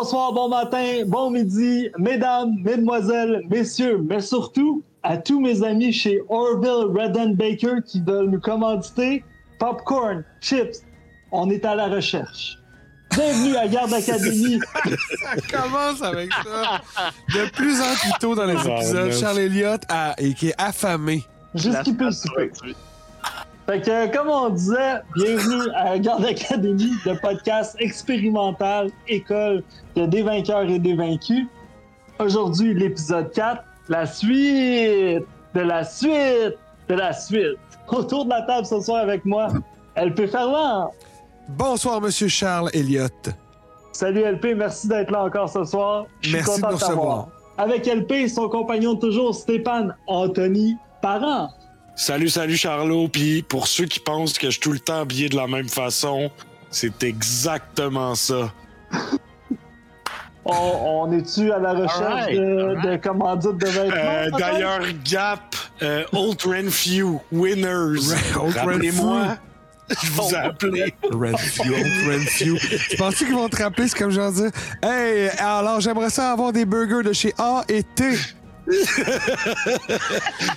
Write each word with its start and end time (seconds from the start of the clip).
bonsoir, 0.00 0.32
bon 0.32 0.48
matin, 0.48 1.02
bon 1.06 1.30
midi, 1.30 1.90
mesdames, 1.98 2.54
mesdemoiselles, 2.64 3.42
messieurs, 3.50 4.00
mais 4.02 4.22
surtout 4.22 4.82
à 5.02 5.18
tous 5.18 5.40
mes 5.40 5.62
amis 5.62 5.92
chez 5.92 6.22
Orville 6.30 6.86
Redden 6.96 7.34
Baker 7.34 7.82
qui 7.84 8.00
veulent 8.00 8.30
nous 8.30 8.40
commanditer 8.40 9.22
popcorn, 9.58 10.24
chips. 10.40 10.78
On 11.32 11.50
est 11.50 11.66
à 11.66 11.74
la 11.74 11.88
recherche. 11.88 12.56
Bienvenue 13.10 13.56
à 13.56 13.68
Garde 13.68 13.92
Académie. 13.92 14.58
Ça 15.22 15.36
commence 15.58 16.00
avec 16.00 16.32
ça. 16.32 16.80
De 17.34 17.50
plus 17.50 17.78
en 17.78 17.94
plus 17.94 18.12
tôt 18.20 18.34
dans 18.34 18.46
les 18.46 18.66
épisodes. 18.66 19.12
Charles 19.12 19.40
Elliott 19.40 19.82
a, 19.90 20.14
et 20.16 20.32
qui 20.32 20.48
est 20.48 20.54
affamé. 20.56 21.22
Juste 21.54 21.82
qui 21.82 21.92
peut 21.92 22.06
le 22.06 22.12
souper. 22.12 22.50
Fait 23.70 23.82
que, 23.82 24.12
comme 24.12 24.28
on 24.28 24.48
disait, 24.48 24.96
bienvenue 25.14 25.70
à 25.76 25.96
Garde 25.96 26.24
Académie, 26.24 26.90
le 27.06 27.14
podcast 27.20 27.76
expérimental, 27.78 28.90
école 29.06 29.62
de 29.94 30.06
des 30.06 30.22
vainqueurs 30.22 30.68
et 30.68 30.80
des 30.80 30.94
vaincus. 30.94 31.46
Aujourd'hui, 32.18 32.74
l'épisode 32.74 33.30
4, 33.30 33.62
la 33.88 34.06
suite 34.06 35.24
de 35.54 35.60
la 35.60 35.84
suite 35.84 36.58
de 36.88 36.94
la 36.94 37.12
suite. 37.12 37.58
Autour 37.86 38.24
de 38.24 38.30
la 38.30 38.42
table 38.42 38.66
ce 38.66 38.80
soir 38.80 39.04
avec 39.04 39.24
moi, 39.24 39.46
LP 39.96 40.26
Ferland. 40.26 40.90
Bonsoir, 41.50 42.00
Monsieur 42.00 42.26
Charles 42.26 42.70
Elliott. 42.72 43.30
Salut 43.92 44.24
LP, 44.24 44.56
merci 44.56 44.88
d'être 44.88 45.12
là 45.12 45.22
encore 45.22 45.48
ce 45.48 45.62
soir. 45.62 46.06
Je 46.22 46.30
suis 46.30 46.36
Merci 46.38 46.56
de 46.56 46.66
content 46.66 46.72
nous 46.72 46.78
t'avoir. 46.78 47.18
recevoir. 47.18 47.28
Avec 47.56 47.86
LP, 47.86 48.26
son 48.28 48.48
compagnon 48.48 48.94
de 48.94 48.98
toujours, 48.98 49.32
Stéphane 49.32 49.94
Anthony 50.08 50.76
Parent. 51.00 51.50
Salut, 52.00 52.30
salut 52.30 52.56
Charlot. 52.56 53.08
Puis 53.08 53.42
pour 53.42 53.66
ceux 53.66 53.84
qui 53.84 54.00
pensent 54.00 54.38
que 54.38 54.46
je 54.46 54.52
suis 54.52 54.60
tout 54.60 54.72
le 54.72 54.78
temps 54.78 55.02
habillé 55.02 55.28
de 55.28 55.36
la 55.36 55.46
même 55.46 55.68
façon, 55.68 56.30
c'est 56.70 57.02
exactement 57.02 58.14
ça. 58.14 58.54
On, 60.46 61.06
on 61.06 61.12
est-tu 61.12 61.52
à 61.52 61.58
la 61.58 61.74
recherche 61.74 62.32
de, 62.32 62.40
alright. 62.40 62.86
de 62.86 62.96
commandites 62.96 63.58
de 63.58 63.66
vêtements? 63.66 63.94
Euh? 63.94 64.30
D'ailleurs, 64.38 64.80
Gap, 65.04 65.54
euh, 65.82 66.02
Old 66.12 66.40
Renfew, 66.42 67.20
Winners. 67.30 68.14
Old 68.34 68.56
Rappelez-moi, 68.56 69.36
je 70.02 70.10
vous 70.10 70.30
ai 70.30 70.36
appelé. 70.36 70.94
Renfew, 71.02 71.74
Renfew. 72.10 72.56
Tu 72.88 72.96
penses 72.96 73.16
qu'ils 73.16 73.34
vont 73.34 73.50
te 73.50 73.62
rappeler? 73.62 73.88
C'est 73.88 73.98
comme 73.98 74.10
genre 74.10 74.32
dire 74.32 74.50
Hey, 74.82 75.28
alors 75.38 75.80
j'aimerais 75.80 76.10
ça 76.10 76.32
avoir 76.32 76.52
des 76.52 76.64
burgers 76.64 77.06
de 77.06 77.12
chez 77.12 77.34
A 77.36 77.62
et 77.68 77.82
T. 77.82 78.16
Je 78.66 78.72
sais 78.72 79.04
même 79.04 79.88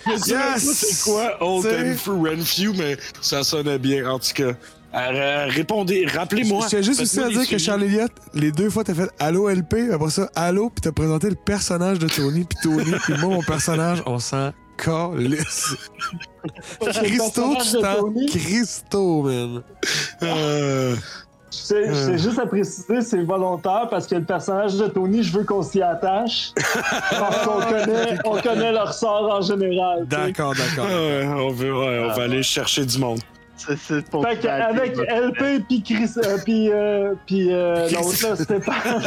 pas 0.05 0.55
Yes! 0.55 0.73
c'est 0.73 1.09
quoi 1.09 1.37
Old 1.41 1.65
Renfrew, 1.65 2.27
Renfew, 2.27 2.73
mais 2.77 2.97
ça 3.21 3.43
sonnait 3.43 3.79
bien 3.79 4.09
en 4.09 4.19
tout 4.19 4.33
cas. 4.33 4.53
Euh, 4.95 5.47
répondez, 5.49 6.05
rappelez-moi. 6.05 6.65
Je 6.65 6.69
tiens 6.69 6.81
juste 6.81 7.01
aussi 7.01 7.19
à 7.19 7.29
dire 7.29 7.47
que. 7.47 7.57
Charles 7.57 7.83
Elliott, 7.83 8.11
les 8.33 8.51
deux 8.51 8.69
fois, 8.69 8.83
t'as 8.83 8.93
fait 8.93 9.09
Allô 9.17 9.49
LP, 9.49 9.91
après 9.91 10.11
ça, 10.11 10.29
Allô, 10.35 10.69
puis 10.69 10.81
t'as 10.81 10.91
présenté 10.91 11.29
le 11.29 11.35
personnage 11.35 11.97
de 11.99 12.07
Tony, 12.07 12.43
puis 12.43 12.57
Tony, 12.61 12.91
puis 13.03 13.13
moi, 13.19 13.29
mon 13.29 13.41
personnage, 13.41 14.03
on 14.05 14.19
s'en 14.19 14.51
calisse. 14.77 15.75
Christo, 16.79 17.55
tu 17.63 17.77
de 17.77 17.81
t'en 17.81 18.13
Christo, 18.27 19.23
man. 19.23 19.63
Euh, 20.21 20.95
Je 21.55 21.65
sais, 21.67 21.83
je 21.85 21.89
Euh. 21.91 22.05
sais 22.05 22.17
juste 22.17 22.39
à 22.39 22.45
préciser, 22.47 23.01
c'est 23.01 23.21
volontaire 23.23 23.87
parce 23.91 24.07
que 24.07 24.15
le 24.15 24.23
personnage 24.23 24.75
de 24.75 24.87
Tony, 24.87 25.21
je 25.21 25.37
veux 25.37 25.43
qu'on 25.43 25.61
s'y 25.61 25.81
attache. 25.83 26.51
parce 27.11 27.45
qu'on 27.45 27.59
connaît, 27.69 28.17
on 28.25 28.41
connaît 28.41 28.71
leur 28.71 28.91
sort 28.93 29.29
en 29.31 29.41
général. 29.41 30.05
D'accord, 30.07 30.53
d'accord. 30.55 30.87
on 30.89 31.49
va, 31.51 31.65
ouais, 31.65 32.07
on 32.09 32.13
va 32.15 32.23
aller 32.23 32.41
chercher 32.43 32.85
du 32.85 32.97
monde. 32.97 33.19
C'est- 33.55 33.77
C'est 33.77 34.05
pour 34.09 34.27
Fait 34.27 34.37
qu'avec 34.37 34.97
LP 34.97 35.63
puis 35.69 35.81
Chris, 35.83 36.09
euh, 36.17 36.37
puis 36.43 36.69
euh, 36.71 37.13
puis 37.25 37.53
euh, 37.53 37.87
l'autre 37.91 38.27
là, 38.29 38.35
Stéphane. 38.35 39.03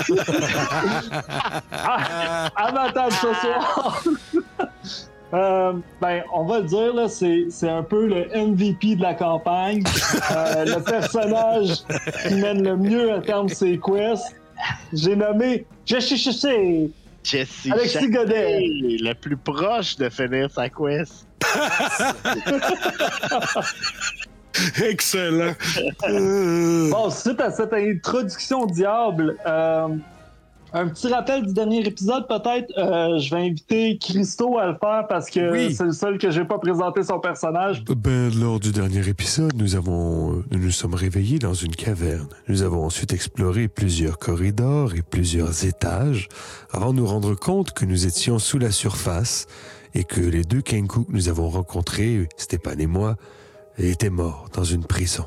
à, 1.73 2.47
à 2.57 2.73
ma 2.73 2.91
table 2.93 3.13
ce 3.13 3.35
soir. 3.35 4.03
Euh, 5.35 5.73
ben, 6.01 6.23
on 6.33 6.45
va 6.45 6.61
le 6.61 6.67
dire, 6.67 6.95
là, 6.95 7.09
c'est, 7.09 7.47
c'est 7.51 7.69
un 7.69 7.83
peu 7.83 8.07
le 8.07 8.29
MVP 8.35 8.97
de 8.97 9.03
la 9.03 9.15
campagne. 9.15 9.83
Euh, 10.31 10.65
le 10.65 10.83
personnage 10.85 11.85
qui 12.27 12.35
mène 12.35 12.63
le 12.63 12.77
mieux 12.77 13.13
à 13.13 13.21
terme 13.21 13.49
ses 13.49 13.79
quests. 13.79 14.37
J'ai 14.93 15.17
nommé 15.17 15.67
Jessie 15.85 16.17
Chissé. 16.17 16.91
Jesse 17.23 17.67
Alexis 17.71 18.09
Godet. 18.09 18.61
le 18.61 19.13
plus 19.15 19.37
proche 19.37 19.97
de 19.97 20.09
finir 20.09 20.51
sa 20.51 20.69
quest. 20.69 21.27
Excellent. 24.83 25.53
Bon, 26.91 27.11
suite 27.11 27.41
à 27.41 27.51
cette 27.51 27.73
introduction 27.73 28.63
au 28.63 28.67
diable, 28.67 29.37
euh, 29.45 29.89
un 30.79 30.89
petit 30.89 31.09
rappel 31.09 31.47
du 31.47 31.53
dernier 31.53 31.87
épisode, 31.87 32.27
peut-être. 32.29 32.71
Euh, 32.79 33.19
je 33.19 33.35
vais 33.35 33.43
inviter 33.43 33.99
Christo 33.99 34.59
à 34.59 34.67
le 34.67 34.77
faire 34.79 35.07
parce 35.09 35.31
que 35.31 35.51
Oui. 35.51 35.75
c'est 35.75 35.85
le 35.85 35.93
seul 35.93 36.19
que 36.19 36.31
j'ai 36.31 36.45
pas 36.45 36.59
présenté 36.59 37.03
son 37.03 37.19
personnage. 37.19 37.83
Ben, 37.85 38.31
lors 38.39 38.61
du 38.61 38.73
dernier 38.73 39.07
épisode, 39.09 39.53
nous 39.55 39.75
avons, 39.77 40.33
euh, 40.39 40.45
nous 40.51 40.59
nous 40.59 40.71
sommes 40.71 40.95
réveillés 40.95 41.39
dans 41.39 41.55
une 41.55 41.75
caverne. 41.75 42.29
Nous 42.49 42.63
avons 42.63 42.85
ensuite 42.85 43.13
exploré 43.13 43.69
plusieurs 43.69 44.19
corridors 44.19 44.95
et 44.95 45.03
plusieurs 45.03 45.65
étages 45.65 46.29
avant 46.73 46.93
de 46.93 46.99
nous 46.99 47.07
rendre 47.07 47.35
compte 47.35 47.73
que 47.73 47.85
nous 47.85 48.07
étions 48.07 48.39
sous 48.39 48.59
la 48.59 48.71
surface 48.71 49.47
et 49.95 50.05
que 50.05 50.21
les 50.21 50.45
deux 50.45 50.61
Kenku 50.61 51.05
que 51.05 51.13
nous 51.13 51.29
avons 51.29 51.49
rencontrés, 51.49 52.29
Stéphane 52.37 52.81
et 52.81 52.87
moi, 52.87 53.17
étaient 53.79 54.11
morts 54.11 54.49
dans 54.55 54.65
une 54.65 54.85
prison. 54.85 55.25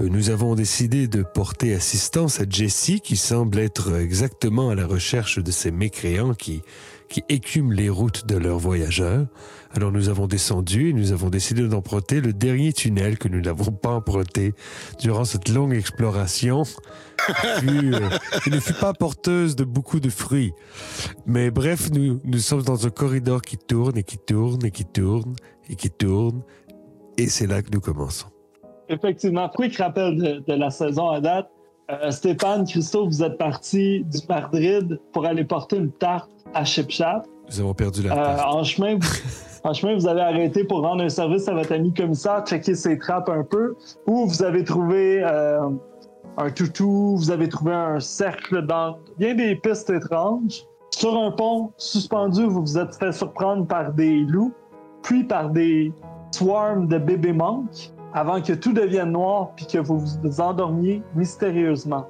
Euh, 0.00 0.08
Nous 0.08 0.30
avons 0.30 0.54
décidé 0.54 1.08
de 1.08 1.22
porter 1.22 1.74
assistance 1.74 2.40
à 2.40 2.44
Jessie 2.48 3.00
qui 3.00 3.16
semble 3.16 3.58
être 3.58 3.94
exactement 3.94 4.70
à 4.70 4.74
la 4.74 4.86
recherche 4.86 5.38
de 5.38 5.50
ces 5.50 5.70
mécréants 5.70 6.34
qui, 6.34 6.62
qui 7.08 7.22
écument 7.28 7.70
les 7.70 7.88
routes 7.88 8.26
de 8.26 8.36
leurs 8.36 8.58
voyageurs. 8.58 9.26
Alors 9.72 9.92
nous 9.92 10.08
avons 10.08 10.26
descendu 10.26 10.90
et 10.90 10.92
nous 10.92 11.12
avons 11.12 11.30
décidé 11.30 11.66
d'emprunter 11.66 12.20
le 12.20 12.32
dernier 12.32 12.72
tunnel 12.72 13.18
que 13.18 13.28
nous 13.28 13.40
n'avons 13.40 13.72
pas 13.72 13.90
emprunté 13.90 14.54
durant 15.00 15.24
cette 15.24 15.48
longue 15.48 15.74
exploration 15.74 16.62
qui, 16.62 17.68
euh, 17.68 18.08
ne 18.46 18.60
fut 18.60 18.74
pas 18.74 18.92
porteuse 18.92 19.56
de 19.56 19.64
beaucoup 19.64 20.00
de 20.00 20.10
fruits. 20.10 20.52
Mais 21.26 21.50
bref, 21.50 21.90
nous, 21.92 22.20
nous 22.24 22.38
sommes 22.38 22.62
dans 22.62 22.86
un 22.86 22.90
corridor 22.90 23.42
qui 23.42 23.58
tourne 23.58 23.96
et 23.96 24.02
qui 24.02 24.18
tourne 24.18 24.64
et 24.64 24.70
qui 24.70 24.84
tourne 24.84 25.34
et 25.68 25.76
qui 25.76 25.90
tourne. 25.90 26.42
Et 27.16 27.28
c'est 27.28 27.46
là 27.46 27.62
que 27.62 27.70
nous 27.72 27.80
commençons. 27.80 28.33
Effectivement, 28.88 29.48
quick 29.48 29.76
rappel 29.78 30.16
de, 30.16 30.44
de 30.46 30.58
la 30.58 30.70
saison 30.70 31.08
à 31.10 31.20
date. 31.20 31.48
Euh, 31.90 32.10
Stéphane, 32.10 32.66
Christo, 32.66 33.06
vous 33.06 33.22
êtes 33.22 33.36
partis 33.38 34.04
du 34.04 34.18
Madrid 34.28 34.98
pour 35.12 35.26
aller 35.26 35.44
porter 35.44 35.76
une 35.76 35.90
tarte 35.92 36.30
à 36.54 36.64
Chip 36.64 36.90
Chat. 36.90 37.22
Nous 37.50 37.60
avons 37.60 37.74
perdu 37.74 38.02
la 38.02 38.12
Euh, 38.12 38.36
tarte. 38.36 38.54
en, 38.54 38.64
chemin, 38.64 38.94
vous, 38.98 39.08
en 39.64 39.72
chemin, 39.74 39.94
vous 39.94 40.06
avez 40.06 40.22
arrêté 40.22 40.64
pour 40.64 40.80
rendre 40.82 41.02
un 41.04 41.08
service 41.10 41.46
à 41.48 41.52
votre 41.54 41.72
ami 41.72 41.92
commissaire, 41.92 42.42
checker 42.46 42.74
ses 42.74 42.98
trappes 42.98 43.28
un 43.28 43.42
peu, 43.44 43.74
ou 44.06 44.26
vous 44.26 44.42
avez 44.42 44.64
trouvé 44.64 45.22
euh, 45.22 45.60
un 46.38 46.50
toutou, 46.50 47.16
vous 47.16 47.30
avez 47.30 47.48
trouvé 47.50 47.72
un 47.74 48.00
cercle 48.00 48.62
dans 48.66 48.96
bien 49.18 49.34
des 49.34 49.54
pistes 49.56 49.90
étranges. 49.90 50.62
Sur 50.90 51.18
un 51.18 51.32
pont 51.32 51.72
suspendu, 51.76 52.44
vous 52.44 52.60
vous 52.62 52.78
êtes 52.78 52.94
fait 52.94 53.12
surprendre 53.12 53.66
par 53.66 53.92
des 53.92 54.20
loups, 54.20 54.52
puis 55.02 55.24
par 55.24 55.50
des 55.50 55.92
swarms 56.30 56.86
de 56.88 56.96
bébés 56.98 57.32
manques, 57.32 57.92
avant 58.14 58.40
que 58.40 58.52
tout 58.52 58.72
devienne 58.72 59.10
noir 59.10 59.50
puis 59.56 59.66
que 59.66 59.78
vous 59.78 59.98
vous 59.98 60.40
endormiez 60.40 61.02
mystérieusement. 61.14 62.06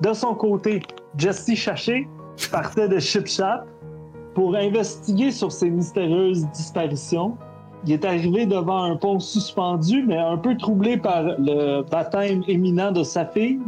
De 0.00 0.12
son 0.12 0.34
côté, 0.34 0.80
Jesse 1.18 1.54
Chaché 1.54 2.08
partait 2.50 2.88
de 2.88 2.98
Chip 2.98 3.26
Chat 3.26 3.64
pour 4.34 4.54
investiguer 4.54 5.32
sur 5.32 5.50
ces 5.50 5.68
mystérieuses 5.68 6.46
disparitions. 6.50 7.36
Il 7.84 7.92
est 7.92 8.04
arrivé 8.04 8.46
devant 8.46 8.84
un 8.84 8.96
pont 8.96 9.18
suspendu, 9.18 10.04
mais 10.06 10.18
un 10.18 10.36
peu 10.36 10.56
troublé 10.56 10.96
par 10.96 11.22
le 11.22 11.82
baptême 11.82 12.42
éminent 12.46 12.92
de 12.92 13.02
sa 13.02 13.26
fille. 13.26 13.58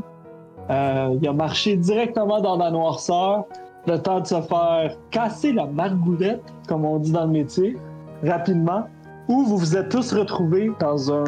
Euh, 0.71 1.17
il 1.21 1.29
a 1.29 1.33
marché 1.33 1.77
directement 1.77 2.41
dans 2.41 2.57
la 2.57 2.71
noirceur, 2.71 3.45
le 3.87 3.99
temps 3.99 4.21
de 4.21 4.27
se 4.27 4.41
faire 4.43 4.97
casser 5.11 5.53
la 5.53 5.67
margoulette, 5.67 6.45
comme 6.69 6.85
on 6.85 6.99
dit 6.99 7.11
dans 7.11 7.25
le 7.25 7.33
métier, 7.33 7.77
rapidement, 8.23 8.85
où 9.29 9.43
vous 9.45 9.57
vous 9.57 9.77
êtes 9.77 9.89
tous 9.89 10.13
retrouvés 10.13 10.71
dans 10.79 11.13
un... 11.13 11.25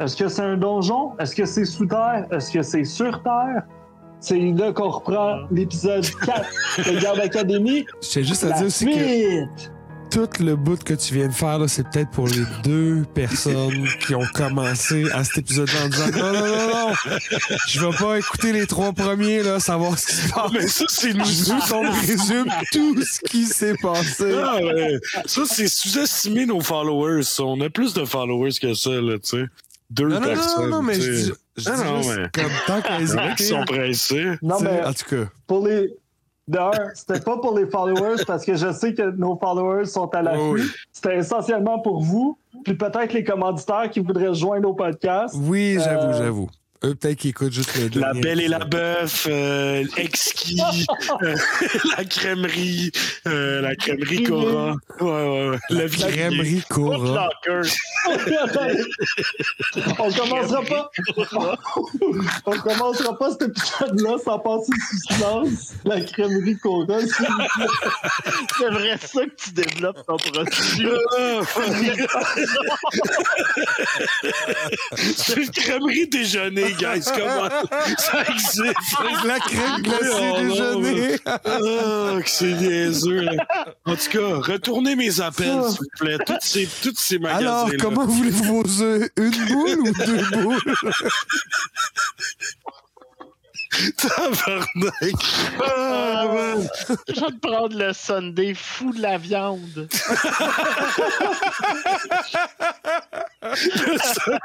Est-ce 0.00 0.16
que 0.16 0.28
c'est 0.28 0.42
un 0.42 0.56
donjon? 0.56 1.12
Est-ce 1.18 1.34
que 1.34 1.44
c'est 1.44 1.64
sous 1.64 1.86
terre? 1.86 2.26
Est-ce 2.30 2.50
que 2.50 2.62
c'est 2.62 2.84
sur 2.84 3.22
terre? 3.22 3.62
C'est 4.20 4.38
là 4.38 4.72
qu'on 4.72 4.88
reprend 4.88 5.40
l'épisode 5.50 6.06
4 6.24 6.90
de 6.92 7.00
Garde 7.00 7.20
Académie. 7.20 7.84
Je 8.00 8.08
tiens 8.08 8.22
juste 8.22 8.44
à 8.44 8.50
La 8.50 8.56
dire 8.58 8.66
aussi 8.66 8.86
que 8.86 9.44
tout 10.12 10.28
le 10.40 10.56
bout 10.56 10.82
que 10.84 10.92
tu 10.92 11.14
viens 11.14 11.28
de 11.28 11.32
faire, 11.32 11.58
là, 11.58 11.66
c'est 11.66 11.88
peut-être 11.88 12.10
pour 12.10 12.28
les 12.28 12.44
deux 12.62 13.04
personnes 13.14 13.88
qui 14.06 14.14
ont 14.14 14.26
commencé 14.34 15.10
à 15.12 15.24
cet 15.24 15.38
épisode-là 15.38 15.84
en 15.84 15.88
disant 15.88 16.10
non, 16.12 16.32
non, 16.32 16.46
non, 16.46 16.68
non, 16.68 16.94
je 17.66 17.80
vais 17.80 17.96
pas 17.96 18.18
écouter 18.18 18.52
les 18.52 18.66
trois 18.66 18.92
premiers, 18.92 19.42
là, 19.42 19.58
savoir 19.58 19.98
ce 19.98 20.06
qui 20.06 20.12
se 20.12 20.32
passe. 20.32 20.52
Mais 20.52 20.66
ça, 20.66 20.84
c'est 20.88 21.14
nous 21.14 21.24
veux 21.24 21.60
qu'on 21.68 21.90
résume 21.90 22.46
tout 22.72 23.02
ce 23.02 23.20
qui 23.20 23.44
s'est 23.46 23.76
passé. 23.80 24.34
Ah, 24.38 24.56
ouais. 24.62 24.98
Ça, 25.24 25.42
c'est 25.46 25.66
sous-estimer 25.68 26.44
nos 26.44 26.60
followers. 26.60 27.22
ça. 27.22 27.44
On 27.44 27.60
a 27.62 27.70
plus 27.70 27.94
de 27.94 28.04
followers 28.04 28.52
que 28.60 28.74
ça, 28.74 28.90
là, 28.90 29.18
tu 29.18 29.30
sais. 29.30 29.44
Deux 29.92 30.08
Non, 30.08 30.14
non, 30.14 30.20
non, 30.20 30.26
personnes. 30.26 30.70
non, 30.70 30.82
mais 30.82 30.94
tu 30.94 31.02
je 31.02 31.10
dis- 31.12 31.32
Je 31.56 31.68
Ah 31.68 31.76
dis 31.76 31.84
non, 31.84 31.96
juste 32.02 32.16
mais- 32.18 32.42
comme 32.42 32.52
tant 32.66 32.80
qu'à 32.80 32.96
Ils 32.98 33.02
hésiter. 33.02 33.44
sont 33.44 33.64
pressés. 33.64 34.26
Non, 34.42 34.58
mais 34.60 34.82
En 34.84 34.92
tout 34.92 35.04
cas, 35.08 35.30
pour 35.46 35.66
les. 35.66 35.94
D'ailleurs, 36.48 36.90
c'était 36.94 37.20
pas 37.20 37.38
pour 37.38 37.56
les 37.56 37.66
followers 37.66 38.24
parce 38.26 38.44
que 38.44 38.56
je 38.56 38.72
sais 38.72 38.94
que 38.94 39.10
nos 39.12 39.38
followers 39.38 39.84
sont 39.86 40.08
à 40.08 40.22
l'affût. 40.22 40.38
Oui. 40.40 40.62
C'était 40.92 41.18
essentiellement 41.18 41.78
pour 41.78 42.02
vous, 42.02 42.36
puis 42.64 42.74
peut-être 42.74 43.12
les 43.12 43.22
commanditaires 43.22 43.88
qui 43.90 44.00
voudraient 44.00 44.34
joindre 44.34 44.68
au 44.70 44.74
podcast. 44.74 45.34
oui, 45.38 45.78
j'avoue, 45.78 46.08
Euh, 46.08 46.18
j'avoue. 46.18 46.48
Eux, 46.84 46.94
peut-être 46.96 47.18
qu'ils 47.18 47.30
écoutent 47.30 47.52
juste 47.52 47.76
le 47.76 48.00
La 48.00 48.12
Belle 48.12 48.40
et 48.40 48.48
la. 48.48 48.58
Bœuf, 48.58 49.26
euh, 49.28 49.84
Exquis, 49.96 50.60
euh, 51.22 51.36
la 51.96 52.04
crèmerie, 52.04 52.90
euh, 53.26 53.60
la 53.60 53.76
crèmerie 53.76 54.22
Cora. 54.22 54.76
Ouais, 55.00 55.06
ouais, 55.06 55.50
ouais. 55.50 55.58
La 55.70 55.86
vie 55.86 56.02
Crèmerie 56.02 56.62
Cora. 56.68 57.28
On 59.98 60.12
commencera 60.12 60.62
pas. 60.62 60.90
on 62.46 62.58
commencera 62.58 63.18
pas 63.18 63.30
cet 63.32 63.42
épisode-là 63.42 64.16
sans 64.24 64.38
passer 64.38 64.72
sous 64.90 65.14
silence 65.14 65.74
la 65.84 66.00
crèmerie 66.00 66.56
Cora. 66.58 66.98
C'est 68.58 68.70
vrai 68.70 68.98
ça 68.98 69.24
que 69.26 69.34
tu 69.36 69.50
développes 69.52 70.04
ton 70.06 70.16
produit. 70.16 70.88
C'est 75.16 75.36
une 75.36 75.50
crèmerie 75.50 76.08
déjeuner, 76.08 76.71
guys. 76.74 77.04
Comment 77.16 77.48
ça 77.98 78.22
existe? 78.28 78.64
La 79.24 79.38
crème 79.40 79.82
glacée 79.82 80.08
Oh, 80.12 80.36
déjeuner. 80.40 81.16
Ah, 81.26 81.38
que 82.22 82.28
c'est 82.30 82.52
niaiseux. 82.52 83.20
là. 83.20 83.32
En 83.86 83.96
tout 83.96 84.10
cas, 84.10 84.36
retournez 84.52 84.94
mes 84.96 85.20
appels, 85.20 85.62
s'il 85.68 85.78
vous 85.78 85.86
plaît. 85.98 86.18
Toutes 86.26 86.42
ces, 86.42 86.68
toutes 86.82 86.98
ces 86.98 87.18
magasins. 87.18 87.38
Alors, 87.40 87.70
comment 87.80 88.06
voulez-vous 88.06 88.62
vos 88.62 88.82
œufs? 88.82 89.08
Une 89.16 89.46
boule 89.46 89.80
ou 89.80 89.92
deux 90.04 90.24
boules? 90.40 90.60
Tabarnak! 93.96 95.14
Ah, 95.66 96.24
man. 96.26 96.68
Je 97.08 97.14
vais 97.20 97.26
te 97.26 97.38
prendre 97.46 97.74
le 97.76 97.92
Sunday 97.94 98.52
fou 98.54 98.92
de 98.92 99.00
la 99.00 99.16
viande. 99.16 99.88
Le, 103.42 104.38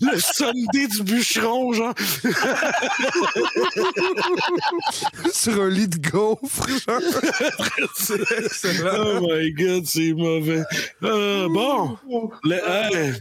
le 0.12 0.20
Sunday 0.20 0.86
du 0.88 1.02
bûcheron, 1.02 1.72
genre. 1.72 1.94
Sur 5.32 5.62
un 5.62 5.70
lit 5.70 5.88
de 5.88 5.96
gaufre, 6.10 6.68
genre. 6.68 7.00
Oh 8.98 9.20
my 9.22 9.52
god, 9.52 9.86
c'est 9.86 10.12
mauvais. 10.12 10.62
Ah, 11.02 11.46
bon. 11.48 11.96
Le, 12.44 12.56
hey, 12.56 13.14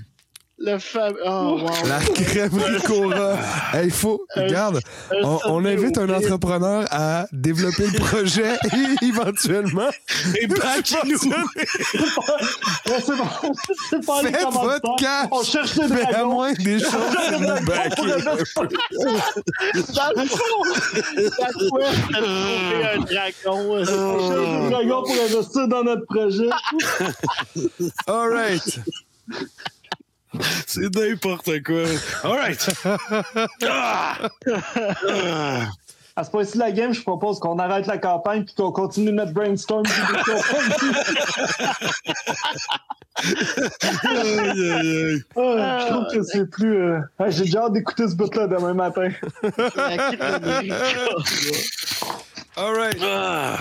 Le 0.57 0.77
fameux. 0.79 1.19
Oh, 1.25 1.59
wow. 1.59 1.69
La 1.85 1.99
crèmerie 1.99 2.81
Cora. 2.83 3.37
Il 3.83 3.91
faut, 4.01 4.25
regarde, 4.35 4.79
Un 5.11 5.37
on, 5.47 5.65
invite 5.65 5.97
un 5.97 6.09
entrepreneur 6.09 6.85
à 6.91 7.27
développer 7.33 7.87
le 7.87 7.99
projet 7.99 8.53
et 8.71 9.05
éventuellement, 9.05 9.89
et 10.41 10.47
back-nous! 10.47 11.17
Ouais, 11.17 11.65
c'est 13.05 13.17
bon. 13.17 13.27
C'est 13.89 14.05
pas 14.05 14.21
les 14.23 14.31
faites 14.31 14.47
votre 14.49 14.95
cash. 14.97 15.27
On 15.31 15.43
cherche 15.43 15.75
des 15.75 15.87
Mais 15.87 16.01
à 16.01 16.11
dragons. 16.11 16.33
moins 16.33 16.53
des 16.53 16.79
choses, 16.79 16.93
nous. 17.31 17.39
Dans 17.39 18.33
le 18.35 18.45
fond, 18.45 18.63
un 22.15 22.99
dragon? 22.99 23.33
On 23.45 23.85
cherche 23.85 24.61
des 24.61 24.69
dragons 24.69 25.03
pour 25.03 25.15
investir 25.21 25.67
dans 25.67 25.83
notre 25.83 26.05
projet. 26.05 26.49
All 28.07 28.29
right. 28.31 28.79
C'est 30.67 30.93
n'importe 30.95 31.63
quoi. 31.63 31.83
Alright. 32.23 32.69
Ah! 33.67 34.17
Ah! 35.09 35.67
À 36.17 36.23
ce 36.23 36.29
point-ci 36.31 36.53
de 36.53 36.59
la 36.59 36.71
game, 36.71 36.93
je 36.93 37.01
propose 37.01 37.39
qu'on 37.39 37.59
arrête 37.59 37.87
la 37.87 37.97
campagne 37.97 38.45
puis 38.45 38.55
qu'on 38.55 38.71
continue 38.71 39.11
notre 39.11 39.33
brainstorm. 39.33 39.83
Aïe, 44.03 44.71
aïe, 44.71 44.71
aïe. 44.71 45.23
Ah, 45.37 45.79
je 45.79 45.87
trouve 45.87 46.05
que 46.13 46.23
c'est 46.23 46.45
plus. 46.49 46.77
euh, 46.77 46.99
ah, 47.19 47.29
J'ai 47.29 47.45
déjà 47.45 47.63
hâte 47.63 47.73
d'écouter 47.73 48.07
ce 48.07 48.15
bout-là 48.15 48.47
demain 48.47 48.73
matin. 48.73 49.09
All 52.57 52.73
right. 52.75 52.97
Ah! 53.01 53.57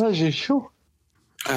Ah, 0.00 0.12
J'ai 0.12 0.32
chaud. 0.32 0.68
Ah. 1.48 1.54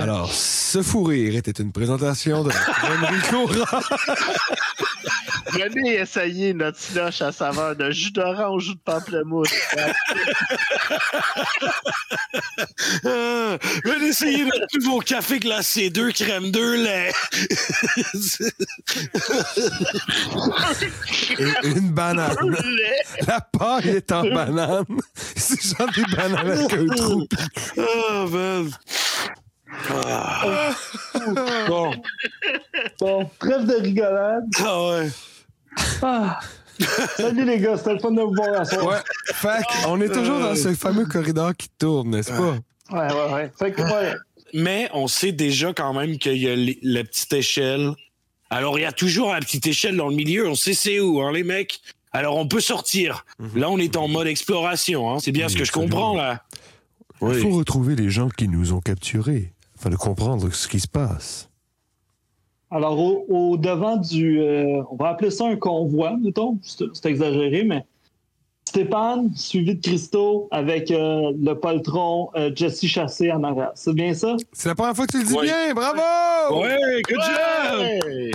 Alors, 0.00 0.32
ce 0.32 0.82
fou 0.82 1.04
rire 1.04 1.36
était 1.36 1.62
une 1.62 1.72
présentation 1.72 2.44
de 2.44 2.50
la. 2.50 2.54
Venez 5.50 5.94
essayer 5.94 6.54
notre 6.54 6.78
slush 6.78 7.22
à 7.22 7.32
saveur 7.32 7.76
de 7.76 7.90
jus 7.90 8.12
d'orange 8.12 8.68
ou 8.68 8.74
de 8.74 8.80
pamplemousse. 8.80 9.52
Ah! 13.04 13.58
Venez 13.84 14.08
essayer 14.08 14.44
notre 14.44 14.78
nouveau 14.78 15.00
café 15.00 15.38
glacé 15.38 15.90
2 15.90 16.12
crème 16.12 16.50
2 16.50 16.84
lait. 16.84 17.12
Et 21.38 21.68
une 21.68 21.90
banane. 21.90 22.36
La 23.26 23.40
paille 23.40 23.88
est 23.88 24.12
en 24.12 24.24
banane. 24.24 24.84
C'est 25.36 25.76
genre 25.76 25.90
des 25.94 26.16
bananes 26.16 26.50
avec 26.50 26.72
un 26.72 26.86
trou. 26.94 27.26
Ah, 27.78 28.24
man. 28.30 28.70
Ah. 29.90 30.70
Bon. 31.68 31.92
Bon, 33.00 33.30
trêve 33.38 33.66
de 33.66 33.74
rigolade. 33.80 34.44
Ah 34.58 34.86
ouais. 34.88 35.08
Ah. 36.02 36.40
Salut 37.16 37.44
les 37.44 37.58
gars, 37.58 37.76
c'était 37.76 37.94
le 37.94 37.98
fun 38.00 38.10
de 38.12 38.20
vous 38.22 38.34
voir 38.34 38.60
à 38.60 38.64
soir. 38.64 38.84
Ouais. 38.86 38.98
Fait 39.34 39.62
on 39.86 40.00
est 40.00 40.08
toujours 40.08 40.40
dans 40.40 40.54
ce 40.54 40.74
fameux 40.74 41.06
corridor 41.06 41.52
qui 41.56 41.68
tourne, 41.78 42.10
n'est-ce 42.10 42.30
pas? 42.32 42.56
Ouais, 42.90 43.12
ouais, 43.12 43.32
ouais. 43.34 43.52
Fait 43.58 43.72
que, 43.72 43.82
ouais. 43.82 44.14
Mais 44.54 44.90
on 44.92 45.06
sait 45.06 45.32
déjà 45.32 45.72
quand 45.72 45.94
même 45.94 46.18
qu'il 46.18 46.36
y 46.36 46.48
a 46.48 46.56
les- 46.56 46.78
la 46.82 47.04
petite 47.04 47.32
échelle. 47.32 47.92
Alors, 48.50 48.78
il 48.78 48.82
y 48.82 48.86
a 48.86 48.92
toujours 48.92 49.32
la 49.32 49.40
petite 49.40 49.66
échelle 49.66 49.96
dans 49.96 50.08
le 50.08 50.14
milieu. 50.14 50.46
On 50.48 50.54
sait 50.54 50.74
c'est 50.74 51.00
où, 51.00 51.22
hein, 51.22 51.32
les 51.32 51.44
mecs. 51.44 51.80
Alors, 52.12 52.36
on 52.36 52.46
peut 52.46 52.60
sortir. 52.60 53.24
Là, 53.54 53.70
on 53.70 53.78
est 53.78 53.96
en 53.96 54.08
mode 54.08 54.26
exploration. 54.26 55.10
Hein. 55.10 55.18
C'est 55.20 55.32
bien 55.32 55.46
Oui, 55.46 55.52
ce 55.52 55.56
que 55.58 55.64
je 55.64 55.72
comprends, 55.72 56.14
là. 56.14 56.42
Il 57.22 57.34
faut 57.36 57.50
retrouver 57.50 57.94
les 57.96 58.10
gens 58.10 58.28
qui 58.28 58.48
nous 58.48 58.72
ont 58.72 58.80
capturés 58.80 59.52
afin 59.82 59.90
de 59.90 59.96
comprendre 59.96 60.48
ce 60.52 60.68
qui 60.68 60.78
se 60.78 60.86
passe. 60.86 61.48
Alors, 62.70 62.98
au, 62.98 63.26
au 63.28 63.56
devant 63.56 63.96
du. 63.96 64.40
euh, 64.40 64.80
on 64.90 64.96
va 64.96 65.08
appeler 65.08 65.30
ça 65.30 65.46
un 65.46 65.56
convoi, 65.56 66.16
mettons. 66.22 66.58
C'est 66.62 66.84
c'est 66.94 67.08
exagéré, 67.10 67.64
mais. 67.64 67.84
Stéphane, 68.64 69.34
suivi 69.34 69.74
de 69.74 69.82
Christo, 69.82 70.48
avec 70.50 70.90
euh, 70.92 71.32
le 71.38 71.52
poltron 71.54 72.30
euh, 72.36 72.50
Jesse 72.54 72.86
Chassé 72.86 73.30
en 73.30 73.42
arrière. 73.42 73.72
C'est 73.74 73.92
bien 73.92 74.14
ça? 74.14 74.36
C'est 74.52 74.68
la 74.68 74.74
première 74.76 74.94
fois 74.96 75.04
que 75.06 75.12
tu 75.12 75.18
le 75.18 75.24
dis 75.24 75.34
Ouais. 75.34 75.42
bien, 75.42 75.74
bravo! 75.74 76.62
Ouais, 76.62 77.02
good 77.06 77.20
job! 77.20 78.32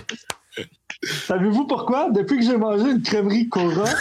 Savez-vous 1.03 1.65
pourquoi? 1.67 2.09
Depuis 2.09 2.37
que 2.37 2.43
j'ai 2.43 2.57
mangé 2.57 2.89
une 2.89 3.01
crèmerie 3.03 3.47
Cora, 3.49 3.85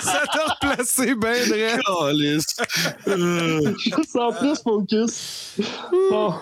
Ça 0.00 0.22
t'a 0.32 0.44
replacé 0.46 1.14
bien. 1.14 1.46
Euh, 3.08 3.74
je 3.78 4.02
sens 4.08 4.36
plus 4.38 4.60
focus. 4.62 5.60
Bon. 6.10 6.34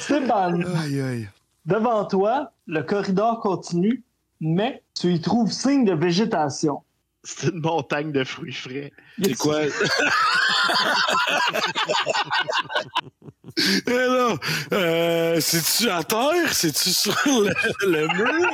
Stéphane, 0.00 0.64
Aïe, 0.82 1.00
aïe. 1.00 1.28
devant 1.64 2.04
toi, 2.04 2.52
le 2.66 2.82
corridor 2.82 3.40
continue, 3.40 4.02
mais 4.40 4.82
tu 4.98 5.12
y 5.14 5.20
trouves 5.20 5.52
signe 5.52 5.84
de 5.84 5.92
végétation. 5.94 6.82
C'est 7.22 7.48
une 7.48 7.60
montagne 7.60 8.12
de 8.12 8.22
fruits 8.24 8.52
frais. 8.52 8.92
C'est 9.22 9.34
quoi? 9.36 9.60
Là, 13.86 14.36
euh, 14.72 15.40
c'est-tu 15.40 15.88
à 15.90 16.02
terre? 16.02 16.52
C'est-tu 16.52 16.90
sur 16.90 17.16
le, 17.26 17.54
le 17.86 18.06
mur? 18.08 18.50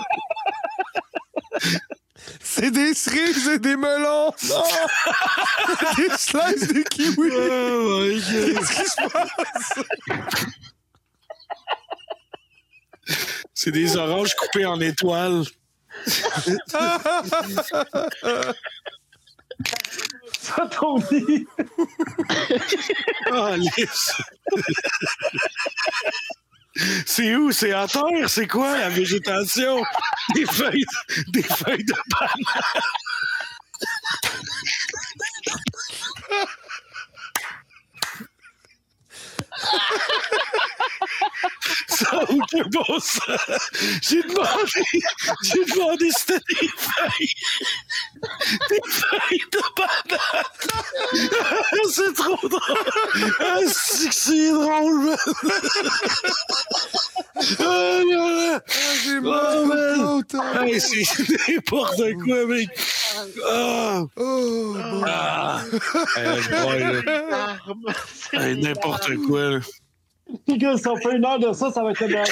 C'est 2.40 2.71
des 2.71 2.94
cerises 2.94 3.49
et 3.49 3.59
des 3.59 3.76
melons! 3.76 4.32
Non! 4.49 4.62
des 5.97 6.16
slices 6.16 6.68
de 6.68 6.82
kiwi! 6.82 7.30
Oh 7.32 7.99
my 8.00 8.21
God. 8.21 8.59
Qu'est-ce 8.59 8.73
qui 8.80 8.88
se 8.88 8.97
passe? 9.11 9.73
C'est 13.54 13.73
des 13.73 13.97
oranges 13.97 14.35
coupées 14.35 14.66
en 14.66 14.80
étoiles. 14.80 15.44
Ça, 20.43 20.69
Tony! 20.69 21.47
Oh. 23.31 23.55
C'est 27.07 27.37
où? 27.37 27.53
C'est 27.53 27.73
à 27.73 27.87
terre? 27.87 28.29
C'est 28.29 28.49
quoi 28.49 28.77
la 28.77 28.89
végétation? 28.89 29.85
Des 30.35 30.47
feuilles, 30.47 30.85
des 31.29 31.45
feuilles 31.45 31.85
de 31.85 31.95
banane. 32.11 32.83
Ça, 41.88 42.21
C'est 42.50 42.68
bon, 42.71 42.99
ça. 43.00 43.37
J'ai 44.02 44.23
demandé, 44.23 44.82
j'ai 45.42 45.64
demandé 45.75 46.11
si 46.11 46.18
c'était 46.21 46.54
des 46.61 46.68
feuilles. 46.76 47.35
Des 48.71 48.80
feuilles 48.90 49.44
de 49.52 49.61
banane. 49.76 50.44
C'est 51.90 52.14
trop 52.14 52.49
drôle. 52.49 52.78
Ah, 53.40 53.59
c'est 53.66 54.09
que 54.09 54.14
c'est 54.14 54.50
drôle, 54.52 55.04
man. 55.04 55.16
Ah. 57.61 58.61
J'ai 59.04 59.18
Oh, 59.18 59.23
mal 59.23 60.68
Hey, 60.68 60.80
c'est 60.80 61.49
n'importe 61.49 62.02
quoi, 62.25 62.47
mec. 62.47 62.68
Ah, 63.49 64.02
Oh, 64.16 64.75
bon. 64.75 65.04
ah. 65.06 65.61
Arme. 66.16 67.94
C'est 68.30 68.37
Hey, 68.37 68.56
n'importe 68.62 69.16
quoi, 69.26 69.50
là. 69.50 69.59
Les 70.49 70.59
gars, 70.59 70.77
si 70.77 70.87
on 70.89 70.97
fait 70.97 71.15
une 71.17 71.25
heure 71.25 71.39
de 71.39 71.53
ça, 71.53 71.71
ça 71.73 71.83
va 71.83 71.91
être 71.91 72.05
dans 72.05 72.25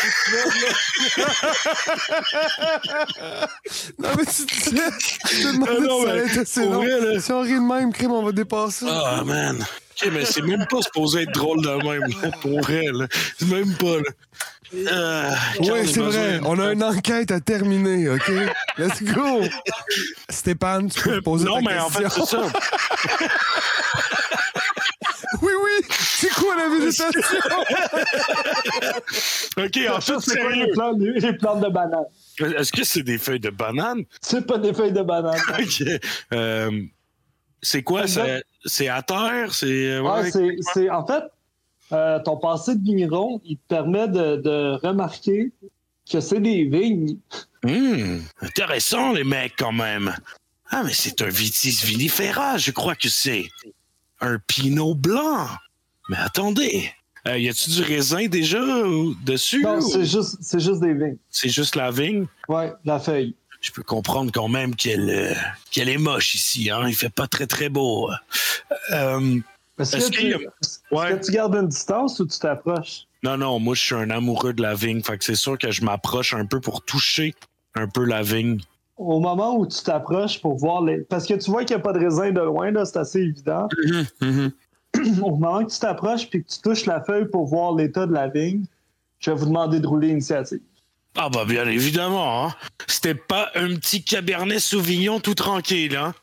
Non, 3.99 4.09
mais 4.17 4.25
tu 4.25 4.47
te 4.47 4.71
disais, 4.71 4.83
je 5.31 5.43
te 5.43 5.53
demandais 5.53 5.73
Ah 5.77 5.81
non, 5.81 6.01
si 6.01 6.05
ça 6.05 6.07
mais 6.07 6.11
allait 6.11 6.25
être 6.25 6.39
assez 6.39 6.61
pour 6.63 6.73
long. 6.73 6.79
vrai, 6.81 7.01
là. 7.15 7.21
Si 7.21 7.33
on 7.33 7.41
rit 7.43 7.55
de 7.55 7.59
même, 7.61 7.93
crime, 7.93 8.13
on 8.13 8.23
va 8.23 8.33
dépasser. 8.33 8.87
Ah, 8.89 9.23
man. 9.25 9.59
Ok, 9.61 10.09
mais 10.13 10.25
c'est 10.25 10.43
même 10.43 10.67
pas 10.67 10.81
supposé 10.83 11.23
être 11.23 11.33
drôle 11.33 11.63
de 11.63 11.69
même, 11.71 12.07
là, 12.23 12.31
pour 12.41 12.61
vrai, 12.61 12.87
là. 12.93 13.07
C'est 13.39 13.49
même 13.49 13.75
pas, 13.75 13.97
là. 13.97 14.03
Oui, 14.73 14.85
Carl, 15.67 15.89
c'est 15.89 16.01
vrai. 16.01 16.41
On 16.45 16.59
a 16.61 16.73
une 16.73 16.85
enquête 16.85 17.31
à 17.33 17.41
terminer, 17.41 18.09
OK? 18.09 18.31
Let's 18.79 19.03
go! 19.03 19.41
Stéphane, 20.29 20.89
tu 20.91 21.01
peux 21.03 21.21
poser 21.21 21.45
Non, 21.45 21.57
ta 21.63 21.71
mais 21.71 21.79
en 21.81 21.89
fait, 21.91 22.05
question. 22.05 22.25
c'est 22.25 22.37
ça. 22.37 23.29
La 26.69 26.69
végétation? 26.79 27.21
Ok, 29.57 29.79
en 29.97 30.01
fait, 30.01 30.21
C'est 30.21 30.41
quoi 30.41 30.53
les 30.53 30.71
plantes, 30.73 30.99
les 31.01 31.33
plantes 31.35 31.61
de 31.63 31.69
banane? 31.69 32.05
Est-ce 32.39 32.73
que 32.73 32.85
c'est 32.85 33.03
des 33.03 33.19
feuilles 33.19 33.41
de 33.41 33.51
banane? 33.51 34.05
C'est 34.21 34.47
pas 34.47 34.59
des 34.59 34.73
feuilles 34.75 34.93
de 34.93 35.03
banane. 35.03 35.39
Ok. 35.59 35.83
Euh, 36.33 36.83
c'est 37.63 37.83
quoi? 37.83 38.07
C'est, 38.07 38.43
c'est 38.65 38.89
à 38.89 39.03
terre? 39.03 39.53
C'est. 39.55 39.97
Ah, 39.99 40.21
ouais, 40.23 40.31
c'est, 40.31 40.49
c'est- 40.73 40.91
en 40.91 41.07
fait, 41.07 41.25
euh, 41.93 42.19
ton 42.21 42.37
passé 42.39 42.75
de 42.77 42.83
vigneron, 42.83 43.41
il 43.45 43.57
te 43.59 43.63
permet 43.69 44.09
de, 44.09 44.37
de 44.37 44.79
remarquer 44.87 45.53
que 46.11 46.21
c'est 46.21 46.41
des 46.41 46.65
vignes. 46.65 47.19
Hmm, 47.63 48.21
intéressant, 48.41 49.13
les 49.13 49.25
mecs, 49.25 49.55
quand 49.59 49.73
même. 49.73 50.15
Ah, 50.71 50.83
mais 50.85 50.93
c'est 50.95 51.21
un 51.23 51.29
vitis 51.29 51.85
vinifera, 51.85 52.57
je 52.57 52.71
crois 52.71 52.95
que 52.95 53.09
c'est. 53.09 53.47
Un 54.21 54.39
pinot 54.39 54.95
blanc. 54.95 55.47
Mais 56.11 56.17
attendez. 56.19 56.91
Euh, 57.29 57.39
y 57.39 57.49
a-tu 57.49 57.71
du 57.71 57.83
raisin 57.83 58.27
déjà 58.27 58.59
dessus? 59.25 59.63
Non, 59.63 59.77
ou? 59.77 59.81
c'est 59.81 60.05
juste, 60.05 60.39
c'est 60.41 60.59
juste 60.59 60.81
des 60.81 60.93
vignes. 60.93 61.17
c'est 61.31 61.49
juste 61.51 61.77
la 61.77 61.91
vigne? 61.93 62.27
Ouais, 62.49 62.73
la 62.85 62.99
feuille. 62.99 63.37
Je 63.61 63.71
peux 63.71 63.83
comprendre 63.85 64.33
quand 64.33 64.49
même 64.49 64.75
qu'elle, 64.75 65.09
euh, 65.09 65.35
qu'elle 65.71 65.89
est 65.89 65.99
moche 65.99 66.35
ici, 66.35 66.69
hein. 66.71 66.83
Il 66.89 66.95
fait 66.95 67.11
pas 67.11 67.29
très 67.29 67.47
très 67.47 67.69
beau. 67.69 68.11
Euh, 68.91 69.39
Est-ce, 69.79 69.97
Est-ce 69.99 70.11
que, 70.11 70.17
tu, 70.17 70.35
a- 70.35 70.39
est-ce 70.39 70.79
ouais. 70.91 71.19
que 71.21 71.25
tu 71.27 71.31
gardes 71.33 71.55
une 71.55 71.69
distance 71.69 72.19
ou 72.19 72.27
tu 72.27 72.39
t'approches? 72.39 73.03
Non, 73.23 73.37
non, 73.37 73.61
moi 73.61 73.75
je 73.77 73.83
suis 73.83 73.95
un 73.95 74.11
amoureux 74.11 74.53
de 74.55 74.63
la 74.63 74.75
vigne. 74.75 75.03
Fait 75.03 75.17
que 75.17 75.25
c'est 75.25 75.35
sûr 75.37 75.59
que 75.59 75.71
je 75.71 75.85
m'approche 75.85 76.35
un 76.35 76.45
peu 76.47 76.59
pour 76.59 76.83
toucher 76.83 77.35
un 77.77 77.87
peu 77.87 78.05
la 78.05 78.23
vigne. 78.23 78.59
Au 78.97 79.21
moment 79.21 79.57
où 79.57 79.67
tu 79.67 79.81
t'approches 79.85 80.41
pour 80.41 80.57
voir 80.57 80.83
les. 80.83 80.99
Parce 81.03 81.27
que 81.27 81.35
tu 81.35 81.51
vois 81.51 81.65
qu'il 81.65 81.77
n'y 81.77 81.81
a 81.83 81.85
pas 81.85 81.93
de 81.93 81.99
raisin 82.01 82.33
de 82.33 82.41
loin, 82.41 82.71
là, 82.73 82.85
c'est 82.87 82.99
assez 82.99 83.21
évident. 83.21 83.69
Au 85.23 85.37
moment 85.37 85.65
que 85.65 85.73
tu 85.73 85.79
t'approches 85.79 86.29
puis 86.29 86.43
que 86.45 86.49
tu 86.51 86.61
touches 86.61 86.87
la 86.87 87.03
feuille 87.03 87.27
pour 87.29 87.47
voir 87.47 87.75
l'état 87.75 88.07
de 88.07 88.13
la 88.13 88.29
vigne, 88.29 88.65
je 89.19 89.31
vais 89.31 89.37
vous 89.37 89.47
demander 89.47 89.81
de 89.81 89.87
rouler 89.87 90.09
l'initiative. 90.09 90.61
Ah 91.17 91.29
bah 91.29 91.45
bien 91.45 91.67
évidemment, 91.67 92.47
hein. 92.47 92.55
C'était 92.87 93.15
pas 93.15 93.51
un 93.55 93.75
petit 93.77 94.03
cabernet 94.03 94.59
sauvignon 94.61 95.19
tout 95.21 95.35
tranquille, 95.35 95.97
hein. 95.97 96.15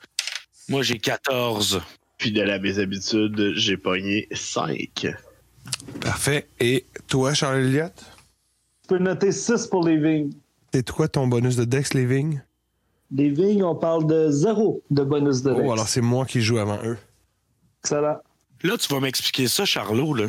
Moi 0.69 0.81
j'ai 0.83 0.97
14. 0.97 1.81
Fidèle 2.19 2.49
à 2.49 2.59
mes 2.59 2.79
habitudes, 2.79 3.53
j'ai 3.55 3.77
pogné 3.77 4.27
5. 4.31 5.07
Parfait. 6.01 6.47
Et 6.59 6.85
toi, 7.07 7.33
Charles 7.33 7.57
Elliott? 7.59 7.93
Tu 8.83 8.87
peux 8.87 8.97
noter 8.97 9.31
6 9.31 9.67
pour 9.67 9.85
les 9.85 9.97
vignes. 9.97 10.31
C'est 10.73 10.89
quoi 10.89 11.07
ton 11.07 11.27
bonus 11.27 11.55
de 11.57 11.65
Dex, 11.65 11.93
les 11.93 12.05
vignes? 12.05 12.41
Les 13.11 13.29
vignes, 13.29 13.63
on 13.63 13.75
parle 13.75 14.07
de 14.07 14.29
0 14.31 14.81
de 14.89 15.03
bonus 15.03 15.41
de 15.41 15.51
Oh, 15.51 15.55
dex. 15.59 15.71
alors 15.71 15.87
c'est 15.87 16.01
moi 16.01 16.25
qui 16.25 16.41
joue 16.41 16.57
avant 16.57 16.79
eux. 16.83 16.97
Excellent. 17.83 18.17
Là, 18.63 18.77
tu 18.77 18.93
vas 18.93 18.99
m'expliquer 18.99 19.47
ça, 19.47 19.65
Charlot, 19.65 20.13
là. 20.13 20.25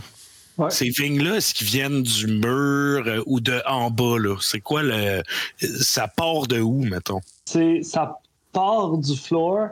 Ouais. 0.59 0.71
Ces 0.71 0.91
vignes-là, 0.91 1.37
est-ce 1.37 1.55
qu'ils 1.55 1.69
viennent 1.69 2.03
du 2.03 2.27
mur 2.27 3.05
euh, 3.07 3.23
ou 3.27 3.41
de 3.41 3.63
en 3.67 3.91
bas, 3.91 4.19
là? 4.19 4.37
C'est 4.41 4.61
quoi 4.61 4.83
le. 4.83 5.23
Ça 5.61 6.09
part 6.09 6.49
de 6.49 6.61
où, 6.61 6.83
mettons? 6.83 7.21
C'est, 7.45 7.83
ça 7.83 8.19
part 8.53 8.99
du 8.99 9.17
floor, 9.17 9.69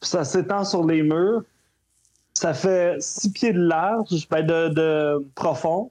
puis 0.00 0.08
ça 0.08 0.24
s'étend 0.24 0.64
sur 0.64 0.86
les 0.86 1.02
murs. 1.02 1.42
Ça 2.32 2.54
fait 2.54 2.96
6 3.00 3.32
pieds 3.32 3.52
de 3.52 3.60
large, 3.60 4.26
ben 4.30 4.46
de, 4.46 4.68
de 4.68 5.26
profond. 5.34 5.90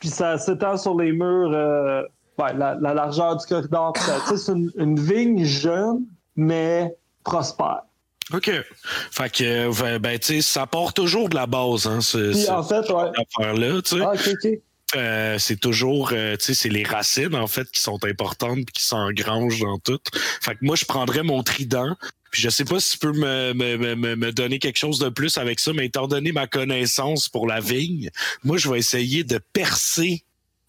Puis 0.00 0.08
ça 0.08 0.36
s'étend 0.38 0.76
sur 0.76 0.96
les 0.98 1.12
murs, 1.12 1.52
euh, 1.52 2.02
ouais, 2.38 2.54
la, 2.54 2.74
la 2.74 2.94
largeur 2.94 3.36
du 3.36 3.46
corridor. 3.46 3.92
C'est 4.26 4.52
une, 4.52 4.72
une 4.76 4.98
vigne 4.98 5.44
jeune, 5.44 6.04
mais 6.34 6.92
prospère. 7.22 7.82
OK. 8.32 8.50
Fait 9.10 9.30
que, 9.32 9.44
euh, 9.84 9.98
ben, 9.98 10.18
tu 10.18 10.26
sais, 10.26 10.40
ça 10.42 10.66
part 10.66 10.92
toujours 10.92 11.28
de 11.28 11.34
la 11.34 11.46
base, 11.46 11.86
hein, 11.86 12.00
ce, 12.00 12.30
Puis 12.32 12.42
ce- 12.42 12.50
en 12.50 12.62
fait, 12.62 12.88
ouais. 12.90 13.10
cette 13.16 13.26
affaire-là, 13.38 13.82
tu 13.82 13.96
sais. 13.96 14.02
Ah, 14.02 14.12
ok, 14.14 14.28
ok. 14.44 14.50
Euh, 14.96 15.38
c'est 15.38 15.60
toujours, 15.60 16.10
euh, 16.12 16.36
tu 16.36 16.46
sais, 16.46 16.54
c'est 16.54 16.68
les 16.70 16.82
racines, 16.84 17.34
en 17.34 17.46
fait, 17.46 17.70
qui 17.70 17.80
sont 17.80 18.02
importantes 18.04 18.56
puis 18.66 18.72
qui 18.74 18.82
s'engrangent 18.84 19.60
dans 19.60 19.78
tout. 19.78 19.98
Fait 20.40 20.52
que 20.54 20.58
moi, 20.62 20.76
je 20.76 20.84
prendrais 20.86 21.22
mon 21.22 21.42
trident. 21.42 21.94
Puis 22.30 22.42
je 22.42 22.50
sais 22.50 22.64
pas 22.66 22.78
si 22.78 22.90
tu 22.92 22.98
peux 22.98 23.12
me, 23.12 23.54
me, 23.54 23.76
me- 23.78 23.94
me, 23.94 24.14
me 24.14 24.32
donner 24.32 24.58
quelque 24.58 24.76
chose 24.78 24.98
de 24.98 25.08
plus 25.08 25.38
avec 25.38 25.60
ça, 25.60 25.72
mais 25.72 25.86
étant 25.86 26.06
donné 26.08 26.30
ma 26.32 26.46
connaissance 26.46 27.28
pour 27.30 27.46
la 27.46 27.58
vigne, 27.60 28.10
moi, 28.44 28.58
je 28.58 28.68
vais 28.70 28.78
essayer 28.78 29.24
de 29.24 29.38
percer 29.54 30.22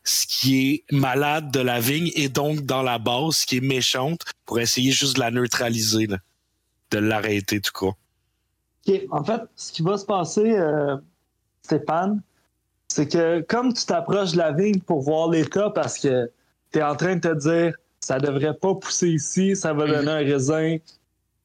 ce 0.06 0.25
qui 0.25 0.70
est 0.70 0.84
malade 0.94 1.51
de 1.51 1.60
la 1.60 1.82
vigne 1.82 2.12
et 2.16 2.30
donc 2.30 2.62
dans 2.62 2.82
la 2.82 2.98
base, 2.98 3.39
ce 3.39 3.46
qui 3.46 3.58
est 3.58 3.62
méchante, 3.62 4.22
pour 4.46 4.60
essayer 4.62 4.92
juste 4.94 5.16
de 5.16 5.20
la 5.20 5.32
neutraliser, 5.32 6.08
là. 6.08 6.18
De 6.91 6.98
l'arrêter, 7.00 7.60
tout 7.62 7.72
cas. 7.74 7.91
OK. 8.88 9.01
En 9.12 9.24
fait, 9.24 9.41
ce 9.55 9.72
qui 9.72 9.81
va 9.81 9.98
se 9.98 10.05
passer, 10.05 10.58
euh, 10.58 10.98
Stéphane, 11.62 12.22
c'est 12.88 13.08
que 13.12 13.41
comme 13.41 13.74
tu 13.74 13.86
t'approches 13.86 14.31
de 14.31 14.38
la 14.38 14.51
vigne 14.51 14.79
pour 14.79 15.01
voir 15.01 15.29
l'état 15.29 15.69
parce 15.69 16.00
que 16.00 16.31
tu 16.72 16.79
es 16.79 16.84
en 16.84 16.96
train 16.96 17.15
de 17.15 17.22
te 17.22 17.34
dire 17.36 17.74
ça 18.00 18.17
devrait 18.17 18.53
pas 18.55 18.74
pousser 18.75 19.10
ici, 19.10 19.55
ça 19.55 19.74
va 19.74 19.86
donner 19.86 20.10
un 20.12 20.17
raisin 20.17 20.77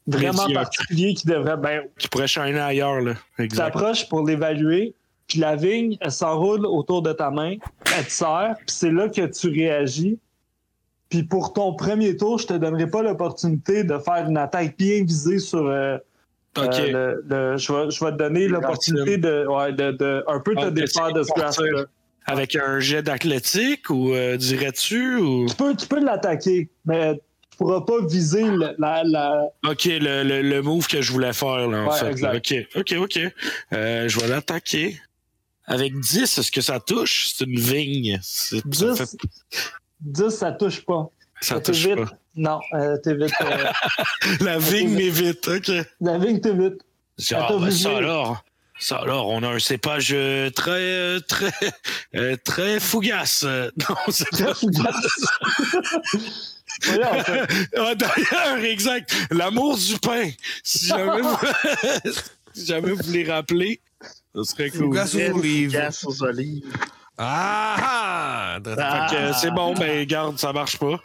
vraiment 0.06 0.46
Médiocre. 0.46 0.70
particulier 0.70 1.14
qui 1.14 1.26
devrait. 1.26 1.56
Ben, 1.56 1.82
Qui 1.98 2.08
pourrait 2.08 2.28
shiner 2.28 2.60
ailleurs, 2.60 3.00
là. 3.00 3.14
tu 3.36 3.48
t'approches 3.48 4.08
pour 4.08 4.24
l'évaluer, 4.26 4.94
puis 5.26 5.40
la 5.40 5.56
vigne, 5.56 5.96
elle 6.00 6.12
s'enroule 6.12 6.64
autour 6.64 7.02
de 7.02 7.12
ta 7.12 7.30
main, 7.30 7.56
elle 7.96 8.06
te 8.06 8.10
serre, 8.10 8.54
puis 8.58 8.66
c'est 8.68 8.90
là 8.92 9.08
que 9.08 9.26
tu 9.26 9.48
réagis. 9.48 10.18
Puis 11.14 11.23
pour 11.23 11.52
ton 11.52 11.75
premier 11.75 12.16
tour, 12.16 12.38
je 12.40 12.47
te 12.49 12.54
donnerai 12.54 12.88
pas 12.88 13.00
l'opportunité 13.02 13.85
de 13.85 13.99
faire 13.99 14.26
une 14.28 14.37
attaque 14.37 14.76
bien 14.76 15.04
visée 15.04 15.38
sur. 15.38 15.64
euh, 15.68 15.97
OK. 16.59 16.64
euh, 16.75 16.90
le- 16.90 17.25
le- 17.52 17.56
je, 17.56 17.73
vais, 17.73 17.88
je 17.92 18.04
vais 18.04 18.11
te 18.11 18.16
donner 18.16 18.49
l'opportunité 18.49 19.16
de, 19.16 19.47
ouais, 19.47 19.73
de, 19.73 19.92
de 19.92 20.25
un 20.26 20.40
peu 20.40 20.54
te 20.56 20.61
Ah, 20.62 20.71
défaire 20.73 21.12
de 21.12 21.23
ce 21.23 21.28
sortir. 21.28 21.87
Avec 22.26 22.56
un 22.56 22.80
jet 22.80 23.02
d'athlétique 23.02 23.90
ou 23.90 24.12
euh, 24.12 24.37
dirais-tu 24.37 25.16
ou? 25.18 25.47
Tu 25.47 25.54
peux, 25.54 25.76
tu 25.76 25.87
peux 25.87 26.00
l'attaquer, 26.04 26.68
mais 26.85 27.14
tu 27.50 27.59
pourras 27.59 27.83
pas 27.83 28.04
viser 28.09 28.42
le- 28.42 28.75
la, 28.78 29.04
la- 29.04 29.44
OK 29.68 29.85
le, 29.85 30.25
le, 30.25 30.42
le 30.42 30.62
move 30.62 30.88
que 30.88 31.00
je 31.00 31.12
voulais 31.12 31.33
faire 31.33 31.68
là 31.68 31.85
en 31.85 31.90
Ouais, 31.92 31.97
fait. 31.99 32.11
exact. 32.11 32.37
OK 32.75 32.80
OK 32.80 32.94
OK. 33.02 33.21
Euh, 33.73 34.09
je 34.09 34.18
vais 34.21 34.26
l'attaquer. 34.26 34.99
Avec 35.66 35.99
10, 35.99 36.38
est-ce 36.38 36.50
que 36.52 36.61
ça 36.61 36.78
touche? 36.80 37.30
C'est 37.35 37.44
une 37.44 37.59
vigne. 37.59 38.18
C'est- 38.23 38.56
Ça, 38.56 38.62
10, 38.92 38.97
fait- 38.99 39.18
10, 40.04 40.28
ça 40.30 40.52
touche 40.52 40.84
pas. 40.84 41.08
ça 41.40 41.61
touche 41.61 41.87
vite. 41.87 41.96
pas. 41.96 42.11
Non, 42.37 42.61
euh, 42.75 42.96
t'es 42.99 43.14
vite. 43.14 43.32
euh, 43.42 43.70
La 44.40 44.58
vigne 44.58 44.90
m'évite. 44.90 45.46
OK. 45.49 45.70
la 46.00 46.18
vigne, 46.18 46.40
t'es 46.40 46.52
vite. 46.52 46.80
Ah, 47.32 47.49
ben, 47.61 47.70
ça 47.70 47.96
alors. 47.96 48.44
Ça 48.80 48.96
alors, 48.96 49.28
on 49.28 49.42
a 49.44 49.49
un 49.50 49.58
cépage 49.61 50.11
euh, 50.12 50.50
très 50.50 50.70
euh, 50.80 51.20
très 51.20 52.37
très 52.44 52.80
fougasse. 52.80 53.44
Euh, 53.46 53.70
Non, 53.88 53.94
c'est 54.11 54.28
Très 54.30 54.44
pas. 56.99 57.37
Ah, 57.78 57.94
D'ailleurs, 57.94 58.64
exact. 58.64 59.14
L'amour 59.30 59.78
du 59.78 59.96
pain. 60.00 60.28
Si 60.64 60.87
jamais 60.87 61.20
vous, 61.23 61.37
si 62.52 62.66
jamais 62.66 62.90
vous 62.90 63.02
voulez 63.04 63.30
rappeler, 63.30 63.80
ce 64.34 64.42
serait 64.42 64.70
cool. 64.70 64.80
Fougasse 64.80 65.14
aux 65.14 65.20
olives. 65.38 65.90
Aux 66.04 66.23
olives. 66.25 66.66
Ah! 67.18 67.76
ah! 67.78 68.59
Fait 68.64 69.16
que 69.16 69.33
c'est 69.35 69.50
bon, 69.50 69.75
ben 69.75 70.04
garde, 70.06 70.38
ça 70.38 70.52
marche 70.52 70.78
pas. 70.78 71.00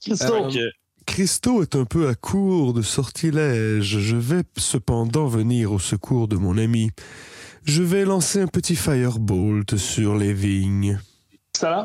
Christo, 0.00 0.34
Euh, 0.46 0.50
que- 0.50 0.72
Christo 1.06 1.62
est 1.62 1.74
un 1.74 1.84
peu 1.84 2.08
à 2.08 2.14
court 2.14 2.72
de 2.74 2.82
sortilèges. 2.82 3.98
Je 3.98 4.16
vais 4.16 4.42
cependant 4.56 5.26
venir 5.26 5.72
au 5.72 5.78
secours 5.78 6.28
de 6.28 6.36
mon 6.36 6.56
ami. 6.58 6.90
Je 7.64 7.82
vais 7.82 8.04
lancer 8.04 8.40
un 8.40 8.46
petit 8.46 8.76
firebolt 8.76 9.76
sur 9.76 10.16
les 10.16 10.32
vignes. 10.32 10.98
excellent. 11.54 11.84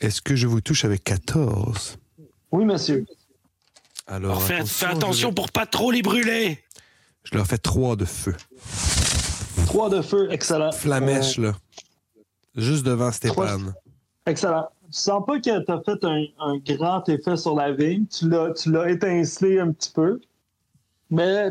Est-ce 0.00 0.20
que 0.22 0.36
je 0.36 0.46
vous 0.46 0.60
touche 0.60 0.84
avec 0.84 1.02
14? 1.04 1.96
Oui, 2.52 2.64
monsieur. 2.64 3.04
Alors, 4.06 4.42
Fais, 4.42 4.56
attention, 4.56 4.66
fais 4.88 4.94
attention 4.94 5.32
pour 5.32 5.50
pas 5.50 5.66
trop 5.66 5.90
les 5.90 6.02
brûler. 6.02 6.58
je 7.24 7.36
leur 7.36 7.46
fais 7.46 7.58
3 7.58 7.96
de 7.96 8.04
feu. 8.04 8.34
Trois 9.66 9.88
de 9.90 10.02
feu, 10.02 10.28
excellent. 10.30 10.72
Flamèche, 10.72 11.38
là. 11.38 11.54
Juste 12.56 12.84
devant 12.84 13.10
Stéphane. 13.10 13.68
Euh, 13.68 14.30
excellent. 14.30 14.68
Tu 14.90 14.98
sens 14.98 15.24
pas 15.26 15.40
que 15.40 15.58
t'as 15.64 15.80
fait 15.82 16.04
un, 16.04 16.24
un 16.38 16.58
grand 16.58 17.08
effet 17.08 17.36
sur 17.36 17.54
la 17.54 17.72
vigne. 17.72 18.04
Tu 18.06 18.28
l'as, 18.28 18.52
tu 18.52 18.70
l'as 18.70 18.90
étincelé 18.90 19.58
un 19.58 19.72
petit 19.72 19.90
peu. 19.90 20.20
Mais 21.10 21.48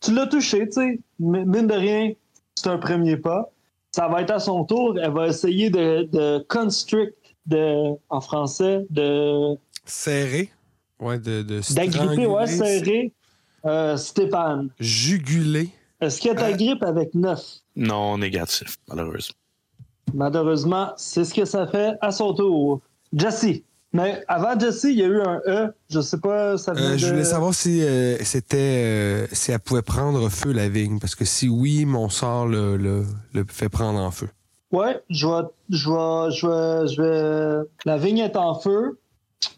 tu 0.00 0.14
l'as 0.14 0.26
touché, 0.26 0.66
tu 0.66 0.72
sais. 0.72 1.00
Mine 1.18 1.66
de 1.66 1.74
rien, 1.74 2.12
c'est 2.54 2.68
un 2.68 2.78
premier 2.78 3.16
pas. 3.16 3.50
Ça 3.90 4.08
va 4.08 4.22
être 4.22 4.30
à 4.30 4.38
son 4.38 4.64
tour. 4.64 4.96
Elle 4.98 5.12
va 5.12 5.28
essayer 5.28 5.70
de, 5.70 6.08
de 6.12 6.44
constrict, 6.48 7.14
de, 7.46 7.94
en 8.08 8.20
français, 8.20 8.86
de, 8.90 9.56
Serré. 9.84 10.50
Ouais, 10.98 11.18
de, 11.18 11.42
de 11.42 11.60
d'agripper, 11.74 12.26
ouais, 12.26 12.46
serrer 12.46 13.12
euh, 13.66 13.96
Stéphane. 13.96 14.70
Juguler. 14.80 15.70
Est-ce 16.00 16.20
qu'elle 16.20 16.36
t'agrippe 16.36 16.82
avec 16.82 17.14
9? 17.14 17.40
Non, 17.76 18.18
négatif, 18.18 18.76
malheureusement. 18.88 19.36
Malheureusement, 20.12 20.92
c'est 20.96 21.24
ce 21.24 21.32
que 21.34 21.44
ça 21.44 21.66
fait 21.66 21.94
à 22.00 22.12
son 22.12 22.34
tour. 22.34 22.80
Jesse. 23.12 23.62
Mais 23.92 24.22
avant 24.26 24.58
Jesse, 24.58 24.84
il 24.84 24.98
y 24.98 25.02
a 25.02 25.06
eu 25.06 25.20
un 25.20 25.40
E. 25.46 25.72
Je 25.88 26.00
sais 26.00 26.18
pas, 26.18 26.58
ça 26.58 26.72
Euh, 26.72 26.98
Je 26.98 27.06
voulais 27.06 27.24
savoir 27.24 27.54
si 27.54 27.80
euh, 27.82 28.16
c'était 28.24 28.56
euh, 28.58 29.26
si 29.32 29.52
elle 29.52 29.60
pouvait 29.60 29.82
prendre 29.82 30.28
feu 30.28 30.52
la 30.52 30.68
vigne. 30.68 30.98
Parce 30.98 31.14
que 31.14 31.24
si 31.24 31.48
oui, 31.48 31.84
mon 31.84 32.08
sort 32.08 32.46
le, 32.46 32.76
le, 32.76 33.04
le 33.32 33.44
fait 33.48 33.68
prendre 33.68 34.00
en 34.00 34.10
feu. 34.10 34.28
Ouais, 34.72 35.00
je 35.10 35.28
vais, 35.28 35.46
je 35.70 35.88
vais, 35.88 36.30
je 36.32 36.46
vais, 36.48 36.88
je 36.92 37.02
vais. 37.02 37.68
La 37.84 37.96
vigne 37.96 38.18
est 38.18 38.36
en 38.36 38.58
feu. 38.58 38.98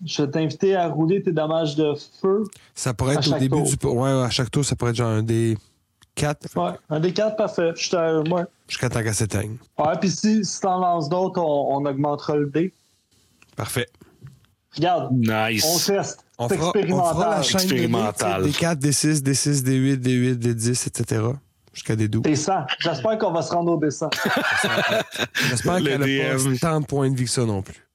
Je 0.04 0.22
vais 0.22 0.30
t'inviter 0.30 0.74
à 0.74 0.88
rouler 0.88 1.22
tes 1.22 1.32
dommages 1.32 1.74
de 1.76 1.94
feu. 2.20 2.44
Ça 2.74 2.92
pourrait 2.92 3.14
être 3.14 3.34
au 3.34 3.38
début 3.38 3.56
tour. 3.56 3.92
du. 3.92 3.98
Ouais, 3.98 4.10
à 4.10 4.28
chaque 4.30 4.50
tour, 4.50 4.64
ça 4.64 4.76
pourrait 4.76 4.90
être 4.90 4.96
genre 4.98 5.08
un 5.12 5.22
des 5.22 5.56
4 6.16 6.56
Ouais, 6.56 6.70
un 6.90 6.98
des 7.00 7.12
quatre, 7.12 7.36
parfait. 7.36 7.72
Je 7.76 7.90
te- 7.90 8.28
ouais. 8.30 8.42
jusqu'à 8.68 8.88
temps 8.88 9.02
qu'elle 9.02 9.14
s'éteigne. 9.14 9.56
Ouais, 9.78 9.92
puis 10.00 10.10
si, 10.10 10.44
si 10.44 10.60
t'en 10.60 10.78
lances 10.78 11.08
d'autres, 11.08 11.40
on, 11.40 11.76
on 11.76 11.84
augmentera 11.86 12.36
le 12.36 12.46
dé. 12.46 12.72
Parfait. 13.54 13.86
Regarde, 14.74 15.08
on 15.12 15.16
Nice. 15.48 15.86
teste. 15.86 16.24
On 16.38 16.48
C'est 16.48 16.56
fera, 16.58 16.68
on 16.68 16.72
fera 16.72 16.80
expérimental. 16.80 17.30
la 17.30 17.42
chaîne 17.42 17.60
Expérimental. 17.60 18.42
des 18.42 18.50
4, 18.52 18.78
des 18.78 18.92
6, 18.92 19.22
des 19.22 19.34
6, 19.34 19.62
des 19.62 19.74
8, 19.76 19.96
des 19.98 20.12
8, 20.12 20.36
des 20.36 20.54
10, 20.54 20.86
etc. 20.86 21.22
Jusqu'à 21.72 21.96
des 21.96 22.08
12. 22.08 22.22
T'es 22.22 22.34
100. 22.36 22.52
J'espère 22.80 23.16
qu'on 23.18 23.32
va 23.32 23.40
se 23.42 23.52
rendre 23.52 23.72
au 23.72 23.78
descent. 23.78 24.10
J'espère 25.48 25.80
Le 25.80 25.84
qu'elle 25.84 26.00
n'a 26.00 26.36
pas 26.58 26.58
tant 26.60 26.80
de 26.80 26.86
points 26.86 27.10
de 27.10 27.16
vie 27.16 27.24
que 27.24 27.30
ça 27.30 27.44
non 27.44 27.62
plus. 27.62 27.85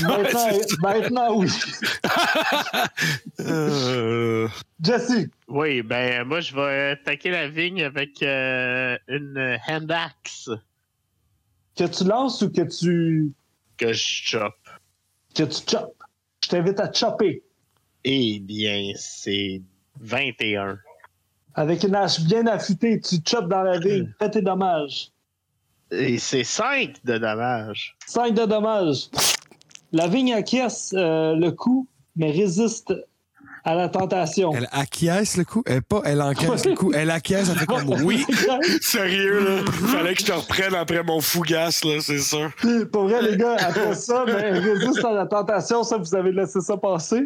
Maintenant, 0.00 0.48
maintenant 0.82 1.34
oui. 1.36 1.48
Euh, 3.40 4.48
Jesse. 4.82 5.26
Oui, 5.48 5.82
ben 5.82 6.24
moi 6.24 6.40
je 6.40 6.54
vais 6.54 6.90
attaquer 6.92 7.30
la 7.30 7.48
vigne 7.48 7.82
avec 7.82 8.22
euh, 8.22 8.96
une 9.08 9.58
hand 9.68 9.90
axe 9.90 10.48
Que 11.76 11.84
tu 11.84 12.04
lances 12.04 12.40
ou 12.42 12.50
que 12.50 12.62
tu, 12.62 13.32
que 13.76 13.92
je 13.92 14.02
chope. 14.02 14.54
que 15.34 15.42
tu 15.44 15.60
choppes? 15.68 15.96
Je 16.44 16.48
t'invite 16.50 16.80
à 16.80 16.92
chopper. 16.92 17.42
Eh 18.04 18.38
bien, 18.40 18.92
c'est 18.96 19.60
21. 20.00 20.78
Avec 21.54 21.82
une 21.82 21.94
hache 21.94 22.20
bien 22.20 22.46
affûtée, 22.46 23.00
tu 23.00 23.16
choppes 23.26 23.48
dans 23.48 23.62
la 23.62 23.78
vigne. 23.78 24.10
Fais 24.18 24.30
tes 24.30 24.40
dommages. 24.42 25.08
Et 25.90 26.18
c'est 26.18 26.44
5 26.44 27.04
de 27.04 27.18
dommages. 27.18 27.96
5 28.06 28.32
de 28.34 28.44
dommages. 28.46 29.08
La 29.92 30.06
vigne 30.08 30.32
acquiesce 30.34 30.92
euh, 30.96 31.34
le 31.34 31.50
coup, 31.50 31.86
mais 32.16 32.30
résiste 32.30 32.92
à 33.64 33.74
la 33.74 33.88
tentation. 33.88 34.52
Elle 34.54 34.68
acquiesce 34.72 35.36
le 35.36 35.44
coup? 35.44 35.62
Elle, 35.66 35.82
pas, 35.82 36.00
elle 36.04 36.22
encaisse 36.22 36.64
le 36.64 36.74
coup. 36.74 36.92
Elle 36.94 37.10
acquiesce, 37.10 37.50
elle 37.50 37.58
fait 37.58 37.66
comme 37.66 37.88
oui. 38.04 38.24
Sérieux, 38.80 39.40
là? 39.44 39.70
Fallait 39.88 40.14
que 40.14 40.20
je 40.20 40.26
te 40.26 40.32
reprenne 40.32 40.74
après 40.74 41.02
mon 41.02 41.20
fougasse, 41.20 41.84
là, 41.84 42.00
c'est 42.00 42.20
sûr. 42.20 42.50
Puis, 42.56 42.86
Pour 42.86 43.02
vrai, 43.08 43.20
les 43.22 43.36
gars, 43.36 43.56
après 43.58 43.94
ça, 43.94 44.24
mais 44.26 44.32
elle 44.32 44.58
résiste 44.58 45.04
à 45.04 45.12
la 45.12 45.26
tentation. 45.26 45.82
Ça, 45.82 45.98
vous 45.98 46.14
avez 46.14 46.32
laissé 46.32 46.60
ça 46.60 46.76
passer? 46.76 47.22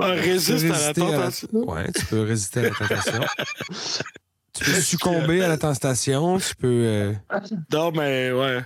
Ah, 0.00 0.06
résiste 0.12 0.64
à 0.64 0.68
la 0.68 0.74
résister 0.74 1.02
à 1.02 1.06
la- 1.10 1.16
tentation. 1.18 1.48
Ouais, 1.52 1.92
tu 1.92 2.04
peux 2.06 2.22
résister 2.22 2.60
à 2.60 2.62
la 2.62 2.70
tentation. 2.70 3.20
tu 4.54 4.64
peux 4.64 4.72
succomber 4.80 5.42
à 5.42 5.48
la 5.48 5.56
tentation. 5.58 6.38
Tu 6.38 6.54
peux. 6.56 6.66
euh, 6.68 7.12
Non, 7.72 7.90
mais 7.92 8.30
ouais. 8.32 8.60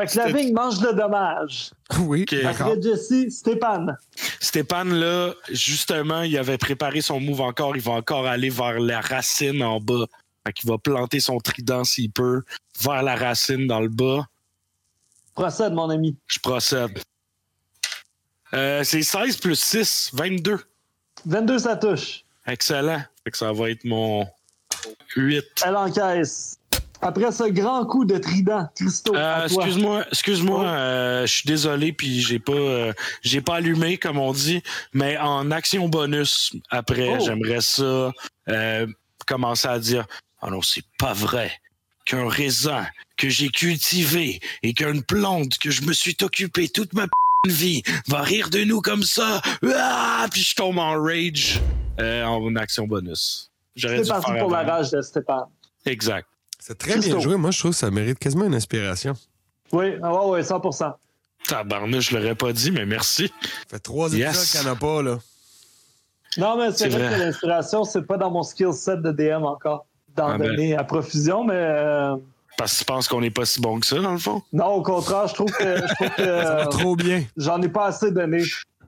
Fait 0.00 0.06
que 0.06 0.16
la 0.18 0.26
C'était- 0.26 0.38
vigne 0.38 0.54
mange 0.54 0.80
le 0.80 0.94
dommage. 0.94 1.70
Oui, 2.00 2.22
Ok. 2.22 2.42
d'accord. 2.42 2.74
Jesse, 2.82 3.28
Stéphane. 3.38 3.96
Stéphane, 4.40 4.92
là, 4.94 5.34
justement, 5.50 6.22
il 6.22 6.36
avait 6.38 6.56
préparé 6.58 7.00
son 7.02 7.20
move 7.20 7.42
encore. 7.42 7.76
Il 7.76 7.82
va 7.82 7.92
encore 7.92 8.26
aller 8.26 8.48
vers 8.48 8.80
la 8.80 9.00
racine 9.00 9.62
en 9.62 9.80
bas. 9.80 10.06
Fait 10.46 10.52
qu'il 10.54 10.68
va 10.70 10.78
planter 10.78 11.20
son 11.20 11.38
trident 11.38 11.84
s'il 11.84 12.10
peut 12.10 12.42
vers 12.82 13.02
la 13.02 13.14
racine 13.14 13.66
dans 13.66 13.80
le 13.80 13.88
bas. 13.88 14.26
Procède, 15.34 15.72
mon 15.74 15.88
ami. 15.90 16.16
Je 16.26 16.38
procède. 16.40 16.98
Euh, 18.54 18.82
c'est 18.84 19.02
16 19.02 19.36
plus 19.36 19.58
6, 19.58 20.10
22. 20.14 20.58
22, 21.26 21.58
ça 21.60 21.76
touche. 21.76 22.24
Excellent. 22.46 23.02
Fait 23.24 23.30
que 23.30 23.36
ça 23.38 23.52
va 23.52 23.70
être 23.70 23.84
mon 23.84 24.26
8. 25.16 25.44
Elle 25.64 25.76
encaisse. 25.76 26.58
Après 27.04 27.32
ce 27.32 27.44
grand 27.50 27.84
coup 27.84 28.04
de 28.04 28.16
trident, 28.16 28.68
Christo, 28.76 29.14
Euh, 29.16 29.44
excuse-moi, 29.46 30.04
excuse-moi, 30.10 30.60
Oh. 30.62 30.66
euh, 30.66 31.26
je 31.26 31.32
suis 31.32 31.46
désolé 31.48 31.92
puis 31.92 32.20
j'ai 32.20 32.38
pas 32.38 32.52
euh, 32.52 32.92
j'ai 33.22 33.40
pas 33.40 33.56
allumé 33.56 33.98
comme 33.98 34.18
on 34.18 34.32
dit, 34.32 34.62
mais 34.92 35.18
en 35.18 35.50
action 35.50 35.88
bonus 35.88 36.54
après, 36.70 37.16
Oh. 37.18 37.24
j'aimerais 37.24 37.60
ça 37.60 38.12
euh, 38.48 38.86
commencer 39.26 39.66
à 39.66 39.78
dire 39.80 40.06
"Ah 40.40 40.50
non, 40.50 40.62
c'est 40.62 40.84
pas 40.98 41.12
vrai 41.12 41.50
qu'un 42.04 42.28
raisin 42.28 42.86
que 43.16 43.28
j'ai 43.28 43.48
cultivé 43.48 44.40
et 44.62 44.72
qu'une 44.72 45.02
plante 45.02 45.58
que 45.58 45.70
je 45.70 45.82
me 45.82 45.92
suis 45.92 46.16
occupé 46.22 46.68
toute 46.68 46.92
ma 46.94 47.06
p- 47.08 47.12
vie 47.48 47.82
va 48.06 48.22
rire 48.22 48.48
de 48.48 48.62
nous 48.62 48.80
comme 48.80 49.02
ça." 49.02 49.40
Ah, 49.74 50.26
puis 50.30 50.42
je 50.42 50.54
tombe 50.54 50.78
en 50.78 51.02
rage 51.02 51.60
euh, 51.98 52.24
en 52.24 52.54
action 52.54 52.86
bonus. 52.86 53.50
J'aurais 53.74 54.02
dû 54.02 54.08
parti 54.08 54.30
faire 54.30 54.38
pour 54.40 54.50
la 54.52 54.62
rage 54.62 54.90
de 54.92 55.00
Stéphane. 55.02 55.46
Exact. 55.84 56.28
C'est 56.64 56.78
très 56.78 56.92
Christo. 56.92 57.10
bien 57.16 57.18
joué. 57.20 57.36
Moi, 57.36 57.50
je 57.50 57.58
trouve 57.58 57.72
que 57.72 57.76
ça 57.76 57.90
mérite 57.90 58.18
quasiment 58.20 58.44
une 58.44 58.54
inspiration. 58.54 59.14
Oui, 59.72 59.94
ah 60.02 60.14
ouais, 60.14 60.30
ouais, 60.30 60.42
100%. 60.42 60.92
Tabarnouche, 61.48 62.10
je 62.10 62.16
l'aurais 62.16 62.36
pas 62.36 62.52
dit, 62.52 62.70
mais 62.70 62.86
merci. 62.86 63.26
Ça 63.28 63.48
fait 63.70 63.78
trois 63.80 64.12
Yes. 64.14 64.36
épisodes 64.36 64.46
qu'il 64.52 64.60
n'y 64.60 64.66
en 64.68 64.72
a 64.72 64.76
pas, 64.76 65.02
là. 65.02 65.18
Non, 66.38 66.56
mais 66.56 66.72
c'est 66.72 66.88
vrai, 66.88 67.08
vrai. 67.08 67.16
que 67.18 67.22
l'inspiration, 67.24 67.84
c'est 67.84 68.02
pas 68.02 68.16
dans 68.16 68.30
mon 68.30 68.42
skill 68.44 68.72
set 68.72 69.02
de 69.02 69.10
DM 69.10 69.44
encore. 69.44 69.86
D'en 70.16 70.28
Ah 70.28 70.38
ben. 70.38 70.48
donner 70.50 70.76
à 70.76 70.84
profusion, 70.84 71.42
mais 71.42 71.54
euh, 71.56 72.14
Parce 72.58 72.74
que 72.74 72.78
tu 72.80 72.84
penses 72.84 73.08
qu'on 73.08 73.20
n'est 73.22 73.30
pas 73.30 73.44
si 73.44 73.60
bon 73.60 73.80
que 73.80 73.86
ça, 73.86 73.98
dans 73.98 74.12
le 74.12 74.18
fond? 74.18 74.42
non, 74.52 74.66
au 74.66 74.82
contraire, 74.82 75.26
je 75.26 75.34
trouve 75.34 75.50
que, 75.50 75.64
je 75.76 75.94
trouve 75.94 76.10
que 76.10 76.22
Ça 76.42 76.54
va 76.54 76.62
euh, 76.62 76.66
trop 76.66 76.94
bien. 76.96 77.24
j'en 77.36 77.60
ai 77.60 77.68
pas 77.68 77.86
assez 77.86 78.12
donné. 78.12 78.42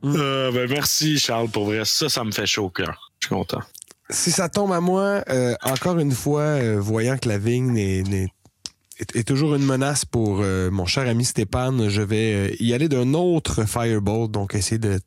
Euh, 0.05 0.53
ben 0.53 0.69
merci, 0.71 1.19
Charles, 1.19 1.49
pour 1.49 1.65
vrai. 1.65 1.85
Ça, 1.87 2.09
ça 2.09 2.23
me 2.25 2.31
fait 2.31 2.47
chaud 2.47 2.67
au 2.67 2.71
cœur. 2.71 3.11
Je 3.21 3.27
suis 3.27 3.35
content. 3.35 3.61
Si 4.15 4.31
ça 4.31 4.49
tombe 4.49 4.73
à 4.73 4.81
moi, 4.81 5.25
euh, 5.29 5.55
encore 5.63 5.99
une 5.99 6.13
fois, 6.13 6.41
euh, 6.43 6.77
voyant 6.81 7.19
que 7.19 7.29
la 7.29 7.37
vigne 7.37 7.77
est, 7.77 8.05
est 9.15 9.27
toujours 9.27 9.57
une 9.57 9.65
menace 9.67 10.05
pour 10.05 10.39
euh, 10.41 10.71
mon 10.71 10.87
cher 10.87 11.09
ami 11.09 11.25
Stéphane, 11.25 11.89
je 11.89 12.01
vais 12.01 12.57
y 12.61 12.73
aller 12.75 12.89
d'un 12.89 13.13
autre 13.15 13.65
Firebolt, 13.65 14.31
donc 14.31 14.55
essayer 14.55 14.79
de 14.79 15.01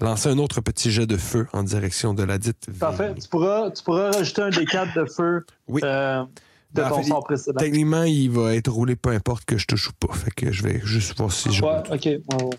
lancer 0.00 0.28
un 0.28 0.38
autre 0.38 0.60
petit 0.60 0.90
jet 0.90 1.06
de 1.06 1.16
feu 1.16 1.46
en 1.52 1.62
direction 1.62 2.14
de 2.14 2.24
la 2.24 2.38
dite 2.38 2.66
vigne. 2.68 2.78
Parfait. 2.78 3.14
Tu 3.20 3.28
pourras, 3.28 3.70
tu 3.70 3.82
pourras 3.84 4.10
rajouter 4.10 4.42
un 4.42 4.50
des 4.50 4.64
quatre 4.64 4.92
de 4.98 5.04
feu 5.06 5.46
Oui. 5.68 5.80
de 5.80 5.86
Ben, 5.86 6.84
en 6.84 6.88
ton 6.88 7.02
fait, 7.02 7.08
sort 7.08 7.24
précédent. 7.24 7.58
Techniquement, 7.60 8.02
il 8.02 8.30
va 8.30 8.56
être 8.56 8.70
roulé 8.72 8.96
peu 8.96 9.10
importe 9.10 9.44
que 9.44 9.56
je 9.56 9.66
touche 9.66 9.88
ou 9.88 9.92
pas. 10.06 10.12
Fait 10.14 10.32
que 10.32 10.50
je 10.52 10.64
vais 10.64 10.80
juste 10.84 11.16
voir 11.16 11.32
si 11.32 11.52
je. 11.52 11.62
Ouais, 11.62 11.78
ok. 11.90 12.04
ouais, 12.04 12.20
ouais. 12.42 12.50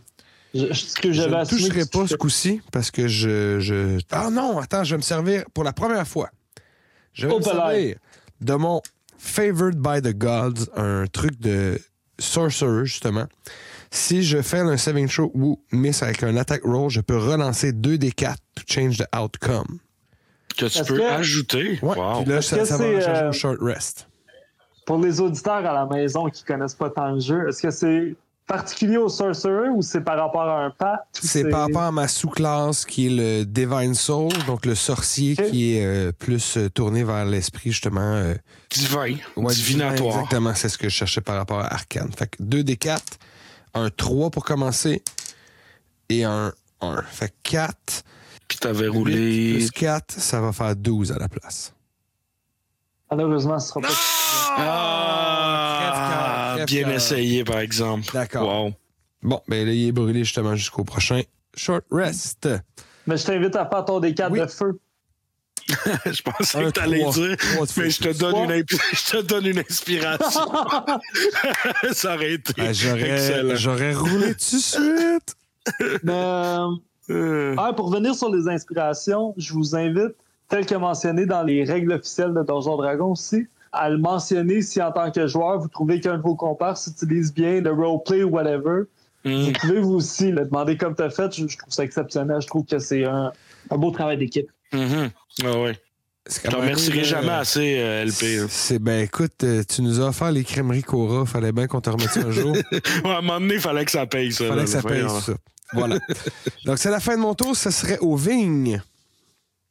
Je, 0.53 0.67
je- 0.67 0.73
ce 0.73 0.95
que 0.95 1.09
Je 1.11 1.21
j'avais 1.21 1.37
ne 1.39 1.45
toucherai 1.45 1.85
pas 1.85 2.07
ce 2.07 2.15
coup-ci 2.15 2.61
parce 2.71 2.89
que 2.91 3.07
je, 3.07 3.59
je. 3.59 3.99
Ah 4.11 4.29
non, 4.31 4.57
attends, 4.59 4.83
je 4.83 4.91
vais 4.91 4.97
me 4.97 5.03
servir 5.03 5.43
pour 5.53 5.63
la 5.63 5.73
première 5.73 6.07
fois. 6.07 6.29
Je 7.13 7.27
vais 7.27 7.33
Oh, 7.33 7.37
me 7.39 7.43
servir 7.43 7.97
de 8.41 8.53
mon 8.53 8.81
Favored 9.17 9.75
by 9.77 10.01
the 10.01 10.17
Gods, 10.17 10.65
un 10.75 11.05
truc 11.07 11.39
de 11.39 11.79
Sorcerer, 12.19 12.85
justement. 12.85 13.25
Si 13.91 14.23
je 14.23 14.41
fais 14.41 14.59
un 14.59 14.77
saving 14.77 15.07
throw 15.09 15.31
ou 15.33 15.61
miss 15.71 16.03
avec 16.03 16.23
un 16.23 16.35
attack 16.37 16.61
roll, 16.63 16.89
je 16.89 17.01
peux 17.01 17.17
relancer 17.17 17.71
2 17.71 17.97
des 17.97 18.11
4 18.11 18.37
to 18.55 18.63
change 18.67 18.97
the 18.97 19.07
outcome. 19.15 19.79
Que 20.57 20.65
tu 20.65 20.83
peux 20.83 20.97
que- 20.97 21.03
ajouter. 21.03 21.79
Ouais, 21.81 21.97
Wow. 21.97 22.21
puis 22.23 22.31
là, 22.31 22.41
ça, 22.41 22.65
ça 22.65 22.77
va 22.77 22.83
c'est, 22.83 22.95
me 22.95 23.01
changer 23.01 23.21
euh, 23.23 23.29
au 23.29 23.33
short 23.33 23.57
rest. 23.61 24.07
Pour 24.85 24.99
les 24.99 25.19
auditeurs 25.21 25.65
à 25.65 25.73
la 25.73 25.85
maison 25.85 26.29
qui 26.29 26.43
connaissent 26.43 26.75
pas 26.75 26.89
tant 26.89 27.11
le 27.11 27.19
jeu, 27.19 27.47
est-ce 27.47 27.61
que 27.61 27.71
c'est 27.71 28.15
particulier 28.49 28.97
au 28.97 29.07
Sorcerer 29.09 29.69
ou 29.69 29.81
c'est 29.83 30.01
par 30.01 30.17
rapport 30.17 30.41
à 30.41 30.65
un 30.65 30.71
pat? 30.71 31.05
ou 31.23 31.25
C'est 31.27 31.47
par 31.49 31.61
rapport 31.61 31.83
à 31.83 31.91
ma 31.91 32.07
sous-classe 32.07 32.83
qui 32.83 33.05
est 33.05 33.09
le 33.09 33.45
Divine 33.45 33.93
Soul, 33.93 34.33
donc 34.47 34.65
le 34.65 34.73
sorcier 34.75 35.35
qui 35.35 35.75
est 35.77 35.85
euh, 35.85 36.11
plus 36.11 36.57
euh, 36.57 36.67
tourné 36.69 37.03
vers 37.03 37.25
l'esprit, 37.25 37.71
justement. 37.71 38.01
euh, 38.01 38.33
Divin. 38.71 39.15
Ouais, 39.37 39.53
Divinatoire. 39.53 40.15
Exactement, 40.17 40.53
c'est 40.55 40.67
ce 40.69 40.77
que 40.79 40.89
je 40.89 40.95
cherchais 40.95 41.21
par 41.21 41.35
rapport 41.37 41.59
à 41.59 41.71
Arcane. 41.73 42.11
Fait 42.17 42.27
que 42.27 42.37
2 42.41 42.63
des 42.63 42.75
4 42.75 43.01
un 43.75 43.89
3 43.91 44.31
pour 44.31 44.43
commencer 44.43 45.03
et 46.09 46.23
un 46.23 46.51
1. 46.81 47.03
Fait 47.03 47.31
4. 47.43 48.03
Puis 48.47 48.57
t'avais 48.57 48.87
roulé. 48.87 49.53
Plus 49.53 49.71
4, 49.71 50.11
ça 50.11 50.41
va 50.41 50.51
faire 50.51 50.75
12 50.75 51.11
à 51.11 51.19
la 51.19 51.29
place. 51.29 51.71
Malheureusement, 53.11 53.59
ce 53.59 53.69
sera 53.69 53.81
pas. 53.81 53.87
Ah, 54.57 55.78
Bien 56.65 56.83
crève-cœur. 56.83 56.95
essayé, 56.95 57.43
par 57.43 57.59
exemple. 57.59 58.05
D'accord. 58.13 58.65
Wow. 58.65 58.73
Bon, 59.21 59.41
ben 59.47 59.65
là, 59.65 59.73
il 59.73 59.87
est 59.89 59.91
brûlé 59.91 60.23
justement 60.23 60.55
jusqu'au 60.55 60.83
prochain 60.83 61.21
short 61.55 61.83
rest. 61.91 62.47
Mais 63.07 63.17
je 63.17 63.25
t'invite 63.25 63.55
à 63.55 63.65
faire 63.67 63.85
ton 63.85 63.99
D4 63.99 64.27
Oui. 64.31 64.39
de 64.39 64.45
feu. 64.47 64.79
je 66.05 66.21
pensais 66.23 66.57
Un 66.57 66.65
que 66.65 66.69
t'allais 66.71 67.03
dire. 67.11 67.35
Mais 67.77 67.89
je 67.89 67.99
te, 67.99 68.17
donne 68.17 68.35
une 68.45 68.51
imp- 68.51 68.69
je 68.93 69.11
te 69.11 69.21
donne 69.21 69.45
une 69.45 69.59
inspiration. 69.59 70.41
ça 71.91 72.15
aurait 72.15 72.33
été 72.33 72.53
Ben, 72.57 72.73
j'aurais, 72.73 73.11
excellent. 73.11 73.55
j'aurais 73.55 73.93
roulé 73.93 74.33
tout 74.35 74.55
de 74.55 74.61
suite. 74.61 75.35
Mais 76.03 76.13
euh, 76.13 76.67
Euh, 77.11 77.55
ah, 77.57 77.73
pour 77.73 77.89
revenir 77.91 78.15
sur 78.15 78.33
les 78.33 78.47
inspirations, 78.47 79.33
je 79.37 79.53
vous 79.53 79.75
invite, 79.75 80.15
tel 80.47 80.65
que 80.65 80.75
mentionné 80.75 81.25
dans 81.25 81.43
les 81.43 81.63
règles 81.63 81.91
officielles 81.93 82.33
de 82.33 82.41
Donjon 82.43 82.77
Dragon 82.77 83.11
aussi, 83.11 83.47
à 83.71 83.89
le 83.89 83.97
mentionner 83.97 84.61
si 84.61 84.81
en 84.81 84.91
tant 84.91 85.11
que 85.11 85.27
joueur, 85.27 85.59
vous 85.59 85.67
trouvez 85.67 85.99
qu'un 85.99 86.17
de 86.17 86.21
vos 86.23 86.35
compères 86.35 86.77
s'utilise 86.77 87.33
bien 87.33 87.61
le 87.61 87.71
roleplay 87.71 88.23
ou 88.23 88.29
whatever. 88.29 88.83
hmm. 89.25 89.31
Vous 89.45 89.51
pouvez 89.53 89.79
vous 89.79 89.93
aussi 89.95 90.31
le 90.31 90.45
demander 90.45 90.77
comme 90.77 90.95
tu 90.95 91.03
as 91.03 91.09
fait. 91.09 91.31
Je, 91.35 91.47
je 91.47 91.57
trouve 91.57 91.73
ça 91.73 91.83
exceptionnel. 91.83 92.41
Je 92.41 92.47
trouve 92.47 92.65
que 92.65 92.79
c'est 92.79 93.05
un, 93.05 93.31
un 93.69 93.77
beau 93.77 93.91
travail 93.91 94.17
d'équipe. 94.17 94.49
Mhm. 94.73 95.09
Ah 95.43 95.59
ouais. 95.59 95.79
C'est 96.27 96.45
Je 96.45 96.51
même, 96.51 96.61
remercierai 96.61 97.03
jamais 97.03 97.29
assez, 97.29 97.79
euh, 97.79 98.05
LP. 98.05 98.47
C'est 98.49 98.77
ben 98.77 99.01
écoute, 99.03 99.43
euh, 99.43 99.63
tu 99.67 99.81
nous 99.81 99.99
as 99.99 100.09
offert 100.09 100.31
les 100.31 100.43
crèmeries 100.43 100.83
Cora, 100.83 101.25
fallait 101.25 101.51
bien 101.51 101.65
qu'on 101.65 101.81
te 101.81 101.89
remette 101.89 102.11
ça 102.11 102.19
un 102.19 102.31
jour. 102.31 102.55
Ouais, 103.03 103.11
à 103.11 103.17
un 103.17 103.21
moment 103.21 103.39
donné, 103.39 103.55
il 103.55 103.59
fallait 103.59 103.83
que 103.83 103.89
ça 103.91 104.05
paye, 104.05 104.31
ça. 104.31 104.45
fallait 104.45 104.57
là, 104.57 104.63
que 104.63 104.69
ça 104.69 104.83
paye 104.83 105.09
ça. 105.09 105.33
Voilà. 105.73 105.97
Donc 106.65 106.77
c'est 106.77 106.91
la 106.91 106.99
fin 106.99 107.15
de 107.15 107.21
mon 107.21 107.33
tour, 107.33 107.55
ce 107.55 107.71
serait 107.71 107.97
aux 107.99 108.15
vignes. 108.15 108.79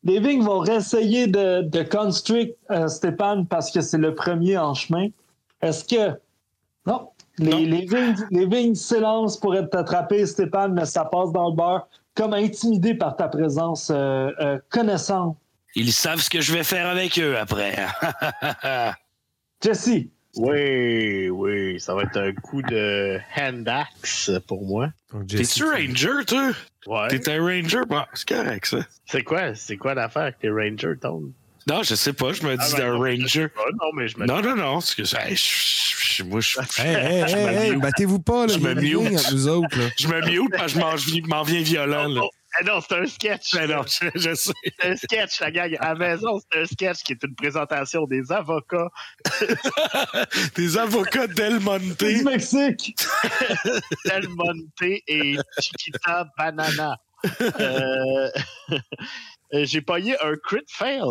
Les 0.05 0.21
Vignes 0.21 0.43
vont 0.43 0.61
réessayer 0.61 1.27
de, 1.27 1.63
de 1.63 1.83
constrict 1.83 2.57
euh, 2.71 2.89
Stéphane 2.89 3.47
parce 3.47 3.71
que 3.71 3.81
c'est 3.81 3.99
le 3.99 4.15
premier 4.15 4.57
en 4.57 4.75
chemin. 4.75 5.09
Est-ce 5.61 5.85
que. 5.85 6.19
Non. 6.87 7.11
Les, 7.39 7.87
Non. 7.87 8.15
les 8.31 8.75
s'élancent 8.75 9.39
pour 9.39 9.55
être 9.55 9.71
t'attraper, 9.71 10.27
Stéphane, 10.27 10.73
mais 10.75 10.87
ça 10.87 11.05
passe 11.05 11.31
dans 11.33 11.51
le 11.51 11.55
beurre, 11.55 11.87
comme 12.15 12.33
intimidé 12.33 12.95
par 12.95 13.17
ta 13.17 13.29
présence 13.29 13.91
euh, 13.91 14.31
euh, 14.41 14.59
connaissante. 14.71 15.37
Ils 15.77 15.93
savent 15.93 16.21
ce 16.21 16.31
que 16.31 16.41
je 16.41 16.53
vais 16.53 16.65
faire 16.65 16.89
avec 16.89 17.19
eux 17.19 17.37
après. 17.39 17.77
Jesse, 19.63 19.91
Oui, 20.37 21.29
oui, 21.29 21.79
ça 21.79 21.95
va 21.95 22.03
être 22.03 22.17
un 22.17 22.33
coup 22.33 22.63
de 22.63 23.19
hand 23.37 23.69
axe 23.69 24.31
pour 24.47 24.65
moi. 24.65 24.89
T'es-tu 25.29 25.65
Ranger, 25.65 26.25
toi? 26.27 26.51
Ouais. 26.89 27.09
T'es 27.09 27.31
un 27.33 27.43
Ranger? 27.43 27.81
Bon, 27.89 28.03
c'est 28.15 28.29
correct, 28.29 28.67
ça. 28.67 28.79
C'est 29.05 29.23
quoi, 29.23 29.55
c'est 29.55 29.77
quoi 29.77 29.95
l'affaire 29.95 30.23
avec 30.23 30.37
les 30.43 30.51
Rangers, 30.51 30.95
Tom? 31.01 31.33
Non, 31.67 31.83
je 31.83 31.95
sais 31.95 32.15
pas, 32.15 32.33
je 32.33 32.43
me 32.45 32.57
dis 32.57 32.65
Ah, 32.73 32.77
ben, 32.79 32.87
un 32.87 32.93
non, 32.99 33.05
je 33.05 33.21
Ranger. 33.23 33.49
pas, 33.49 33.63
non, 33.73 33.91
mais 33.95 34.09
je 34.09 34.19
me 34.19 34.25
Non, 34.27 34.41
non, 34.41 34.57
non, 34.57 34.81
c'est 34.81 34.97
que 34.97 35.05
ça. 35.05 35.29
hey, 35.29 35.37
je- 35.37 35.43
je- 36.17 36.23
moi, 36.23 36.41
je, 36.41 36.57
Hey, 36.79 36.95
hey, 36.95 37.29
Je 37.29 37.37
me 37.37 37.41
hey, 37.41 37.57
hey, 37.57 37.71
mute. 37.73 37.81
battez-vous 37.83 38.21
pas, 38.21 38.47
là. 38.47 38.55
Je 38.55 38.59
me 38.59 38.73
mute. 38.75 39.33
nous 39.33 39.49
autres, 39.49 39.79
là. 39.79 39.85
je 39.99 40.09
me 40.09 40.21
mute 40.27 40.51
parce 40.57 40.73
que 40.73 40.79
je 40.79 41.21
m'en- 41.21 41.37
m'en 41.37 41.43
viens 41.43 41.61
violent. 41.61 42.09
Là. 42.09 42.23
Oh, 42.59 42.65
ah 42.65 42.65
non, 42.65 42.81
c'est 42.81 42.97
un 42.97 43.07
sketch. 43.07 43.55
Ben 43.55 43.71
non, 43.71 43.83
je, 43.87 44.09
je 44.15 44.35
sais. 44.35 44.53
C'est 44.81 44.89
un 44.89 44.97
sketch, 44.97 45.41
la 45.41 45.51
gang. 45.51 45.77
À 45.81 45.89
la 45.89 45.95
maison, 45.95 46.41
c'est 46.51 46.61
un 46.61 46.65
sketch 46.67 47.03
qui 47.03 47.13
est 47.13 47.23
une 47.23 47.35
présentation 47.35 48.07
des 48.07 48.31
avocats. 48.33 48.91
Des 50.57 50.77
avocats 50.79 51.27
Del 51.27 51.61
Monte. 51.61 51.99
du 52.03 52.25
Mexique. 52.25 52.97
Del 54.05 54.29
Monte 54.29 55.01
et 55.07 55.37
Chiquita 55.61 56.27
Banana. 56.37 56.97
Euh, 57.61 58.29
J'ai 59.53 59.81
payé 59.81 60.17
un 60.23 60.35
crit 60.37 60.65
fail. 60.69 61.03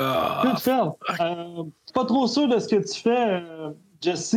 Ah, 0.00 0.52
te 0.56 0.60
faire? 0.60 0.92
Euh, 1.20 1.64
pas 1.92 2.04
trop 2.04 2.26
sûr 2.28 2.46
de 2.48 2.58
ce 2.58 2.68
que 2.68 2.76
tu 2.76 3.00
fais, 3.00 3.42
euh, 3.42 3.70
Jesse. 4.00 4.36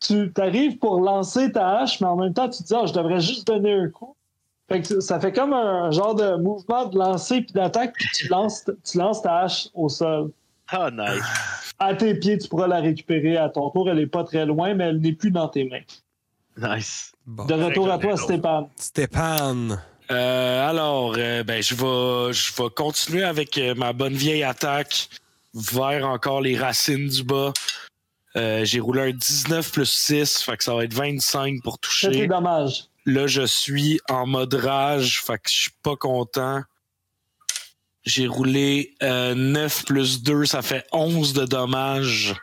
Tu 0.00 0.32
arrives 0.38 0.78
pour 0.78 1.00
lancer 1.00 1.52
ta 1.52 1.80
hache, 1.80 2.00
mais 2.00 2.06
en 2.06 2.16
même 2.16 2.32
temps, 2.32 2.48
tu 2.48 2.62
te 2.62 2.68
dis, 2.68 2.74
Ah, 2.74 2.86
je 2.86 2.92
devrais 2.92 3.20
juste 3.20 3.46
donner 3.46 3.72
un 3.74 3.88
coup. 3.90 4.16
Fait 4.70 4.82
que 4.82 5.00
ça 5.00 5.18
fait 5.18 5.32
comme 5.32 5.52
un 5.52 5.90
genre 5.90 6.14
de 6.14 6.36
mouvement 6.36 6.86
de 6.86 6.96
lancer 6.96 7.40
puis 7.42 7.52
d'attaque, 7.52 7.92
puis 7.94 8.06
tu 8.14 8.28
lances, 8.28 8.64
tu 8.88 8.98
lances 8.98 9.20
ta 9.22 9.40
hache 9.40 9.68
au 9.74 9.88
sol. 9.88 10.30
Ah, 10.68 10.90
nice. 10.92 11.24
À 11.80 11.94
tes 11.94 12.14
pieds, 12.14 12.38
tu 12.38 12.48
pourras 12.48 12.68
la 12.68 12.80
récupérer 12.80 13.36
à 13.36 13.48
ton 13.48 13.70
tour. 13.70 13.90
Elle 13.90 13.98
est 13.98 14.06
pas 14.06 14.22
très 14.22 14.46
loin, 14.46 14.74
mais 14.74 14.84
elle 14.84 15.00
n'est 15.00 15.12
plus 15.14 15.32
dans 15.32 15.48
tes 15.48 15.64
mains. 15.64 15.80
Nice. 16.56 17.12
Bon. 17.26 17.46
De 17.46 17.54
retour 17.54 17.90
à 17.90 17.98
toi, 17.98 18.16
Stéphane. 18.16 18.68
Stéphane. 18.76 19.82
Euh, 20.12 20.68
alors, 20.68 21.14
euh, 21.18 21.42
ben, 21.42 21.62
je 21.62 21.74
vais, 21.74 22.32
je 22.32 22.62
vais 22.62 22.68
continuer 22.70 23.24
avec 23.24 23.56
euh, 23.58 23.74
ma 23.74 23.92
bonne 23.92 24.14
vieille 24.14 24.44
attaque 24.44 25.08
vers 25.54 26.06
encore 26.06 26.40
les 26.40 26.56
racines 26.56 27.08
du 27.08 27.24
bas. 27.24 27.52
Euh, 28.36 28.64
J'ai 28.64 28.78
roulé 28.78 29.02
un 29.02 29.10
19 29.12 29.72
plus 29.72 29.86
6, 29.90 30.42
fait 30.42 30.56
que 30.56 30.62
ça 30.62 30.74
va 30.74 30.84
être 30.84 30.94
25 30.94 31.62
pour 31.62 31.78
C'est 31.90 32.08
toucher. 32.08 32.26
dommages. 32.28 32.84
Là, 33.10 33.26
je 33.26 33.42
suis 33.42 34.00
en 34.08 34.24
mode 34.24 34.54
rage, 34.54 35.20
fait 35.24 35.38
que 35.38 35.50
je 35.50 35.62
suis 35.62 35.72
pas 35.82 35.96
content. 35.96 36.60
J'ai 38.04 38.28
roulé 38.28 38.94
euh, 39.02 39.34
9 39.34 39.84
plus 39.84 40.22
2, 40.22 40.44
ça 40.44 40.62
fait 40.62 40.86
11 40.92 41.32
de 41.32 41.44
dommages. 41.44 42.36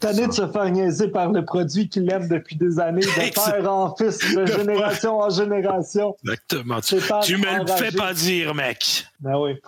Tanné 0.00 0.26
de 0.26 0.32
se 0.32 0.48
faire 0.48 0.70
niaiser 0.70 1.08
par 1.08 1.30
le 1.32 1.44
produit 1.44 1.90
qu'il 1.90 2.10
aime 2.10 2.28
depuis 2.28 2.56
des 2.56 2.80
années, 2.80 3.02
de 3.02 3.34
père 3.34 3.70
en 3.70 3.94
fils, 3.94 4.18
de 4.34 4.40
De 4.40 4.46
génération 4.46 5.18
en 5.18 5.28
génération. 5.28 6.16
Exactement. 6.24 6.80
Tu, 6.80 7.36
me 7.36 7.58
le 7.58 7.66
fais 7.66 7.92
pas 7.92 8.14
dire, 8.14 8.54
mec. 8.54 9.04
Ben 9.20 9.36
oui. 9.36 9.60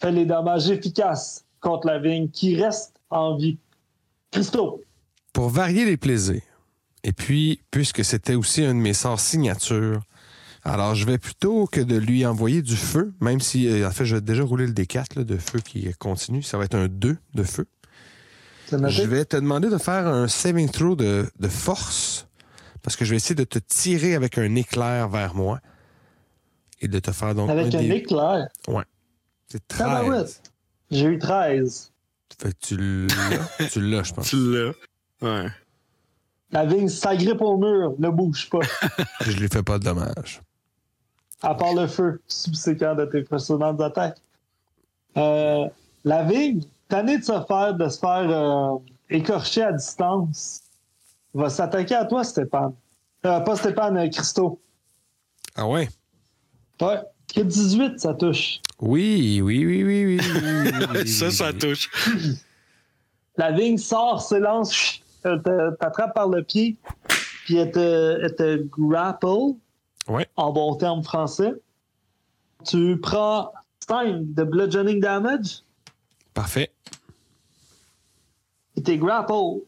Fait 0.00 0.12
les 0.12 0.26
dommages 0.26 0.70
efficaces 0.70 1.44
contre 1.60 1.88
la 1.88 1.98
vigne 1.98 2.28
qui 2.28 2.54
reste 2.54 2.94
en 3.10 3.36
vie. 3.36 3.58
Christo, 4.30 4.80
Pour 5.32 5.48
varier 5.48 5.84
les 5.84 5.96
plaisirs, 5.96 6.42
et 7.04 7.12
puis, 7.12 7.60
puisque 7.70 8.04
c'était 8.04 8.34
aussi 8.34 8.64
un 8.64 8.74
de 8.74 8.80
mes 8.80 8.94
sorts 8.94 9.20
signature, 9.20 10.00
alors 10.64 10.94
je 10.94 11.04
vais 11.06 11.18
plutôt 11.18 11.66
que 11.66 11.80
de 11.80 11.96
lui 11.96 12.24
envoyer 12.24 12.62
du 12.62 12.76
feu, 12.76 13.12
même 13.20 13.40
si, 13.40 13.66
euh, 13.68 13.88
en 13.88 13.90
fait, 13.90 14.04
j'ai 14.04 14.20
déjà 14.20 14.44
roulé 14.44 14.66
le 14.66 14.72
D4 14.72 15.16
là, 15.16 15.24
de 15.24 15.36
feu 15.36 15.58
qui 15.60 15.92
continue, 15.94 16.42
ça 16.42 16.58
va 16.58 16.64
être 16.64 16.76
un 16.76 16.86
2 16.88 17.16
de 17.34 17.42
feu. 17.42 17.66
c'est 18.66 18.88
Je 18.88 19.02
vais 19.02 19.24
te 19.24 19.36
demander 19.36 19.68
de 19.68 19.78
faire 19.78 20.06
un 20.06 20.28
saving 20.28 20.68
throw 20.70 20.94
de, 20.94 21.28
de 21.40 21.48
force, 21.48 22.28
parce 22.82 22.94
que 22.96 23.04
je 23.04 23.10
vais 23.10 23.16
essayer 23.16 23.34
de 23.34 23.44
te 23.44 23.58
tirer 23.58 24.14
avec 24.14 24.38
un 24.38 24.54
éclair 24.54 25.08
vers 25.08 25.34
moi 25.34 25.58
et 26.80 26.88
de 26.88 26.98
te 27.00 27.10
faire 27.12 27.34
donc 27.34 27.50
Avec 27.50 27.74
un 27.74 27.80
des- 27.80 27.90
éclair? 27.90 28.46
C'est 29.48 29.66
Tabarouette. 29.68 30.24
13. 30.26 30.42
J'ai 30.92 31.04
eu 31.06 31.18
13. 31.18 31.92
Fait 32.40 32.52
que 32.52 32.58
tu 32.66 32.76
l'as, 33.08 33.66
tu 33.70 33.80
l'as, 33.80 34.02
je 34.04 34.12
pense. 34.14 34.28
Tu 34.28 34.36
l'as. 34.36 34.72
Ouais. 35.20 35.48
La 36.52 36.66
vigne 36.66 36.88
s'agrippe 36.88 37.40
au 37.40 37.56
mur, 37.56 37.94
ne 37.98 38.10
bouge 38.10 38.48
pas. 38.50 38.60
Je 39.22 39.32
lui 39.32 39.48
fais 39.48 39.62
pas 39.62 39.78
de 39.78 39.84
dommage. 39.84 40.42
à 41.42 41.54
part 41.54 41.74
le 41.74 41.86
feu 41.86 42.20
subséquent 42.28 42.94
de 42.94 43.06
tes 43.06 43.22
précédentes 43.22 43.80
attaques. 43.80 44.18
Euh, 45.16 45.66
la 46.04 46.22
vigne, 46.24 46.60
tannée 46.88 47.18
de 47.18 47.24
se 47.24 47.42
faire, 47.48 47.74
de 47.74 47.88
se 47.88 47.98
faire 47.98 48.30
euh, 48.30 48.76
écorcher 49.08 49.62
à 49.62 49.72
distance, 49.72 50.62
va 51.34 51.48
s'attaquer 51.48 51.94
à 51.94 52.04
toi, 52.04 52.22
Stéphane. 52.22 52.74
Euh, 53.24 53.40
pas 53.40 53.56
Stéphane, 53.56 53.96
euh, 53.96 54.08
Christo. 54.08 54.60
Ah 55.54 55.66
ouais? 55.66 55.88
Ouais. 56.80 57.00
Que 57.34 57.40
18, 57.40 57.98
ça 58.00 58.12
touche. 58.14 58.60
Oui, 58.80 59.40
oui, 59.42 59.64
oui, 59.64 59.84
oui, 59.84 60.04
oui. 60.04 60.20
oui, 60.20 60.40
oui, 60.42 60.86
oui, 60.92 61.08
ça, 61.08 61.30
ça 61.30 61.52
touche. 61.52 61.88
La 63.36 63.52
vigne 63.52 63.78
sort, 63.78 64.20
s'élance, 64.20 65.00
t'attrape 65.22 66.14
par 66.14 66.28
le 66.28 66.42
pied, 66.42 66.76
puis 67.44 67.56
elle 67.56 67.70
te, 67.72 68.20
elle 68.22 68.34
te 68.34 68.56
grapple, 68.68 69.56
Ouais. 70.08 70.26
en 70.36 70.52
bon 70.52 70.74
terme 70.76 71.02
français. 71.04 71.52
Tu 72.64 72.98
prends 73.00 73.52
5 73.88 74.34
de 74.34 74.42
bludgeoning 74.44 75.00
damage 75.00 75.62
Parfait. 76.34 76.72
et 78.76 78.82
t'es 78.82 78.96
grapple. 78.98 79.60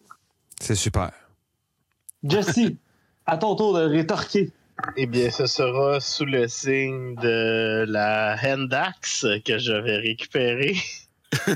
C'est 0.61 0.75
super. 0.75 1.13
Jesse, 2.23 2.59
à 3.27 3.37
ton 3.37 3.55
tour 3.55 3.75
de 3.75 3.83
rétorquer. 3.83 4.51
Eh 4.97 5.07
bien, 5.07 5.31
ce 5.31 5.47
sera 5.47 6.01
sous 6.01 6.25
le 6.25 6.49
signe 6.49 7.15
de 7.17 7.85
la 7.89 8.37
hand 8.43 8.73
axe 8.75 9.25
que 9.45 9.57
je 9.59 9.73
vais 9.73 9.97
récupérer. 9.99 10.77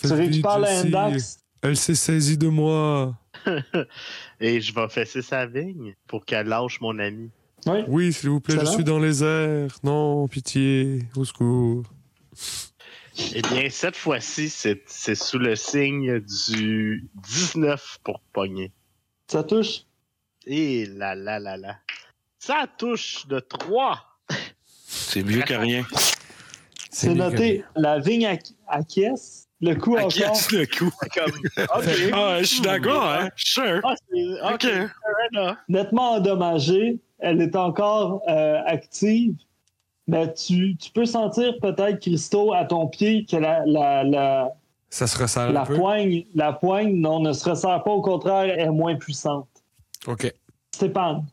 Tu 0.00 0.06
récupères 0.12 0.58
la 0.58 0.80
index. 0.80 1.38
Elle 1.62 1.76
s'est 1.76 1.94
saisie 1.94 2.36
de 2.36 2.48
moi. 2.48 3.16
Et 4.40 4.60
je 4.60 4.74
vais 4.74 4.88
fesser 4.88 5.22
sa 5.22 5.46
vigne 5.46 5.94
pour 6.06 6.24
qu'elle 6.24 6.48
lâche 6.48 6.80
mon 6.80 6.98
ami. 6.98 7.30
Oui. 7.66 7.78
Oui, 7.86 8.12
s'il 8.12 8.30
vous 8.30 8.40
plaît, 8.40 8.56
je 8.60 8.66
suis 8.66 8.84
dans 8.84 8.98
les 8.98 9.22
airs. 9.22 9.76
Non, 9.84 10.26
pitié, 10.26 11.04
au 11.16 11.24
secours. 11.24 11.84
Eh 13.34 13.42
bien, 13.42 13.68
cette 13.70 13.96
fois-ci, 13.96 14.48
c'est 14.48 15.14
sous 15.14 15.38
le 15.38 15.54
signe 15.54 16.18
du 16.48 17.08
19 17.14 17.98
pour 18.02 18.20
pogner. 18.32 18.72
Ça 19.28 19.44
touche? 19.44 19.82
Et 20.46 20.86
là 20.86 21.14
là 21.14 21.38
là 21.38 21.56
là. 21.56 21.76
Ça 22.40 22.66
touche 22.76 23.26
de 23.28 23.38
3. 23.38 24.00
C'est 24.84 25.22
mieux 25.22 25.42
que 25.42 25.54
rien. 25.54 25.86
C'est 26.90 27.14
noté. 27.14 27.64
La 27.76 28.00
vigne 28.00 28.26
acqu- 28.26 28.54
acquiesce. 28.66 29.41
Le 29.62 29.74
coup 29.76 29.94
À 29.96 30.00
encore. 30.00 30.08
qui 30.12 30.24
a-t-il 30.24 30.58
le 30.58 30.66
coup? 30.66 30.90
Comme. 31.14 31.32
Ah, 32.12 32.38
je 32.40 32.44
suis 32.44 32.60
d'accord, 32.62 33.04
hein? 33.04 33.28
Sure. 33.36 33.80
Ah, 33.84 33.94
c'est- 34.10 34.42
ok. 34.42 34.52
Ok. 34.54 34.60
fair 34.62 34.90
enough. 35.32 35.56
nettement 35.68 36.12
endommagée. 36.14 36.98
Elle 37.20 37.40
est 37.40 37.54
encore 37.54 38.20
euh, 38.28 38.58
active. 38.66 39.36
Mais 40.08 40.34
tu, 40.34 40.76
tu 40.76 40.90
peux 40.90 41.04
sentir 41.06 41.54
peut-être, 41.62 42.00
Christo, 42.00 42.52
à 42.52 42.64
ton 42.64 42.88
pied, 42.88 43.24
que 43.24 43.36
la, 43.36 43.62
la, 43.64 44.02
la, 44.02 44.50
Ça 44.90 45.06
se 45.06 45.16
resserre 45.16 45.44
un 45.44 45.52
la 45.52 45.62
peu. 45.64 45.76
poigne, 45.76 46.24
la 46.34 46.52
poigne, 46.52 46.96
non, 46.96 47.20
ne 47.20 47.32
se 47.32 47.48
resserre 47.48 47.84
pas. 47.84 47.90
Au 47.92 48.02
contraire, 48.02 48.58
est 48.58 48.68
moins 48.68 48.96
puissante. 48.96 49.46
OK. 50.08 50.34
Stéphane, 50.74 51.24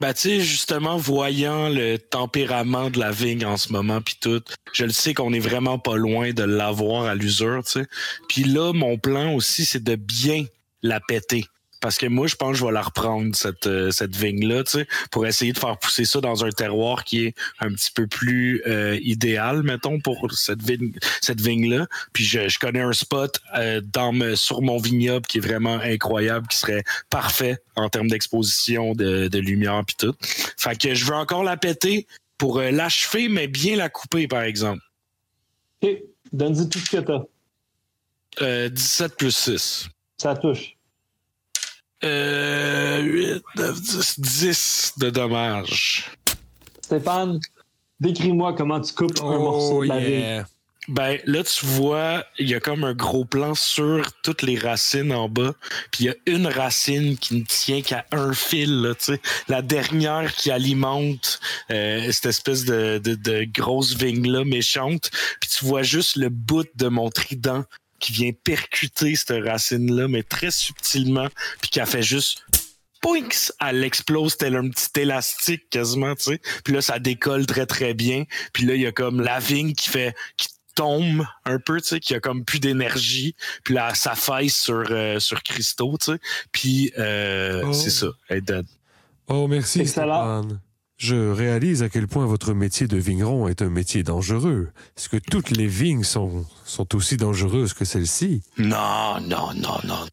Ben, 0.00 0.14
tu 0.14 0.20
sais, 0.20 0.40
justement, 0.40 0.96
voyant 0.96 1.68
le 1.68 1.98
tempérament 1.98 2.88
de 2.88 2.98
la 2.98 3.10
vigne 3.10 3.44
en 3.44 3.58
ce 3.58 3.70
moment, 3.70 4.00
puis 4.00 4.16
tout, 4.18 4.42
je 4.72 4.84
le 4.84 4.92
sais 4.92 5.12
qu'on 5.12 5.34
est 5.34 5.40
vraiment 5.40 5.78
pas 5.78 5.96
loin 5.96 6.32
de 6.32 6.42
l'avoir 6.42 7.04
à 7.04 7.14
l'usure, 7.14 7.62
tu 7.64 7.80
sais. 7.80 7.86
Puis 8.26 8.44
là, 8.44 8.72
mon 8.72 8.96
plan 8.96 9.34
aussi, 9.34 9.66
c'est 9.66 9.84
de 9.84 9.96
bien 9.96 10.46
la 10.82 11.00
péter. 11.00 11.44
Parce 11.80 11.96
que 11.96 12.06
moi, 12.06 12.26
je 12.26 12.36
pense 12.36 12.52
que 12.52 12.58
je 12.58 12.64
vais 12.66 12.72
la 12.72 12.82
reprendre, 12.82 13.34
cette, 13.34 13.66
euh, 13.66 13.90
cette 13.90 14.14
vigne-là, 14.14 14.64
tu 14.64 14.72
sais, 14.72 14.86
pour 15.10 15.26
essayer 15.26 15.52
de 15.52 15.58
faire 15.58 15.78
pousser 15.78 16.04
ça 16.04 16.20
dans 16.20 16.44
un 16.44 16.50
terroir 16.50 17.04
qui 17.04 17.24
est 17.26 17.34
un 17.58 17.70
petit 17.72 17.90
peu 17.90 18.06
plus 18.06 18.62
euh, 18.66 18.98
idéal, 19.02 19.62
mettons, 19.62 19.98
pour 19.98 20.30
cette 20.32 20.62
vigne, 20.62 20.92
cette 21.20 21.40
vigne-là. 21.40 21.86
Puis 22.12 22.24
je, 22.24 22.48
je 22.48 22.58
connais 22.58 22.82
un 22.82 22.92
spot 22.92 23.40
euh, 23.56 23.80
dans 23.82 24.12
me- 24.12 24.36
sur 24.36 24.60
mon 24.62 24.78
vignoble 24.78 25.26
qui 25.26 25.38
est 25.38 25.40
vraiment 25.40 25.78
incroyable, 25.80 26.46
qui 26.48 26.58
serait 26.58 26.84
parfait 27.08 27.58
en 27.76 27.88
termes 27.88 28.08
d'exposition, 28.08 28.94
de, 28.94 29.28
de 29.28 29.38
lumière, 29.38 29.82
puis 29.86 29.96
tout. 29.98 30.14
Fait 30.58 30.76
que 30.78 30.94
je 30.94 31.04
veux 31.06 31.14
encore 31.14 31.44
la 31.44 31.56
péter 31.56 32.06
pour 32.36 32.58
euh, 32.58 32.70
l'achever, 32.70 33.28
mais 33.28 33.48
bien 33.48 33.76
la 33.76 33.88
couper, 33.88 34.28
par 34.28 34.42
exemple. 34.42 34.82
OK, 35.82 35.90
donne-y 36.32 36.68
tout 36.68 36.78
ce 36.78 36.90
que 36.90 36.96
t'as. 36.98 37.22
Euh, 38.42 38.68
17 38.68 39.16
plus 39.16 39.34
6. 39.34 39.88
Ça 40.18 40.34
touche. 40.36 40.76
Euh, 42.04 43.00
8, 43.02 43.42
9, 43.56 43.80
10, 43.80 44.20
10 44.20 44.92
de 44.98 45.10
dommages. 45.10 46.10
Stéphane, 46.82 47.38
décris-moi 48.00 48.54
comment 48.54 48.80
tu 48.80 48.94
coupes 48.94 49.20
un 49.20 49.38
morceau 49.38 49.78
Oh, 49.80 49.82
de 49.84 49.88
la 49.88 49.98
vigne. 49.98 50.10
yeah. 50.20 50.46
Ben 50.88 51.18
là, 51.26 51.44
tu 51.44 51.66
vois, 51.66 52.24
il 52.38 52.48
y 52.48 52.54
a 52.54 52.58
comme 52.58 52.82
un 52.82 52.94
gros 52.94 53.24
plan 53.24 53.54
sur 53.54 54.10
toutes 54.24 54.42
les 54.42 54.58
racines 54.58 55.12
en 55.12 55.28
bas. 55.28 55.52
Puis 55.92 56.04
il 56.04 56.06
y 56.06 56.08
a 56.08 56.14
une 56.26 56.46
racine 56.48 57.16
qui 57.16 57.36
ne 57.36 57.44
tient 57.44 57.80
qu'à 57.82 58.06
un 58.10 58.32
fil, 58.32 58.80
là, 58.80 58.94
tu 58.96 59.04
sais. 59.04 59.20
La 59.46 59.62
dernière 59.62 60.34
qui 60.34 60.50
alimente 60.50 61.38
euh, 61.70 62.10
cette 62.10 62.26
espèce 62.26 62.64
de, 62.64 62.98
de, 62.98 63.14
de 63.14 63.44
grosse 63.54 63.94
vigne-là 63.94 64.44
méchante. 64.44 65.10
Puis 65.40 65.50
tu 65.50 65.64
vois 65.66 65.82
juste 65.82 66.16
le 66.16 66.28
bout 66.30 66.66
de 66.74 66.88
mon 66.88 67.10
trident 67.10 67.64
qui 68.00 68.12
vient 68.12 68.30
percuter 68.32 69.14
cette 69.14 69.44
racine-là, 69.44 70.08
mais 70.08 70.22
très 70.22 70.50
subtilement. 70.50 71.28
Puis 71.60 71.70
qui 71.70 71.80
a 71.80 71.86
fait 71.86 72.02
juste 72.02 72.44
Poinks! 73.00 73.52
Elle 73.66 73.82
explose 73.84 74.36
tel 74.36 74.56
un 74.56 74.68
petit 74.68 75.00
élastique 75.00 75.70
quasiment, 75.70 76.14
tu 76.14 76.24
sais. 76.24 76.40
Puis 76.64 76.74
là, 76.74 76.82
ça 76.82 76.98
décolle 76.98 77.46
très 77.46 77.64
très 77.64 77.94
bien. 77.94 78.24
Puis 78.52 78.66
là, 78.66 78.74
il 78.74 78.82
y 78.82 78.86
a 78.86 78.92
comme 78.92 79.20
la 79.22 79.38
vigne 79.38 79.72
qui 79.72 79.88
fait 79.88 80.14
qui 80.36 80.48
tombe 80.74 81.24
un 81.46 81.58
peu, 81.58 81.80
tu 81.80 81.88
sais, 81.88 82.00
qui 82.00 82.14
a 82.14 82.20
comme 82.20 82.44
plus 82.44 82.60
d'énergie. 82.60 83.34
Puis 83.64 83.72
là, 83.74 83.94
ça 83.94 84.14
faille 84.14 84.50
sur 84.50 84.84
euh, 84.90 85.18
sur 85.18 85.42
Christo, 85.42 85.96
tu 85.98 86.12
sais. 86.12 86.18
Puis 86.52 86.92
euh, 86.98 87.62
Oh. 87.64 87.72
c'est 87.72 87.90
ça, 87.90 88.08
elle 88.28 88.38
est 88.38 88.42
dead. 88.42 88.66
Oh, 89.28 89.46
merci, 89.48 89.80
Excellent. 89.80 90.42
Stéphane. 90.42 90.60
Je 91.00 91.16
réalise 91.16 91.82
à 91.82 91.88
quel 91.88 92.06
point 92.06 92.26
votre 92.26 92.52
métier 92.52 92.86
de 92.86 92.98
vigneron 92.98 93.48
est 93.48 93.62
un 93.62 93.70
métier 93.70 94.02
dangereux. 94.02 94.68
Est-ce 94.98 95.08
que 95.08 95.16
toutes 95.16 95.50
les 95.50 95.66
vignes 95.66 96.04
sont, 96.04 96.44
sont 96.66 96.94
aussi 96.94 97.16
dangereuses 97.16 97.72
que 97.72 97.86
celle-ci? 97.86 98.42
Non, 98.58 99.18
non, 99.22 99.54
non, 99.54 99.78
non. 99.84 100.06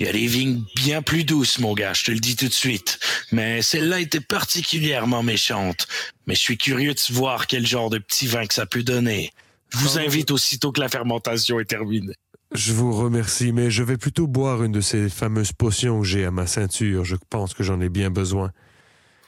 Il 0.00 0.06
y 0.06 0.08
a 0.08 0.12
des 0.12 0.26
vignes 0.26 0.64
bien 0.74 1.02
plus 1.02 1.22
douces, 1.22 1.60
mon 1.60 1.72
gars, 1.72 1.92
je 1.92 2.02
te 2.02 2.10
le 2.10 2.18
dis 2.18 2.34
tout 2.34 2.48
de 2.48 2.52
suite. 2.52 2.98
Mais 3.30 3.62
celle-là 3.62 4.00
était 4.00 4.18
particulièrement 4.18 5.22
méchante. 5.22 5.86
Mais 6.26 6.34
je 6.34 6.40
suis 6.40 6.58
curieux 6.58 6.94
de 6.94 7.14
voir 7.14 7.46
quel 7.46 7.64
genre 7.64 7.88
de 7.88 7.98
petit 7.98 8.26
vin 8.26 8.44
que 8.44 8.54
ça 8.54 8.66
peut 8.66 8.82
donner. 8.82 9.30
Je 9.70 9.78
vous 9.78 10.00
invite 10.00 10.32
aussitôt 10.32 10.72
que 10.72 10.80
la 10.80 10.88
fermentation 10.88 11.60
est 11.60 11.64
terminée. 11.64 12.14
Je 12.52 12.72
vous 12.72 12.92
remercie, 12.92 13.52
mais 13.52 13.70
je 13.70 13.84
vais 13.84 13.98
plutôt 13.98 14.26
boire 14.26 14.64
une 14.64 14.72
de 14.72 14.80
ces 14.80 15.08
fameuses 15.08 15.52
potions 15.52 16.00
que 16.00 16.06
j'ai 16.06 16.24
à 16.24 16.32
ma 16.32 16.48
ceinture. 16.48 17.04
Je 17.04 17.14
pense 17.30 17.54
que 17.54 17.62
j'en 17.62 17.80
ai 17.80 17.88
bien 17.88 18.10
besoin. 18.10 18.50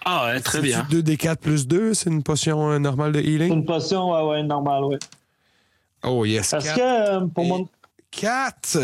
Ah, 0.09 0.27
ouais, 0.27 0.41
très 0.41 0.61
bien. 0.63 0.87
2 0.89 1.03
des 1.03 1.17
4 1.17 1.41
plus 1.41 1.67
2, 1.67 1.93
c'est 1.93 2.09
une 2.11 2.23
potion 2.23 2.71
euh, 2.71 2.79
normale 2.79 3.11
de 3.11 3.19
C'est 3.21 3.27
healing? 3.27 3.53
une 3.53 3.65
potion, 3.65 4.13
ouais, 4.13 4.23
ouais, 4.37 4.43
normale, 4.45 4.85
ouais. 4.85 4.99
Oh 6.05 6.25
yes, 6.25 6.51
Parce 6.53 6.65
4. 6.65 6.77
que 6.77 6.81
euh, 7.25 7.27
pour 7.27 7.45
mon. 7.45 7.69
4! 8.13 8.79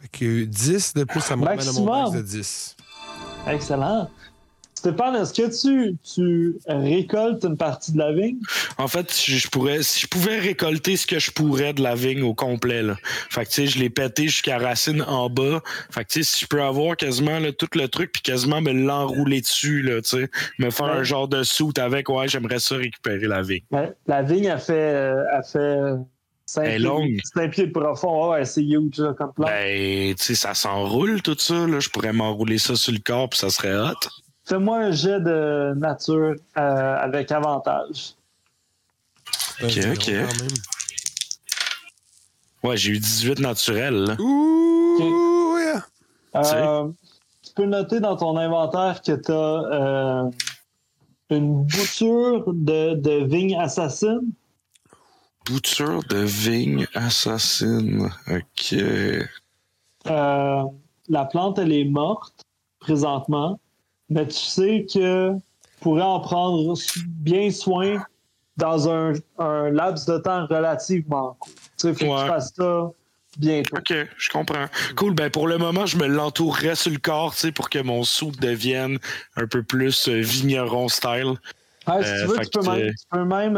Fait 0.00 0.08
que 0.10 0.44
10 0.44 0.94
de 0.94 1.04
plus, 1.04 1.20
ça 1.20 1.36
m'amène 1.36 1.60
à 1.60 1.72
mon 1.72 1.84
max 1.84 1.98
Maximum. 2.10 2.16
de 2.16 2.22
10. 2.26 2.76
Excellent. 3.46 4.10
Stéphane, 4.84 5.16
est-ce 5.16 5.32
que 5.32 5.62
tu, 5.62 5.96
tu 6.14 6.56
récoltes 6.68 7.42
une 7.44 7.56
partie 7.56 7.92
de 7.92 7.98
la 7.98 8.12
vigne? 8.12 8.36
En 8.76 8.86
fait, 8.86 9.10
je, 9.26 9.48
pourrais, 9.48 9.82
si 9.82 10.00
je 10.02 10.06
pouvais 10.06 10.38
récolter 10.38 10.98
ce 10.98 11.06
que 11.06 11.18
je 11.18 11.30
pourrais 11.30 11.72
de 11.72 11.82
la 11.82 11.94
vigne 11.94 12.22
au 12.22 12.34
complet, 12.34 12.82
là. 12.82 12.96
Fait 13.30 13.44
que, 13.46 13.48
tu 13.50 13.54
sais, 13.54 13.66
je 13.66 13.78
l'ai 13.78 13.88
pété 13.88 14.24
jusqu'à 14.24 14.58
racine 14.58 15.00
en 15.00 15.30
bas. 15.30 15.62
Fait 15.90 16.04
que, 16.04 16.10
tu 16.10 16.22
sais, 16.22 16.30
si 16.36 16.44
je 16.44 16.46
peux 16.48 16.60
avoir 16.62 16.98
quasiment, 16.98 17.38
là, 17.38 17.50
tout 17.52 17.68
le 17.74 17.88
truc, 17.88 18.12
puis 18.12 18.20
quasiment 18.20 18.60
me 18.60 18.72
l'enrouler 18.72 19.40
dessus, 19.40 19.80
là, 19.80 20.02
tu 20.02 20.18
sais, 20.18 20.30
me 20.58 20.68
faire 20.70 20.84
Ouais. 20.86 20.92
un 20.92 21.02
genre 21.02 21.28
de 21.28 21.42
soute 21.44 21.78
avec, 21.78 22.10
ouais, 22.10 22.28
j'aimerais 22.28 22.58
ça 22.58 22.76
récupérer 22.76 23.26
la 23.26 23.40
vigne. 23.40 23.62
Ouais, 23.70 23.90
la 24.06 24.22
vigne, 24.22 24.44
elle 24.44 24.58
fait, 24.58 24.72
euh, 24.74 25.24
elle 25.34 25.44
fait 25.50 25.80
5 26.44 26.62
Elle 26.62 26.72
est 26.72 26.76
pieds, 26.76 26.84
longue. 26.84 27.18
cinq 27.32 27.50
pieds 27.52 27.66
de 27.68 27.72
profond. 27.72 28.32
Ouais, 28.32 28.44
c'est 28.44 28.62
huge 28.62 28.98
là, 28.98 29.14
comme 29.16 29.32
plan. 29.32 29.46
Ben, 29.46 30.14
tu 30.14 30.22
sais, 30.22 30.34
ça 30.34 30.52
s'enroule, 30.52 31.22
tout 31.22 31.36
ça, 31.38 31.66
là. 31.66 31.80
Je 31.80 31.88
pourrais 31.88 32.12
m'enrouler 32.12 32.58
ça 32.58 32.76
sur 32.76 32.92
le 32.92 32.98
corps, 32.98 33.30
puis 33.30 33.38
ça 33.38 33.48
serait 33.48 33.74
hot. 33.74 33.94
Fais-moi 34.44 34.76
un 34.78 34.90
jet 34.92 35.20
de 35.20 35.74
nature 35.76 36.34
euh, 36.56 36.96
avec 36.98 37.32
avantage. 37.32 38.14
Ok, 39.62 39.78
ok. 39.92 40.12
Ouais, 42.62 42.76
j'ai 42.76 42.92
eu 42.92 42.98
18 42.98 43.40
naturels. 43.40 44.16
Ouh, 44.18 45.56
yeah. 45.58 45.84
Euh, 46.36 46.90
tu 47.42 47.52
peux 47.54 47.66
noter 47.66 48.00
dans 48.00 48.16
ton 48.16 48.36
inventaire 48.36 49.00
que 49.02 49.12
tu 49.12 49.32
as 49.32 50.30
une 51.30 51.64
bouture 51.64 52.44
de, 52.52 52.94
de 52.94 53.24
vigne 53.24 53.56
assassine. 53.56 54.32
Bouture 55.46 56.02
de 56.08 56.18
vigne 56.18 56.86
assassine. 56.94 58.10
OK. 58.30 58.74
Euh, 60.06 60.62
la 61.08 61.24
plante, 61.26 61.58
elle 61.58 61.72
est 61.72 61.84
morte 61.84 62.42
présentement, 62.80 63.58
mais 64.08 64.26
tu 64.26 64.34
sais 64.34 64.86
que 64.92 65.32
tu 65.34 65.40
pourrais 65.80 66.02
en 66.02 66.20
prendre 66.20 66.74
bien 67.08 67.50
soin 67.50 68.02
dans 68.56 68.88
un, 68.88 69.12
un 69.38 69.70
laps 69.70 70.06
de 70.06 70.18
temps 70.18 70.46
relativement 70.46 71.36
court. 71.38 71.52
Tu 71.78 71.88
sais, 71.88 71.94
faut 71.94 72.14
que 72.14 72.22
tu 72.22 72.28
fasses 72.28 72.52
ça 72.54 72.90
bientôt. 73.36 73.76
OK, 73.78 73.94
je 74.16 74.30
comprends. 74.30 74.66
Cool. 74.96 75.14
Ben, 75.14 75.30
pour 75.30 75.48
le 75.48 75.58
moment, 75.58 75.86
je 75.86 75.96
me 75.96 76.06
l'entourerais 76.06 76.76
sur 76.76 76.92
le 76.92 76.98
corps, 76.98 77.34
tu 77.34 77.40
sais, 77.40 77.52
pour 77.52 77.68
que 77.68 77.80
mon 77.80 78.04
soude 78.04 78.36
devienne 78.36 78.98
un 79.36 79.46
peu 79.46 79.62
plus 79.62 80.08
euh, 80.08 80.20
vigneron 80.20 80.88
style. 80.88 81.34
Ah, 81.86 82.02
si 82.02 82.08
Euh, 82.10 82.20
tu 82.22 82.26
veux, 82.28 82.38
tu 82.38 82.58
peux 82.58 82.70
même, 82.70 82.90
tu 82.90 83.06
peux 83.10 83.24
même 83.24 83.56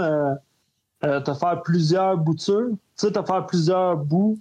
euh, 1.05 1.21
te 1.21 1.35
faire 1.35 1.63
plusieurs 1.63 2.17
boutures. 2.17 2.71
Tu 2.71 3.07
sais, 3.07 3.13
te 3.13 3.23
faire 3.23 3.45
plusieurs 3.47 3.97
bouts 3.99 4.39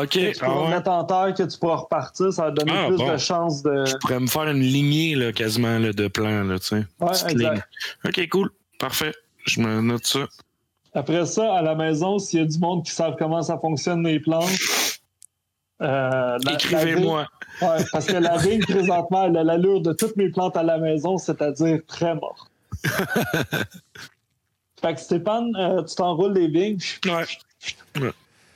OK. 0.00 0.10
tu 0.10 0.32
ah 0.40 0.44
pourras 0.46 0.64
ouais? 0.64 0.70
mettre 0.70 0.90
en 0.90 1.04
terre, 1.04 1.34
que 1.36 1.42
tu 1.42 1.58
pourras 1.58 1.76
repartir. 1.76 2.32
Ça 2.32 2.44
va 2.44 2.50
donner 2.52 2.72
Ah, 2.74 2.86
plus 2.88 2.96
bon. 2.96 3.12
de 3.12 3.16
chances 3.18 3.62
de. 3.62 3.84
Je 3.84 3.96
pourrais 3.98 4.20
me 4.20 4.26
faire 4.26 4.44
une 4.48 4.60
lignée, 4.60 5.14
là, 5.14 5.32
quasiment, 5.32 5.78
là, 5.78 5.92
de 5.92 6.08
plants, 6.08 6.44
là, 6.44 6.58
tu 6.58 6.66
sais. 6.66 6.76
Ouais, 7.00 7.10
Petite 7.10 7.30
exact. 7.32 7.52
ligne. 7.52 7.62
OK, 8.06 8.28
cool. 8.30 8.50
Parfait. 8.78 9.12
Je 9.46 9.60
me 9.60 9.80
note 9.80 10.06
ça. 10.06 10.20
Après 10.94 11.26
ça, 11.26 11.54
à 11.56 11.62
la 11.62 11.74
maison, 11.74 12.18
s'il 12.18 12.40
y 12.40 12.42
a 12.42 12.46
du 12.46 12.58
monde 12.58 12.84
qui 12.84 12.92
savent 12.92 13.16
comment 13.18 13.42
ça 13.42 13.58
fonctionne 13.58 14.04
les 14.06 14.20
plantes, 14.20 14.48
euh, 15.80 16.38
Écrivez-moi. 16.52 17.26
ouais, 17.62 17.84
parce 17.92 18.06
que 18.06 18.12
la 18.16 18.36
vigne, 18.36 18.60
présentement, 18.62 19.24
elle 19.24 19.36
a 19.36 19.42
l'allure 19.44 19.80
de 19.80 19.92
toutes 19.92 20.16
mes 20.16 20.28
plantes 20.28 20.56
à 20.56 20.62
la 20.62 20.78
maison, 20.78 21.18
c'est-à-dire 21.18 21.80
très 21.88 22.14
morte. 22.14 22.50
fait 24.80 24.94
que 24.94 25.00
Stéphane, 25.00 25.54
euh, 25.56 25.82
tu 25.82 25.94
t'enroules 25.94 26.34
les 26.34 26.48
vignes, 26.48 26.78
Ouais. 27.06 28.10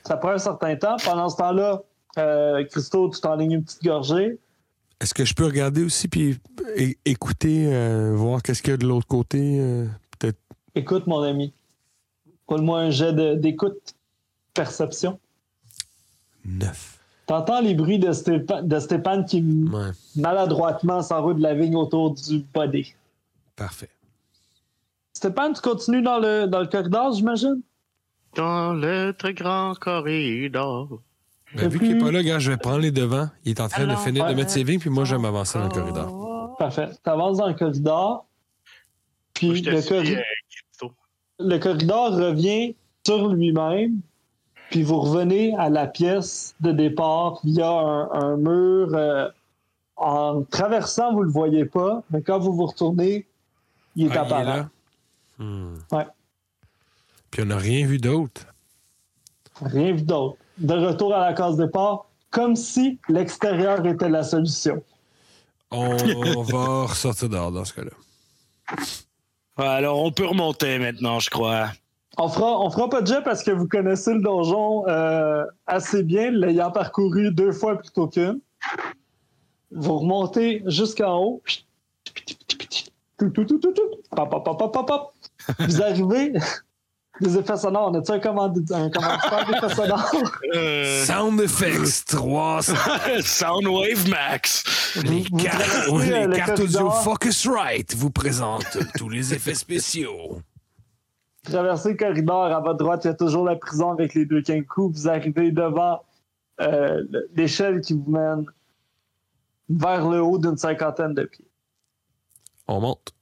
Ça 0.07 0.17
prend 0.17 0.31
un 0.31 0.39
certain 0.39 0.77
temps. 0.77 0.97
Pendant 1.05 1.29
ce 1.29 1.37
temps-là, 1.37 1.83
euh, 2.19 2.65
Christo, 2.67 3.11
tu 3.11 3.21
t'enlignes 3.21 3.53
une 3.53 3.65
petite 3.65 3.83
gorgée. 3.83 4.39
Est-ce 5.01 5.13
que 5.13 5.25
je 5.25 5.35
peux 5.35 5.45
regarder 5.45 5.85
aussi 5.85 6.09
puis 6.09 6.39
écouter, 7.05 7.67
euh, 7.73 8.15
voir 8.15 8.43
qu'est-ce 8.43 8.63
qu'il 8.63 8.71
y 8.71 8.75
a 8.75 8.79
de 8.79 8.87
l'autre 8.87 9.07
côté? 9.07 9.59
euh, 9.61 9.87
Peut-être? 10.19 10.39
Écoute, 10.75 11.07
mon 11.07 11.21
ami. 11.23 11.53
Roule-moi 12.49 12.81
un 12.81 12.91
jet 12.91 13.13
d'écoute. 13.37 13.95
Perception. 14.55 15.19
9. 16.45 16.99
T'entends 17.27 17.61
les 17.61 17.75
bruits 17.75 17.99
de, 17.99 18.13
Stépa- 18.13 18.63
de 18.63 18.79
Stéphane 18.79 19.25
qui 19.27 19.43
Ouais, 19.43 19.91
maladroitement 20.15 21.03
s'enroule 21.03 21.37
de 21.37 21.43
la 21.43 21.55
vigne 21.55 21.75
autour 21.77 22.13
du 22.15 22.39
body. 22.55 22.95
parfait. 23.57 23.91
Stéphane, 25.13 25.53
tu 25.55 25.61
continues 25.61 26.03
dans 26.03 26.19
le, 26.19 26.47
dans 26.47 26.61
le 26.61 26.67
corridor, 26.67 27.13
j'imagine? 27.15 27.61
Dans 28.37 28.73
le 28.75 29.13
très 29.13 29.35
grand 29.35 29.75
corridor. 29.79 31.01
Ben, 31.55 31.69
vu 31.69 31.79
qu'il 31.79 31.97
n'est 31.97 32.05
pas 32.05 32.11
là, 32.11 32.23
gars, 32.23 32.39
je 32.39 32.51
vais 32.51 32.57
prendre 32.59 32.81
les 32.81 32.91
devants. 32.91 33.29
Il 33.45 33.51
est 33.53 33.61
en 33.61 33.69
train 33.69 33.87
de 33.87 33.95
finir 33.97 34.27
de 34.27 34.35
mettre 34.35 34.51
ses 34.51 34.63
vignes, 34.65 34.81
puis 34.81 34.91
moi, 34.91 35.05
je 35.05 35.15
vais 35.15 35.21
m'avancer 35.23 35.59
dans 35.59 35.65
le 35.65 35.71
corridor. 35.71 36.57
Parfait. 36.59 36.89
T'avances 37.03 37.39
dans 37.39 37.47
le 37.49 37.55
corridor. 37.55 38.27
Puis 39.35 39.63
le, 39.63 39.81
corri- 39.81 40.17
euh, 40.17 40.89
le 41.39 41.59
corridor 41.59 42.13
revient 42.13 42.75
sur 43.07 43.29
lui-même. 43.29 44.01
Puis 44.71 44.83
vous 44.83 44.99
revenez 45.01 45.55
à 45.57 45.69
la 45.71 45.87
pièce 45.87 46.55
de 46.61 46.73
départ 46.73 47.39
via 47.45 47.71
un, 47.71 48.11
un 48.13 48.37
mur. 48.37 48.89
euh, 48.95 49.29
en 49.99 50.43
traversant, 50.43 51.15
vous 51.15 51.23
le 51.23 51.31
voyez 51.31 51.65
pas, 51.65 52.03
mais 52.11 52.21
quand 52.21 52.39
vous 52.39 52.53
vous 52.53 52.67
retournez, 52.67 53.27
il 53.95 54.07
est 54.07 54.11
Ah, 54.11 54.13
il 54.13 54.17
est 54.17 54.19
apparent. 54.19 54.45
là? 54.45 54.69
Hmm. 55.39 55.75
Ouais. 55.93 56.07
Puis 57.31 57.43
on 57.43 57.47
n'a 57.47 57.59
rien 57.59 57.87
vu 57.87 57.99
d'autre. 57.99 58.47
Rien 59.61 59.93
vu 59.93 60.03
d'autre. 60.03 60.37
De 60.59 60.75
retour 60.75 61.15
à 61.15 61.21
la 61.21 61.35
case 61.35 61.57
départ, 61.57 62.07
comme 62.31 62.57
si 62.57 62.99
l'extérieur 63.09 63.85
était 63.87 64.09
la 64.09 64.23
solution. 64.23 64.83
On 65.71 65.97
va 66.43 66.87
ressortir 66.87 67.29
dehors 67.29 67.53
dans 67.53 67.65
ce 67.65 67.75
cas-là. 67.75 68.77
Ouais, 69.59 69.67
alors, 69.67 70.03
on 70.03 70.13
peut 70.13 70.27
remonter 70.27 70.79
maintenant, 70.79 71.19
je 71.19 71.31
crois. 71.31 71.71
On 72.19 72.29
fera, 72.29 72.61
on 72.61 72.71
fera 72.71 72.89
pas 72.89 73.03
de 73.03 73.07
jet 73.07 73.23
parce 73.23 73.43
que 73.43 73.51
vous 73.51 73.69
connaissez 73.69 74.15
le 74.15 74.23
donjon 74.23 74.87
euh, 74.89 75.45
assez 75.67 76.03
bien, 76.03 76.31
l'ayant 76.31 76.71
parcouru 76.71 77.31
deux 77.31 77.53
fois 77.53 77.79
plutôt 77.79 78.09
qu'une. 78.09 78.41
Vous 79.71 79.99
remontez 79.99 80.63
jusqu'en 80.67 81.19
haut. 81.19 81.43
Tout, 83.19 83.31
tout, 83.31 83.45
tout, 83.45 83.59
tout, 83.59 83.73
tout. 83.73 83.91
Pop, 84.11 84.31
pop, 84.31 84.45
pop, 84.45 84.59
pop, 84.59 84.73
pop, 84.73 84.87
pop. 84.87 85.13
Vous 85.59 85.83
arrivez. 85.83 86.33
Des 87.21 87.39
effets 87.39 87.57
sonores. 87.57 87.91
On 87.91 87.95
a-tu 87.95 88.13
un, 88.13 88.19
commandi- 88.19 88.73
un 88.75 88.91
commanditaire 88.91 89.47
d'effets 89.47 89.75
sonores? 89.75 90.13
Euh, 90.55 91.05
Sound 91.05 91.41
Effects 91.41 92.05
300. 92.07 92.75
Soundwave 93.23 94.09
Max. 94.09 94.63
Les, 95.03 95.25
euh, 95.33 95.99
les 96.03 96.27
le 96.27 96.37
cartes 96.37 96.61
audio. 96.61 96.91
Focusrite 96.91 97.95
vous 97.97 98.11
présentent 98.11 98.79
tous 98.97 99.09
les 99.09 99.35
effets 99.35 99.55
spéciaux. 99.55 100.41
Traversez 101.43 101.91
le 101.91 101.97
corridor. 101.97 102.45
À 102.45 102.61
votre 102.61 102.79
droite, 102.79 103.05
il 103.05 103.09
y 103.09 103.11
a 103.11 103.15
toujours 103.15 103.45
la 103.45 103.57
prison 103.57 103.91
avec 103.93 104.15
les 104.15 104.25
deux 104.27 104.43
quinquous. 104.43 104.91
Vous 104.95 105.09
arrivez 105.09 105.51
devant 105.53 106.03
euh, 106.61 107.03
l'échelle 107.35 107.81
qui 107.81 107.95
vous 107.95 108.11
mène 108.11 108.45
vers 109.69 110.09
le 110.09 110.23
haut 110.23 110.39
d'une 110.39 110.57
cinquantaine 110.57 111.15
de 111.15 111.25
pieds. 111.25 111.45
On 112.69 112.81
monte. 112.81 113.13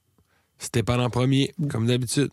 Stéphane 0.57 1.01
en 1.01 1.09
premier, 1.09 1.53
comme 1.69 1.87
d'habitude. 1.87 2.31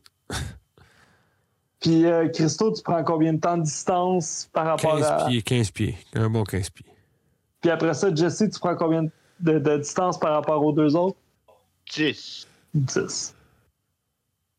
Puis, 1.83 2.07
euh, 2.07 2.29
Christo, 2.29 2.73
tu 2.73 2.83
prends 2.83 3.03
combien 3.05 3.33
de 3.35 3.40
temps 3.40 3.57
de 3.59 3.64
distance 3.64 4.49
par 4.53 4.66
rapport 4.66 4.97
15 4.99 5.05
à. 5.07 5.27
pieds, 5.27 5.42
15 5.42 5.71
pieds. 5.73 5.99
Un 6.14 6.31
bon 6.31 6.45
15 6.45 6.71
pieds. 6.71 6.87
Puis 7.61 7.71
après 7.71 7.95
ça, 7.95 8.14
Jesse, 8.14 8.45
tu 8.53 8.59
prends 8.61 8.77
combien 8.77 9.03
de, 9.03 9.59
de 9.59 9.77
distance 9.79 10.18
par 10.18 10.33
rapport 10.33 10.64
aux 10.64 10.73
deux 10.73 10.95
autres? 10.97 11.16
10. 11.92 12.47
10. 12.75 13.35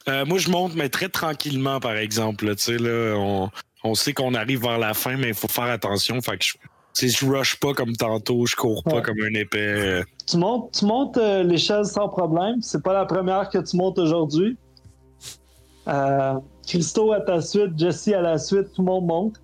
Euh, 0.10 0.26
moi, 0.26 0.38
je 0.38 0.50
monte, 0.50 0.76
mais 0.76 0.90
très 0.90 1.08
tranquillement, 1.10 1.80
par 1.80 1.96
exemple. 1.96 2.46
là, 2.46 2.56
Tu 2.56 2.64
sais, 2.64 2.78
là, 2.78 3.16
on, 3.18 3.50
on 3.86 3.96
sait 3.96 4.14
qu'on 4.14 4.34
arrive 4.34 4.62
vers 4.62 4.78
la 4.78 4.94
fin, 4.94 5.16
mais 5.16 5.30
il 5.30 5.34
faut 5.34 5.48
faire 5.48 5.64
attention. 5.66 6.22
Fait 6.22 6.38
que 6.38 6.44
je, 6.44 6.54
tu 6.54 6.60
sais, 6.94 7.08
je 7.08 7.26
rush 7.26 7.58
pas 7.58 7.74
comme 7.74 7.96
tantôt, 7.96 8.46
je 8.46 8.56
cours 8.56 8.84
pas 8.84 8.96
Ouais. 8.98 9.02
comme 9.02 9.18
un 9.22 9.34
épais. 9.34 9.58
euh. 9.60 10.04
Tu 10.28 10.36
montes, 10.38 10.74
tu 10.78 10.86
montes 10.86 11.16
euh, 11.18 11.44
l'échelle 11.44 11.86
sans 11.86 12.10
problème. 12.10 12.62
C'est 12.62 12.84
pas 12.84 12.94
la 12.94 13.06
première 13.06 13.50
que 13.50 13.58
tu 13.60 13.78
montes 13.78 13.98
aujourd'hui. 13.98 14.58
Euh, 15.88 16.40
Christo 16.66 17.12
à 17.12 17.22
ta 17.22 17.42
suite, 17.42 17.78
Jesse 17.78 18.10
à 18.10 18.22
la 18.22 18.38
suite, 18.38 18.72
tout 18.74 18.82
le 18.82 18.86
monde 18.86 19.06
monte. 19.06 19.42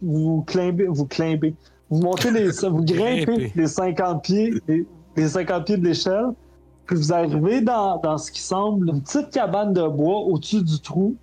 Vous 0.00 0.44
climbez, 0.46 0.86
vous 0.86 1.06
climbez. 1.06 1.54
Vous 1.90 2.00
montez 2.00 2.30
les, 2.30 2.50
vous 2.62 2.84
grimpez 2.84 3.52
les 3.54 3.66
50 3.66 4.22
pieds, 4.22 4.54
les, 4.68 4.86
les 5.16 5.28
50 5.28 5.66
pieds 5.66 5.76
de 5.76 5.84
l'échelle. 5.84 6.30
Puis 6.86 6.96
vous 6.96 7.12
arrivez 7.12 7.60
dans, 7.60 7.98
dans 7.98 8.18
ce 8.18 8.30
qui 8.30 8.40
semble 8.40 8.88
une 8.88 9.02
petite 9.02 9.30
cabane 9.30 9.72
de 9.72 9.86
bois 9.86 10.18
au-dessus 10.18 10.62
du 10.62 10.80
trou. 10.80 11.16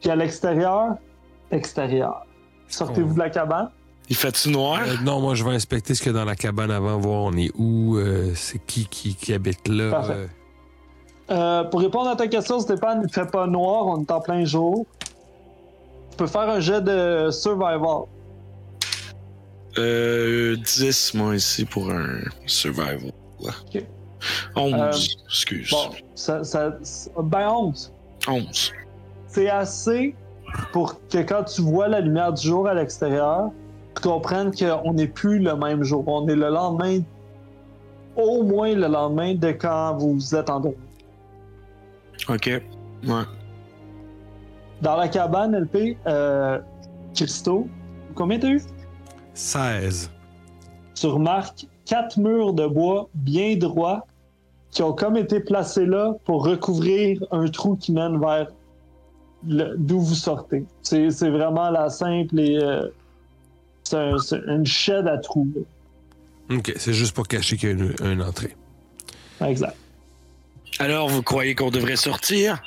Puis 0.00 0.10
à 0.10 0.16
l'extérieur, 0.16 0.96
extérieur. 1.50 2.26
Sortez-vous 2.68 3.14
de 3.14 3.18
la 3.18 3.30
cabane. 3.30 3.70
Il 4.10 4.16
fait-tu 4.16 4.50
noir? 4.50 4.80
Euh, 4.86 4.94
non, 5.02 5.20
moi, 5.20 5.34
je 5.34 5.44
vais 5.44 5.50
inspecter 5.50 5.94
ce 5.94 6.02
qu'il 6.02 6.12
y 6.12 6.14
a 6.14 6.18
dans 6.18 6.24
la 6.24 6.36
cabane 6.36 6.70
avant, 6.70 6.98
voir 6.98 7.22
on 7.24 7.32
est 7.32 7.50
où, 7.58 7.96
euh, 7.96 8.32
c'est 8.34 8.58
qui, 8.64 8.86
qui 8.86 9.14
qui 9.14 9.34
habite 9.34 9.68
là. 9.68 9.90
Parfait. 9.90 10.28
Euh. 11.30 11.64
Pour 11.64 11.80
répondre 11.80 12.08
à 12.10 12.16
ta 12.16 12.26
question, 12.28 12.58
Stéphane, 12.60 13.02
il 13.06 13.12
fait 13.12 13.30
pas 13.30 13.46
noir, 13.46 13.86
on 13.86 14.02
est 14.02 14.10
en 14.10 14.20
plein 14.20 14.44
jour. 14.44 14.86
Tu 16.10 16.16
peux 16.16 16.26
faire 16.26 16.48
un 16.48 16.60
jet 16.60 16.80
de 16.80 17.30
survival. 17.30 18.02
Euh, 19.78 20.56
10, 20.56 21.14
moi, 21.14 21.36
ici, 21.36 21.64
pour 21.64 21.90
un 21.90 22.20
survival. 22.46 23.12
là. 23.40 23.50
Ok. 23.74 23.84
11, 24.56 24.74
Euh, 24.74 24.90
excuse. 25.28 25.70
Bon, 25.70 25.90
ça- 26.14 26.42
ben 27.22 27.48
11. 27.50 27.92
11. 28.26 28.72
C'est 29.28 29.48
assez 29.48 30.16
pour 30.72 30.96
que 31.08 31.18
quand 31.18 31.44
tu 31.44 31.60
vois 31.62 31.86
la 31.88 32.00
lumière 32.00 32.32
du 32.32 32.44
jour 32.48 32.66
à 32.66 32.74
l'extérieur, 32.74 33.50
tu 33.94 34.02
comprennes 34.02 34.50
qu'on 34.52 34.92
n'est 34.94 35.06
plus 35.06 35.38
le 35.38 35.54
même 35.54 35.84
jour. 35.84 36.02
On 36.08 36.26
est 36.26 36.34
le 36.34 36.48
lendemain, 36.48 37.00
au 38.16 38.42
moins 38.42 38.74
le 38.74 38.88
lendemain 38.88 39.34
de 39.34 39.52
quand 39.52 39.96
vous 39.98 40.34
êtes 40.34 40.50
endormi. 40.50 40.76
OK. 42.28 42.46
Ouais. 42.46 43.22
Dans 44.82 44.96
la 44.96 45.08
cabane, 45.08 45.54
LP, 45.54 45.96
euh, 46.06 46.58
Christo, 47.14 47.68
combien 48.14 48.38
t'as 48.38 48.48
eu? 48.50 48.60
16. 49.34 50.10
tu 50.94 51.06
remarques 51.06 51.66
quatre 51.84 52.18
murs 52.18 52.52
de 52.52 52.66
bois 52.66 53.08
bien 53.14 53.56
droits 53.56 54.06
qui 54.70 54.82
ont 54.82 54.92
comme 54.92 55.16
été 55.16 55.40
placés 55.40 55.86
là 55.86 56.14
pour 56.24 56.44
recouvrir 56.44 57.24
un 57.30 57.46
trou 57.46 57.76
qui 57.76 57.92
mène 57.92 58.18
vers 58.20 58.48
d'où 59.44 60.00
vous 60.00 60.14
sortez. 60.14 60.64
C'est 60.82 61.10
c'est 61.10 61.30
vraiment 61.30 61.70
la 61.70 61.88
simple 61.88 62.38
et 62.40 62.58
euh, 62.60 62.88
c'est 63.84 63.96
un- 63.96 64.18
c'est 64.18 64.40
une 64.48 64.66
shed 64.66 65.06
à 65.06 65.18
trous. 65.18 65.48
là. 65.54 66.56
OK, 66.56 66.72
c'est 66.76 66.92
juste 66.92 67.14
pour 67.14 67.28
cacher 67.28 67.56
qu'il 67.56 67.68
y 67.68 67.72
a 67.72 67.74
une, 67.74 67.94
une 68.12 68.22
entrée. 68.22 68.56
Exact. 69.40 69.76
Alors, 70.78 71.08
vous 71.08 71.22
croyez 71.22 71.54
qu'on 71.54 71.70
devrait 71.70 71.96
sortir? 71.96 72.62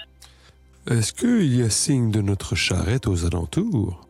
Est-ce 0.90 1.14
qu'il 1.14 1.56
y 1.56 1.62
a 1.62 1.70
signe 1.70 2.12
de 2.12 2.22
notre 2.22 2.56
charrette 2.56 3.08
aux 3.08 3.26
alentours? 3.26 4.02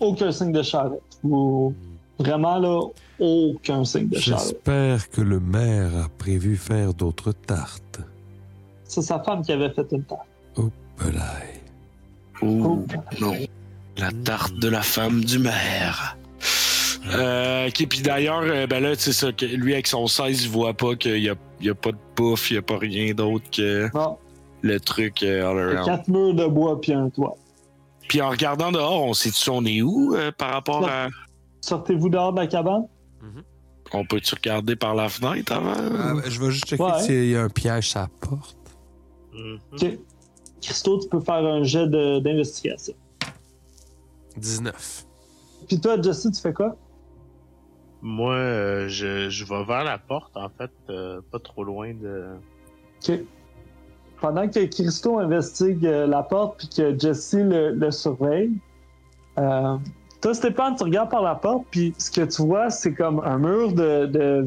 Aucun 0.00 0.32
signe 0.32 0.52
de 0.52 0.62
charrette. 0.62 1.00
Vous- 1.22 1.74
vraiment 2.18 2.58
là, 2.58 2.80
aucun 3.20 3.84
signe 3.84 4.08
de 4.08 4.18
charrette. 4.18 4.44
J'espère 4.48 5.10
que 5.10 5.20
le 5.20 5.38
maire 5.38 5.96
a 6.04 6.08
prévu 6.08 6.56
faire 6.56 6.94
d'autres 6.94 7.32
tartes. 7.32 8.00
C'est 8.84 9.02
sa 9.02 9.20
femme 9.22 9.42
qui 9.42 9.52
avait 9.52 9.70
fait 9.70 9.86
une 9.92 10.02
tarte. 10.04 10.22
Belay. 10.98 11.62
Ouh, 12.42 12.84
non. 13.20 13.34
La 13.98 14.10
tarte 14.24 14.54
de 14.58 14.68
la 14.68 14.82
femme 14.82 15.24
du 15.24 15.38
maire. 15.38 16.16
Euh, 17.14 17.68
ok, 17.68 17.86
puis 17.88 18.02
d'ailleurs, 18.02 18.42
euh, 18.42 18.66
ben 18.66 18.82
là, 18.82 18.94
c'est 18.96 19.12
ça, 19.12 19.32
que 19.32 19.46
lui 19.46 19.72
avec 19.72 19.86
son 19.86 20.06
16, 20.06 20.44
il 20.44 20.50
voit 20.50 20.74
pas 20.74 20.94
qu'il 20.96 21.18
y 21.22 21.28
a, 21.30 21.34
il 21.60 21.66
y 21.66 21.70
a 21.70 21.74
pas 21.74 21.92
de 21.92 21.98
bouffe, 22.16 22.50
il 22.50 22.54
y 22.54 22.58
a 22.58 22.62
pas 22.62 22.78
rien 22.78 23.14
d'autre 23.14 23.44
que 23.50 23.88
Non, 23.94 24.18
le 24.62 24.78
truc 24.80 25.22
euh, 25.22 25.48
all 25.50 25.58
around. 25.58 25.86
quatre 25.86 26.08
murs 26.08 26.34
de 26.34 26.46
bois 26.46 26.80
puis 26.80 26.92
un 26.92 27.08
toit. 27.10 27.36
Puis 28.08 28.20
en 28.20 28.30
regardant 28.30 28.72
dehors, 28.72 29.02
on 29.04 29.14
sait-tu 29.14 29.48
on 29.50 29.64
est 29.64 29.82
où 29.82 30.14
euh, 30.16 30.32
par 30.32 30.52
rapport 30.52 30.88
à. 30.88 31.08
Sortez-vous 31.60 32.08
dehors 32.08 32.32
de 32.32 32.40
la 32.40 32.46
cabane? 32.46 32.86
On 33.94 34.04
peut-tu 34.04 34.34
regarder 34.34 34.76
par 34.76 34.94
la 34.94 35.08
fenêtre 35.08 35.50
avant? 35.50 35.72
Ah, 35.74 36.12
je 36.28 36.38
vais 36.40 36.50
juste 36.50 36.66
checker 36.66 36.82
Ouais. 36.82 37.00
s'il 37.00 37.30
y 37.30 37.36
a 37.36 37.42
un 37.44 37.48
piège 37.48 37.96
à 37.96 38.00
la 38.00 38.08
porte. 38.20 38.56
Mhm. 39.32 39.58
Ok. 39.72 39.98
Christo, 40.60 40.98
tu 40.98 41.08
peux 41.08 41.20
faire 41.20 41.36
un 41.36 41.62
jet 41.62 41.86
de- 41.86 42.18
d'investigation. 42.18 42.92
19. 44.36 45.06
Puis 45.68 45.80
toi, 45.80 46.00
Jesse, 46.00 46.28
tu 46.34 46.40
fais 46.40 46.52
quoi? 46.52 46.76
Moi, 48.02 48.34
euh, 48.34 48.88
je, 48.88 49.28
je 49.28 49.44
vais 49.44 49.64
vers 49.64 49.84
la 49.84 49.98
porte, 49.98 50.36
en 50.36 50.48
fait, 50.48 50.70
euh, 50.90 51.20
pas 51.32 51.38
trop 51.40 51.64
loin 51.64 51.92
de. 51.94 52.26
OK. 53.08 53.18
Pendant 54.20 54.48
que 54.48 54.64
Christo 54.66 55.18
investigue 55.18 55.86
euh, 55.86 56.06
la 56.06 56.22
porte 56.22 56.58
puis 56.58 56.68
que 56.68 56.98
Jesse 56.98 57.34
le, 57.34 57.70
le 57.72 57.90
surveille, 57.90 58.52
euh, 59.38 59.76
toi, 60.20 60.34
Stéphane, 60.34 60.74
tu 60.76 60.82
regardes 60.84 61.10
par 61.10 61.22
la 61.22 61.36
porte 61.36 61.64
puis 61.70 61.94
ce 61.98 62.10
que 62.10 62.22
tu 62.24 62.42
vois, 62.42 62.70
c'est 62.70 62.94
comme 62.94 63.20
un 63.24 63.38
mur 63.38 63.72
de, 63.72 64.06
de, 64.06 64.44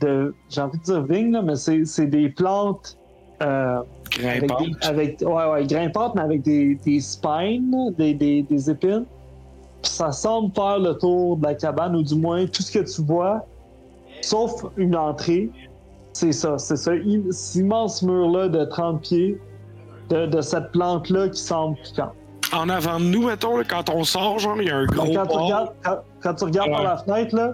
de- 0.00 0.34
j'ai 0.48 0.60
envie 0.60 0.78
de 0.78 0.84
dire 0.84 1.02
vigne, 1.02 1.32
là, 1.32 1.42
mais 1.42 1.56
c'est 1.56 1.84
c'est 1.84 2.06
des 2.06 2.28
plantes 2.28 2.96
euh, 3.42 3.80
avec, 4.24 4.46
Grimpante. 4.48 4.66
des, 4.80 4.86
avec 4.86 5.20
ouais, 5.22 5.50
ouais, 5.50 5.66
grimpantes, 5.66 6.14
mais 6.14 6.22
avec 6.22 6.42
des, 6.42 6.76
des 6.76 7.00
spines, 7.00 7.92
des, 7.98 8.14
des, 8.14 8.42
des 8.42 8.70
épines. 8.70 9.04
Ça 9.82 10.12
semble 10.12 10.54
faire 10.54 10.78
le 10.78 10.94
tour 10.94 11.36
de 11.36 11.44
la 11.44 11.54
cabane, 11.54 11.96
ou 11.96 12.02
du 12.02 12.14
moins 12.14 12.46
tout 12.46 12.62
ce 12.62 12.72
que 12.72 12.84
tu 12.84 13.02
vois, 13.02 13.46
sauf 14.22 14.64
une 14.76 14.96
entrée, 14.96 15.50
c'est 16.12 16.32
ça. 16.32 16.58
C'est 16.58 16.76
ça, 16.76 16.92
cet 16.94 17.54
immense 17.56 18.02
mur-là 18.02 18.48
de 18.48 18.64
30 18.64 19.00
pieds 19.02 19.40
de, 20.10 20.26
de 20.26 20.40
cette 20.40 20.72
plante-là 20.72 21.28
qui 21.28 21.40
semble 21.40 21.76
piquante. 21.82 22.12
En 22.52 22.68
avant 22.70 22.98
de 22.98 23.04
nous, 23.04 23.26
mettons, 23.26 23.62
quand 23.68 23.90
on 23.90 24.04
sort, 24.04 24.38
genre, 24.38 24.56
il 24.60 24.68
y 24.68 24.70
a 24.70 24.76
un 24.76 24.86
gros 24.86 25.04
quand, 25.12 25.26
tu 25.26 25.36
regardes, 25.36 25.72
quand, 25.84 25.98
quand 26.22 26.34
tu 26.34 26.44
regardes 26.44 26.70
par 26.70 26.82
la 26.82 26.96
fenêtre, 26.96 27.36
là, 27.36 27.52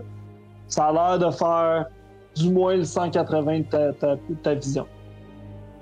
ça 0.68 0.86
a 0.86 0.92
l'air 0.92 1.18
de 1.18 1.30
faire 1.34 1.86
du 2.36 2.50
moins 2.50 2.76
le 2.76 2.84
180 2.84 3.58
de 3.58 3.62
ta, 3.64 3.92
ta- 3.94 4.16
ta 4.42 4.54
vision. 4.54 4.86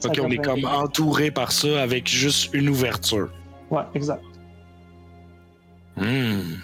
Ok, 0.04 0.18
on 0.22 0.28
est 0.30 0.36
180. 0.36 0.42
comme 0.42 0.64
entouré 0.64 1.30
par 1.30 1.52
ça 1.52 1.82
avec 1.82 2.08
juste 2.08 2.52
une 2.54 2.68
ouverture. 2.70 3.28
Ouais, 3.70 3.82
exact. 3.94 4.22
Hmm. 5.96 6.56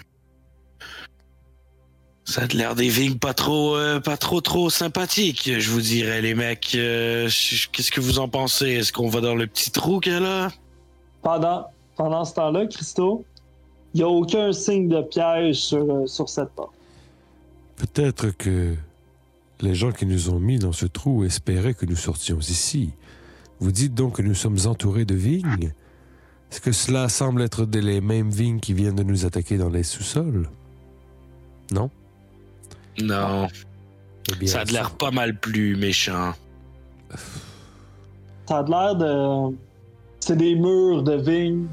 Ça 2.25 2.43
a 2.43 2.45
l'air 2.47 2.75
des 2.75 2.89
vignes 2.89 3.17
pas 3.17 3.33
trop, 3.33 3.75
euh, 3.75 3.99
pas 3.99 4.15
trop, 4.15 4.39
trop 4.39 4.69
sympathiques, 4.69 5.49
je 5.57 5.71
vous 5.71 5.81
dirais, 5.81 6.21
les 6.21 6.35
mecs. 6.35 6.73
Euh, 6.75 7.27
Qu'est-ce 7.71 7.91
que 7.91 8.01
vous 8.01 8.19
en 8.19 8.29
pensez? 8.29 8.67
Est-ce 8.67 8.93
qu'on 8.93 9.09
va 9.09 9.19
dans 9.19 9.33
le 9.33 9.47
petit 9.47 9.71
trou 9.71 9.99
qu'elle 9.99 10.25
a? 10.25 10.49
Pendant, 11.23 11.65
pendant 11.95 12.25
ce 12.25 12.35
temps-là, 12.35 12.67
Christo, 12.67 13.25
il 13.93 13.97
n'y 13.97 14.03
a 14.03 14.09
aucun 14.09 14.53
signe 14.53 14.87
de 14.87 15.01
piège 15.01 15.55
sur, 15.55 15.91
euh, 15.91 16.05
sur 16.05 16.29
cette 16.29 16.49
porte. 16.49 16.73
Peut-être 17.77 18.29
que 18.29 18.75
les 19.61 19.73
gens 19.73 19.91
qui 19.91 20.05
nous 20.05 20.29
ont 20.29 20.39
mis 20.39 20.59
dans 20.59 20.71
ce 20.71 20.85
trou 20.85 21.23
espéraient 21.23 21.73
que 21.73 21.87
nous 21.87 21.95
sortions 21.95 22.39
ici. 22.39 22.91
Vous 23.59 23.71
dites 23.71 23.95
donc 23.95 24.17
que 24.17 24.21
nous 24.21 24.35
sommes 24.35 24.59
entourés 24.65 25.05
de 25.05 25.15
vignes 25.15 25.73
Est-ce 26.51 26.61
que 26.61 26.71
cela 26.71 27.09
semble 27.09 27.41
être 27.43 27.65
des- 27.65 27.81
les 27.81 28.01
mêmes 28.01 28.29
vignes 28.31 28.59
qui 28.59 28.73
viennent 28.73 28.95
de 28.95 29.03
nous 29.03 29.25
attaquer 29.25 29.57
dans 29.57 29.69
les 29.69 29.83
sous-sols? 29.83 30.49
Non? 31.71 31.89
Non, 33.01 33.47
Eh 34.31 34.35
bien, 34.35 34.47
ça 34.47 34.61
a 34.61 34.63
l'air 34.65 34.91
pas 34.91 35.11
mal 35.11 35.39
plus 35.39 35.75
méchant. 35.75 36.33
Ça 38.47 38.59
a 38.59 38.63
l'air 38.63 38.95
de. 38.95 39.55
C'est 40.19 40.35
des 40.35 40.55
murs 40.55 41.03
de 41.03 41.13
vignes 41.15 41.67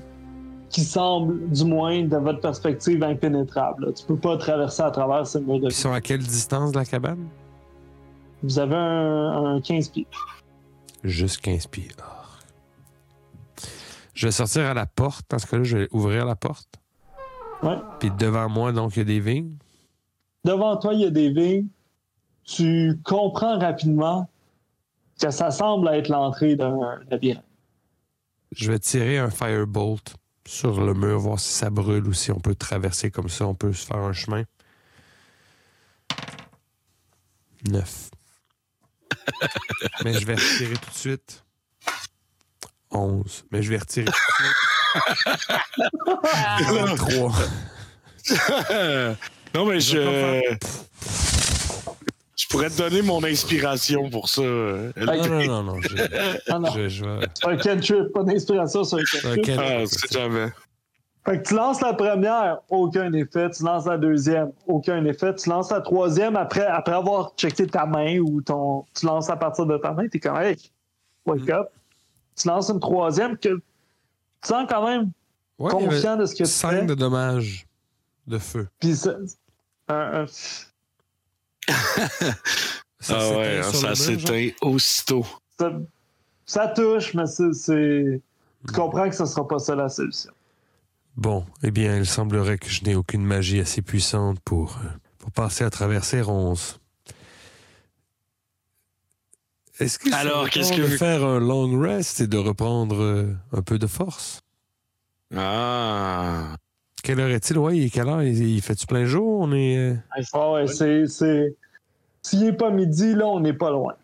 qui 0.71 0.83
semblent, 0.85 1.49
du 1.51 1.65
moins 1.65 2.03
de 2.05 2.17
votre 2.17 2.41
perspective, 2.41 3.03
impénétrables. 3.03 3.93
Tu 3.95 4.05
peux 4.07 4.17
pas 4.17 4.37
traverser 4.37 4.83
à 4.83 4.91
travers 4.91 5.27
ces 5.27 5.41
murs 5.41 5.55
de 5.59 5.65
Ils 5.65 5.69
vignes. 5.69 5.71
sont 5.71 5.93
à 5.93 6.01
quelle 6.01 6.23
distance 6.23 6.73
de 6.73 6.79
la 6.79 6.85
cabane? 6.85 7.27
Vous 8.43 8.59
avez 8.59 8.77
un, 8.77 9.57
un 9.57 9.61
15 9.61 9.89
pieds. 9.89 10.07
Juste 11.03 11.41
15 11.41 11.67
pieds. 11.67 11.89
Ah. 12.01 12.16
Je 14.17 14.27
vais 14.27 14.33
sortir 14.33 14.65
à 14.65 14.75
la 14.75 14.87
porte. 14.87 15.27
Dans 15.29 15.39
ce 15.39 15.47
cas-là, 15.47 15.63
je 15.63 15.77
vais 15.77 15.89
ouvrir 15.93 16.25
la 16.25 16.35
porte. 16.35 16.81
Ouais. 17.63 17.77
Puis 18.01 18.11
devant 18.11 18.49
moi, 18.49 18.73
donc, 18.73 18.97
il 18.97 19.01
y 19.01 19.03
a 19.03 19.05
des 19.05 19.21
vignes. 19.21 19.57
Devant 20.43 20.79
toi, 20.79 20.95
il 20.95 21.01
y 21.01 21.05
a 21.05 21.11
des 21.11 21.31
vignes. 21.31 21.69
Tu 22.45 22.99
comprends 23.05 23.59
rapidement 23.59 24.29
que 25.21 25.31
ça 25.31 25.51
semble 25.51 25.89
être 25.89 26.09
l'entrée 26.09 26.57
d'un 26.57 26.99
labyrinthe. 27.11 27.45
Je 28.53 28.73
vais 28.73 28.79
tirer 28.79 29.19
un 29.19 29.29
firebolt 29.29 30.15
sur 30.47 30.81
le 30.81 30.95
mur, 30.95 31.19
voir 31.19 31.39
si 31.39 31.53
ça 31.53 31.69
brûle 31.69 32.07
ou 32.07 32.15
si 32.15 32.31
on 32.33 32.41
peut 32.41 32.55
traverser 32.55 33.11
comme 33.11 33.29
ça, 33.29 33.47
on 33.47 33.55
peut 33.55 33.73
se 33.73 33.85
faire 33.85 33.99
un 33.99 34.13
chemin. 34.13 34.45
Neuf. 37.69 38.11
Mais 40.05 40.15
je 40.15 40.25
vais 40.25 40.37
retirer 40.37 40.75
tout 40.77 40.91
de 40.91 40.97
suite. 40.97 41.46
Mais 43.51 43.63
je 43.63 43.71
vais 43.71 43.79
retirer 43.79 44.07
tout 44.07 44.13
de 44.13 44.17
suite. 44.45 44.57
Trois. 46.97 47.33
non, 49.55 49.67
mais 49.67 49.81
Je 49.81 49.99
je. 52.37 52.47
Pourrais 52.51 52.71
te 52.71 52.79
donner 52.79 53.03
mon 53.03 53.23
inspiration 53.25 54.09
pour 54.09 54.29
ça. 54.29 54.41
Ok. 54.43 54.97
Non, 54.97 55.29
non, 55.29 55.47
non, 55.47 55.63
non. 55.63 55.81
Je, 55.83 55.97
Ah 56.49 56.59
non, 56.59 56.71
je, 56.75 56.89
je 56.89 57.05
vais. 57.05 57.27
c'est 57.35 57.49
un 57.49 57.57
cantrip, 57.57 58.13
pas 58.15 58.23
d'inspiration 58.23 58.85
sur 58.85 58.99
un 58.99 59.03
cantrip. 59.03 59.39
Ok. 59.39 59.51
Ah, 59.59 59.85
c'est 59.87 60.13
jamais. 60.13 60.49
Fait 61.27 61.43
que 61.43 61.49
tu 61.49 61.55
lances 61.55 61.81
la 61.81 61.93
première, 61.93 62.59
aucun 62.69 63.13
effet. 63.15 63.51
Tu 63.51 63.65
lances 63.65 63.85
la 63.87 63.99
deuxième, 63.99 64.53
aucun 64.69 65.05
effet. 65.07 65.35
Tu 65.35 65.51
lances 65.51 65.73
la 65.73 65.81
troisième 65.81 66.37
après, 66.37 66.65
après 66.67 66.95
avoir 66.95 67.33
checké 67.37 67.67
ta 67.67 67.85
main 67.85 68.19
ou 68.21 68.41
ton. 68.41 68.85
Tu 68.95 69.07
lances 69.07 69.29
à 69.29 69.37
partir 69.37 69.67
de 69.67 69.77
ta 69.77 69.93
main, 69.93 70.07
t'es 70.07 70.21
comme 70.21 70.41
hey, 70.41 70.57
wake 71.27 71.51
up. 71.51 71.69
Tu 72.37 72.49
lances 72.49 72.69
une 72.71 72.81
troisième 72.81 73.37
que 73.39 73.49
tu 73.57 73.63
sens 74.45 74.67
quand 74.69 74.87
même 74.87 75.11
Ouais, 75.59 75.71
conscient 75.71 76.17
de 76.17 76.27
ce 76.27 76.35
que 76.35 76.45
tu 76.45 76.51
fais. 76.51 76.85
de 76.85 76.95
dommages 76.95 77.67
de 78.27 78.39
feu. 78.39 78.69
Puis 78.79 78.95
ça- 78.97 79.17
un- 79.89 80.25
un- 80.25 80.27
Ça 83.01 83.19
ah 83.19 83.21
s'éteint 83.21 83.37
ouais, 83.39 83.63
sur 83.63 83.75
ça 83.81 83.95
s'éteint 83.95 84.49
aussitôt. 84.63 85.27
ça, 85.59 85.73
ça 86.45 86.69
touche, 86.69 87.15
mais 87.15 87.27
c'est- 87.27 87.53
c'est. 87.53 88.21
Tu 88.67 88.73
comprends 88.75 89.09
que 89.09 89.15
ce 89.15 89.27
sera 89.27 89.47
pas 89.47 89.59
ça 89.59 89.75
la 89.77 89.89
solution. 89.89 90.33
Bon, 91.17 91.45
eh 91.63 91.71
bien, 91.71 91.97
il 91.99 92.07
semblerait 92.07 92.59
que 92.59 92.69
je 92.69 92.85
n'ai 92.85 92.95
aucune 92.95 93.25
magie 93.25 93.61
assez 93.61 93.81
puissante 93.83 94.39
pour, 94.41 94.79
euh, 94.85 94.89
pour 95.19 95.31
passer 95.31 95.65
à 95.65 95.71
travers 95.71 96.05
ces 96.05 96.21
ronces. 96.21 96.79
Est-ce 99.79 99.99
que 99.99 100.13
Alors, 100.15 100.49
qu'est-ce 100.49 100.73
que 100.73 100.81
de 100.81 100.87
vous- 100.87 100.97
faire 100.97 101.25
un 101.25 101.39
long 101.39 101.79
rest 101.79 102.21
et 102.21 102.27
de 102.27 102.39
reprendre 102.39 103.01
euh, 103.03 103.35
un 103.53 103.63
peu 103.63 103.79
de 103.79 103.87
force? 103.87 104.41
Ah. 105.35 106.57
Quelle 107.03 107.21
heure 107.21 107.31
est-il? 107.31 107.59
Ouais, 107.59 107.77
il 107.77 107.85
est 107.87 107.91
quelle 107.91 108.09
heure? 108.09 108.23
Il, 108.23 108.61
fait-tu 108.63 108.87
plein 108.87 109.05
jour? 109.05 109.41
On 109.41 109.53
est... 109.53 109.77
euh, 109.77 109.95
Ah 110.33 110.53
ouais, 110.53 110.67
c'est. 110.67 111.07
c'est- 111.07 111.55
S'il 112.23 112.45
est 112.45 112.53
pas 112.55 112.71
midi, 112.71 113.15
là, 113.15 113.27
on 113.27 113.39
n'est 113.41 113.53
pas 113.53 113.71
loin. 113.71 113.95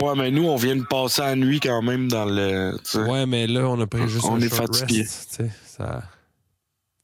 Ouais, 0.00 0.14
mais 0.16 0.30
nous, 0.32 0.44
on 0.46 0.56
vient 0.56 0.74
de 0.74 0.82
passer 0.82 1.22
la 1.22 1.36
nuit 1.36 1.60
quand 1.60 1.80
même 1.82 2.08
dans 2.08 2.24
le. 2.24 2.76
tu 2.78 2.90
sais. 2.98 2.98
Ouais, 3.08 3.26
mais 3.26 3.46
là, 3.46 3.68
on 3.68 3.78
a 3.80 3.86
pris 3.86 4.08
juste 4.08 4.24
On 4.28 4.36
un 4.36 4.40
est 4.40 4.48
short 4.52 4.74
fatigué. 4.76 5.02
rest, 5.02 5.28
tu 5.36 5.44
sais, 5.44 5.50
ça... 5.64 6.02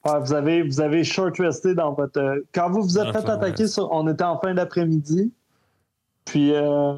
Ouais, 0.05 0.19
vous 0.19 0.33
avez, 0.33 0.63
vous 0.63 0.81
avez 0.81 1.05
short 1.05 1.37
resté 1.39 1.75
dans 1.75 1.93
votre. 1.93 2.43
Quand 2.53 2.71
vous 2.71 2.83
vous 2.83 2.99
êtes 2.99 3.09
Enfin, 3.09 3.21
fait 3.21 3.31
attaquer, 3.31 3.63
ouais. 3.65 3.69
sur- 3.69 3.93
on 3.93 4.09
était 4.09 4.25
en 4.25 4.41
fin 4.41 4.55
d'après-midi. 4.55 5.31
Puis 6.25 6.53
euh, 6.55 6.95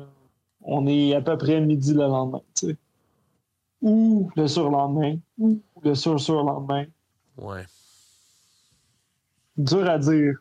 on 0.63 0.87
est 0.87 1.15
à 1.15 1.21
peu 1.21 1.37
près 1.37 1.61
midi 1.61 1.93
le 1.93 2.01
lendemain, 2.01 2.43
tu 2.55 2.69
sais. 2.69 2.77
Ou 3.81 4.31
le 4.37 4.47
surlendemain, 4.47 5.17
ou 5.39 5.61
le 5.83 5.95
sur-surlendemain. 5.95 6.85
Ouais. 7.37 7.67
Dur 9.57 9.89
à 9.89 9.99
dire. 9.99 10.37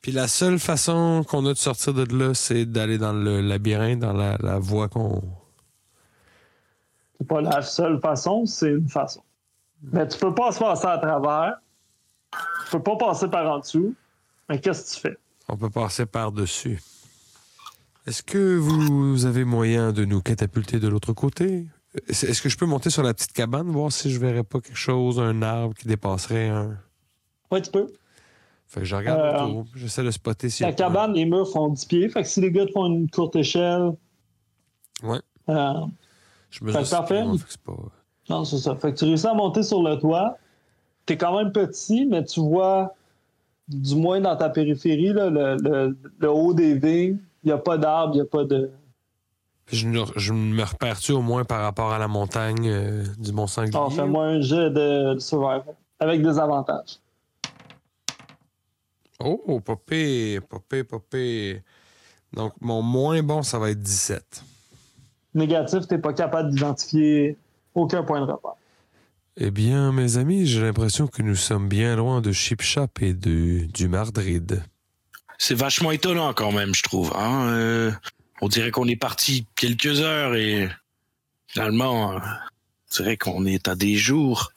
Puis 0.00 0.12
la 0.12 0.26
seule 0.26 0.58
façon 0.58 1.24
qu'on 1.28 1.46
a 1.46 1.52
de 1.52 1.58
sortir 1.58 1.94
de 1.94 2.04
là, 2.04 2.34
c'est 2.34 2.64
d'aller 2.64 2.98
dans 2.98 3.12
le 3.12 3.40
labyrinthe, 3.40 4.00
dans 4.00 4.12
la, 4.12 4.36
la 4.38 4.58
voie 4.58 4.88
qu'on... 4.88 5.22
C'est 7.18 7.26
pas 7.28 7.40
la 7.40 7.62
seule 7.62 8.00
façon, 8.00 8.46
c'est 8.46 8.70
une 8.70 8.88
façon. 8.88 9.22
Mais 9.92 10.08
tu 10.08 10.18
peux 10.18 10.34
pas 10.34 10.52
se 10.52 10.58
passer 10.58 10.86
à 10.86 10.98
travers. 10.98 11.58
Tu 12.64 12.70
peux 12.72 12.82
pas 12.82 12.96
passer 12.96 13.28
par 13.28 13.48
en 13.52 13.58
dessous. 13.58 13.94
Mais 14.48 14.60
qu'est-ce 14.60 14.90
que 14.90 14.94
tu 14.94 15.00
fais? 15.00 15.18
On 15.48 15.56
peut 15.56 15.70
passer 15.70 16.06
par-dessus. 16.06 16.80
Est-ce 18.06 18.22
que 18.22 18.56
vous 18.56 19.26
avez 19.26 19.44
moyen 19.44 19.92
de 19.92 20.04
nous 20.04 20.20
catapulter 20.20 20.80
de 20.80 20.88
l'autre 20.88 21.12
côté? 21.12 21.68
Est-ce 22.08 22.42
que 22.42 22.48
je 22.48 22.56
peux 22.56 22.66
monter 22.66 22.90
sur 22.90 23.02
la 23.02 23.14
petite 23.14 23.32
cabane, 23.32 23.68
voir 23.70 23.92
si 23.92 24.10
je 24.10 24.18
verrais 24.18 24.42
pas 24.44 24.60
quelque 24.60 24.76
chose, 24.78 25.20
un 25.20 25.42
arbre 25.42 25.74
qui 25.74 25.86
dépasserait 25.86 26.48
un... 26.48 26.78
Ouais, 27.50 27.60
tu 27.60 27.70
peux. 27.70 27.86
Fait 28.66 28.80
que 28.80 28.86
je 28.86 28.96
regarde 28.96 29.20
Euh, 29.20 29.44
autour, 29.44 29.66
j'essaie 29.76 30.02
de 30.02 30.10
spotter 30.10 30.48
si... 30.48 30.62
La 30.62 30.72
cabane, 30.72 31.12
les 31.12 31.26
murs 31.26 31.50
font 31.50 31.68
10 31.68 31.84
pieds. 31.86 32.08
Fait 32.08 32.22
que 32.22 32.28
si 32.28 32.40
les 32.40 32.50
gars 32.50 32.64
te 32.66 32.72
font 32.72 32.86
une 32.86 33.08
courte 33.10 33.36
échelle. 33.36 33.90
Ouais. 35.02 35.20
euh, 35.50 35.74
Je 36.50 36.64
me 36.64 36.72
Fait 36.72 36.82
que 36.82 36.90
parfait. 36.90 37.22
c'est 37.46 37.60
pas... 37.60 37.76
Non, 38.30 38.44
c'est 38.44 38.58
ça. 38.58 38.74
Fait 38.76 38.92
que 38.94 38.98
tu 38.98 39.04
réussis 39.04 39.26
à 39.26 39.34
monter 39.34 39.62
sur 39.62 39.82
le 39.82 39.96
toit. 39.96 40.38
T'es 41.04 41.16
quand 41.18 41.36
même 41.36 41.52
petit, 41.52 42.06
mais 42.06 42.24
tu 42.24 42.40
vois, 42.40 42.94
du 43.68 43.94
moins 43.96 44.20
dans 44.20 44.36
ta 44.36 44.48
périphérie, 44.48 45.12
là, 45.12 45.28
le, 45.28 45.56
le- 45.60 45.96
le 46.18 46.30
haut 46.30 46.54
des 46.54 46.74
vignes. 46.78 47.18
Il 47.42 47.48
n'y 47.48 47.52
a 47.52 47.58
pas 47.58 47.76
d'arbres, 47.78 48.14
il 48.14 48.18
n'y 48.18 48.22
a 48.22 48.26
pas 48.26 48.44
de. 48.44 48.70
Je, 49.66 49.86
me 49.86 50.62
repère-tu 50.62 51.12
au 51.12 51.22
moins 51.22 51.44
par 51.44 51.62
rapport 51.62 51.92
à 51.92 51.98
la 51.98 52.08
montagne 52.08 52.68
euh, 52.68 53.04
du 53.18 53.32
Mont-Sanglier? 53.32 53.78
Oh, 53.80 53.88
fais-moi 53.88 54.24
un 54.24 54.40
jet 54.40 54.70
de, 54.70 55.14
de 55.14 55.18
survival. 55.18 55.76
Avec 55.98 56.20
des 56.22 56.38
avantages. 56.38 56.98
Oh, 59.20 59.60
popé, 59.60 60.40
popé, 60.40 60.84
popé. 60.84 61.62
Donc, 62.32 62.54
mon 62.60 62.82
moins 62.82 63.22
bon, 63.22 63.42
ça 63.42 63.58
va 63.58 63.70
être 63.70 63.80
17. 63.80 64.44
Négatif, 65.34 65.86
t'es 65.86 65.98
pas 65.98 66.12
capable 66.12 66.50
d'identifier 66.50 67.38
aucun 67.74 68.02
point 68.02 68.24
de 68.24 68.30
repère. 68.30 68.54
Eh 69.36 69.50
bien, 69.50 69.92
mes 69.92 70.18
amis, 70.18 70.46
j'ai 70.46 70.60
l'impression 70.60 71.06
que 71.06 71.22
nous 71.22 71.36
sommes 71.36 71.68
bien 71.68 71.96
loin 71.96 72.20
de 72.20 72.32
Chip 72.32 72.60
Shop 72.60 72.88
et 73.00 73.14
de, 73.14 73.64
du 73.72 73.88
Mardrid. 73.88 74.62
C'est 75.38 75.54
vachement 75.54 75.90
étonnant 75.90 76.32
quand 76.34 76.52
même, 76.52 76.74
je 76.74 76.82
trouve. 76.82 77.12
hein. 77.16 77.48
Euh, 77.50 77.92
on 78.40 78.48
dirait 78.48 78.70
qu'on 78.70 78.88
est 78.88 78.96
parti 78.96 79.46
quelques 79.56 80.00
heures 80.00 80.34
et 80.34 80.68
finalement, 81.46 82.16
on 82.16 82.20
dirait 82.94 83.16
qu'on 83.16 83.44
est 83.46 83.68
à 83.68 83.74
des 83.74 83.96
jours. 83.96 84.52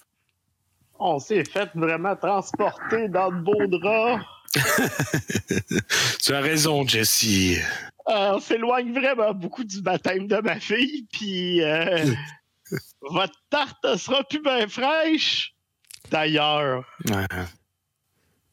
On 0.99 1.19
s'est 1.19 1.43
fait 1.43 1.69
vraiment 1.75 2.15
transporter 2.15 3.09
dans 3.09 3.31
de 3.31 3.39
beaux 3.41 3.67
draps. 3.67 4.23
Tu 6.21 6.33
as 6.33 6.39
raison, 6.41 6.87
Jesse. 6.87 7.59
Euh, 8.07 8.33
on 8.35 8.39
s'éloigne 8.39 8.93
vraiment 8.93 9.33
beaucoup 9.33 9.63
du 9.63 9.81
baptême 9.81 10.27
de 10.27 10.37
ma 10.37 10.59
fille, 10.59 11.05
puis 11.11 11.61
euh, 11.63 12.05
votre 13.01 13.33
tarte 13.49 13.97
sera 13.97 14.23
plus 14.23 14.41
bien 14.41 14.67
fraîche. 14.67 15.53
D'ailleurs, 16.11 16.85
Ouais. 17.09 17.25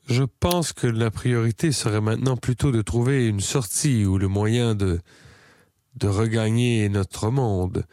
Je 0.09 0.25
pense 0.25 0.73
que 0.73 0.87
la 0.87 1.11
priorité 1.11 1.73
serait 1.73 2.01
maintenant 2.01 2.37
plutôt 2.37 2.73
de 2.73 2.83
trouver 2.83 3.27
une 3.27 3.41
sortie 3.41 4.05
ou 4.05 4.19
le 4.19 4.29
moyen 4.29 4.75
de, 4.75 5.01
de 5.97 6.09
regagner 6.09 6.89
notre 6.89 7.31
monde. 7.31 7.85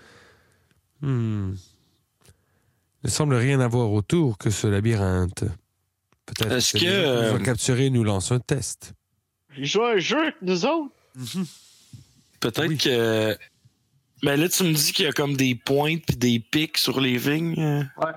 Hmm. 1.02 1.54
Il 3.04 3.06
ne 3.06 3.10
semble 3.10 3.36
rien 3.36 3.60
avoir 3.60 3.92
autour 3.92 4.38
que 4.38 4.50
ce 4.50 4.68
labyrinthe. 4.68 5.46
Peut-être 6.26 6.52
Est-ce 6.52 6.74
que, 6.74 6.78
qui 6.80 6.86
nous 6.86 6.92
euh, 6.92 7.40
capturés 7.40 7.90
nous 7.90 8.04
lancent 8.04 8.32
un 8.32 8.40
test. 8.40 8.94
ils 9.58 9.66
jouent 9.66 9.84
à 9.84 9.92
un 9.94 9.98
jeu 10.00 10.20
avec 10.22 10.36
nous 10.42 10.66
autres. 10.66 10.94
Peut-être 12.40 12.68
Oui. 12.70 12.78
que. 12.78 13.38
Mais 14.24 14.36
là, 14.36 14.50
tu 14.50 14.64
me 14.64 14.74
dis 14.74 14.92
qu'il 14.92 15.06
y 15.06 15.08
a 15.08 15.14
comme 15.14 15.38
des 15.38 15.56
pointes 15.56 16.04
puis 16.06 16.18
des 16.18 16.40
pics 16.40 16.78
sur 16.78 17.00
les 17.00 17.18
vignes. 17.18 17.90
Ouais. 17.98 18.12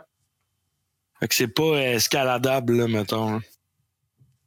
Fait 1.20 1.28
que 1.28 1.34
c'est 1.34 1.46
pas 1.48 1.76
escaladable, 1.80 2.76
là, 2.76 2.88
mettons. 2.88 3.40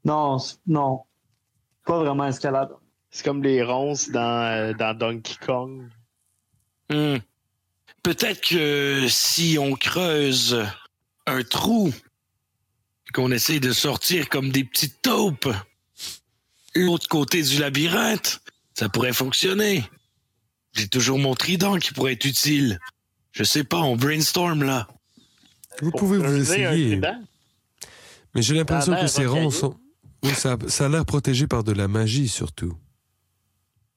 Non, 0.05 0.37
non. 0.67 1.01
Pas 1.85 1.99
vraiment 1.99 2.27
escalade. 2.27 2.69
C'est 3.09 3.23
comme 3.25 3.43
les 3.43 3.63
ronces 3.63 4.09
dans, 4.09 4.43
euh, 4.43 4.73
dans 4.73 4.97
Donkey 4.97 5.35
Kong. 5.45 5.89
Hmm. 6.89 7.17
Peut-être 8.03 8.41
que 8.41 9.07
si 9.09 9.57
on 9.59 9.73
creuse 9.73 10.63
un 11.25 11.41
trou, 11.43 11.91
qu'on 13.13 13.31
essaie 13.31 13.59
de 13.59 13.71
sortir 13.71 14.29
comme 14.29 14.51
des 14.51 14.63
petites 14.63 15.01
taupes, 15.01 15.47
l'autre 16.75 17.07
côté 17.07 17.41
du 17.41 17.57
labyrinthe, 17.59 18.41
ça 18.73 18.89
pourrait 18.89 19.13
fonctionner. 19.13 19.85
J'ai 20.73 20.87
toujours 20.89 21.17
mon 21.17 21.33
trident 21.33 21.77
qui 21.77 21.93
pourrait 21.93 22.13
être 22.13 22.25
utile. 22.25 22.79
Je 23.31 23.43
sais 23.43 23.63
pas, 23.63 23.77
on 23.79 23.95
brainstorm 23.95 24.63
là. 24.63 24.87
Vous 25.81 25.91
pouvez 25.91 26.17
vous 26.17 26.35
essayer. 26.35 26.99
Mais 28.33 28.41
j'ai 28.41 28.53
l'impression 28.55 28.91
Ah 28.91 28.97
ben, 28.97 29.01
que 29.03 29.07
ces 29.07 29.25
rocaillé. 29.25 29.51
sont. 29.51 29.79
Oui, 30.26 30.34
ça, 30.34 30.57
ça 30.67 30.86
a 30.86 30.89
l'air 30.89 31.05
protégé 31.05 31.47
par 31.47 31.63
de 31.63 31.71
la 31.71 31.88
magie 31.88 32.28
surtout. 32.28 32.73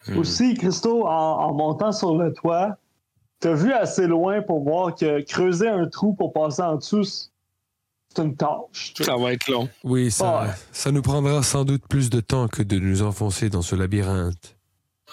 Hmm. 0.07 0.19
Aussi, 0.19 0.55
Christo, 0.55 1.07
en, 1.07 1.11
en 1.11 1.55
montant 1.55 1.93
sur 1.93 2.17
le 2.17 2.33
toit, 2.33 2.77
t'as 3.41 3.55
vu 3.55 3.73
assez 3.73 4.07
loin 4.07 4.43
pour 4.43 4.63
voir 4.63 4.95
que 4.95 5.21
creuser 5.23 5.69
un 5.69 5.87
trou 5.89 6.15
pour 6.15 6.33
passer 6.33 6.63
en 6.63 6.77
dessous, 6.77 7.05
c'est 7.05 8.23
une 8.23 8.37
tâche. 8.37 8.95
Ça 9.01 9.17
va 9.17 9.33
être 9.33 9.49
long. 9.49 9.69
Oui, 9.85 10.11
ça, 10.11 10.43
Ouais. 10.43 10.49
ça 10.73 10.91
nous 10.93 11.03
prendra 11.03 11.43
sans 11.43 11.65
doute 11.65 11.83
plus 11.89 12.11
de 12.11 12.21
temps 12.21 12.49
que 12.49 12.63
de 12.63 12.79
nous 12.79 13.03
enfoncer 13.03 13.49
dans 13.51 13.63
ce 13.63 13.75
labyrinthe. 13.77 14.57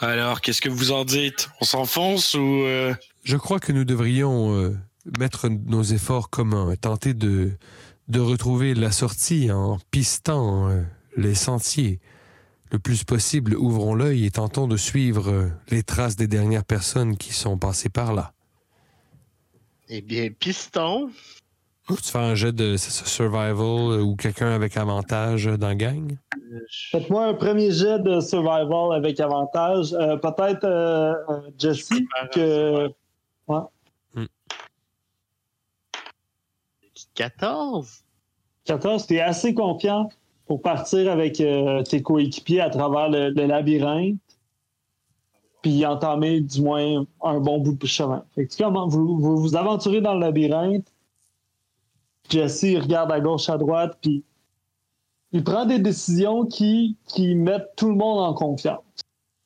Alors, 0.02 0.42
qu'est-ce 0.42 0.62
que 0.62 0.70
vous 0.70 0.92
en 0.92 1.06
dites? 1.06 1.50
On 1.62 1.66
s'enfonce 1.66 2.34
ou... 2.34 2.40
euh, 2.42 2.94
Je 3.24 3.38
crois 3.38 3.60
que 3.60 3.72
nous 3.72 3.86
devrions 3.86 4.54
euh, 4.54 4.78
mettre 5.20 5.48
nos 5.50 5.84
efforts 5.84 6.30
communs 6.30 6.72
et 6.72 6.78
tenter 6.78 7.14
de, 7.14 7.52
de 8.10 8.20
retrouver 8.20 8.74
la 8.76 8.92
sortie 8.92 9.52
en 9.52 9.78
pistant 9.92 10.70
euh, 10.70 10.82
les 11.16 11.36
sentiers. 11.36 12.00
Le 12.72 12.80
plus 12.80 13.04
possible, 13.04 13.56
ouvrons 13.56 13.96
l'œil 13.96 14.26
et 14.26 14.32
tentons 14.32 14.68
de 14.68 14.78
suivre 14.78 15.30
euh, 15.30 15.50
les 15.70 15.84
traces 15.84 16.16
des 16.16 16.28
dernières 16.28 16.66
personnes 16.66 17.16
qui 17.16 17.34
sont 17.34 17.58
passées 17.58 17.90
par 17.90 18.14
là. 18.14 18.34
Eh 19.88 20.02
bien, 20.02 20.30
piston. 20.32 21.10
Tu 21.88 22.12
fais 22.12 22.18
un 22.18 22.34
jet 22.34 22.52
de 22.52 22.78
survival 22.78 23.54
euh, 23.92 24.02
ou 24.02 24.16
quelqu'un 24.16 24.52
avec 24.52 24.76
avantage 24.76 25.46
dans 25.46 25.68
la 25.68 25.76
gang? 25.76 26.18
Faites-moi 26.92 27.28
un 27.28 27.34
premier 27.36 27.72
jet 27.72 28.00
de 28.00 28.20
survival 28.20 28.94
avec 28.94 29.20
avantage. 29.20 29.94
Euh, 29.94 30.18
Peut-être 30.18 30.64
euh, 30.64 31.14
euh, 31.30 31.42
Jesse, 31.58 31.90
que 32.34 32.90
14. 37.14 38.04
14, 38.66 39.08
tu 39.08 39.16
es 39.16 39.22
assez 39.22 39.54
confiant 39.54 40.10
pour 40.46 40.62
partir 40.62 41.12
avec 41.12 41.42
euh, 41.42 41.84
tes 41.84 42.02
coéquipiers 42.02 42.62
à 42.62 42.70
travers 42.70 43.10
le, 43.10 43.30
labyrinthe, 43.30 44.18
puis 45.62 45.86
entamer 45.86 46.42
du 46.42 46.62
moins 46.62 47.06
un 47.24 47.40
bon 47.40 47.60
bout 47.60 47.74
de 47.74 47.88
chemin. 47.88 48.24
Fait 48.36 48.48
vous, 48.62 49.38
vous 49.38 49.56
aventurez 49.56 50.02
dans 50.02 50.14
le 50.14 50.20
labyrinthe. 50.20 50.92
Jesse 52.30 52.64
il 52.64 52.80
regarde 52.80 53.12
à 53.12 53.20
gauche, 53.20 53.50
à 53.50 53.58
droite, 53.58 53.98
puis 54.02 54.24
il 55.32 55.44
prend 55.44 55.66
des 55.66 55.80
décisions 55.80 56.46
qui, 56.46 56.98
qui 57.08 57.36
mettent 57.36 57.76
tout 57.76 57.90
le 57.90 57.96
monde 57.96 58.20
en 58.20 58.34
confiance. 58.34 58.84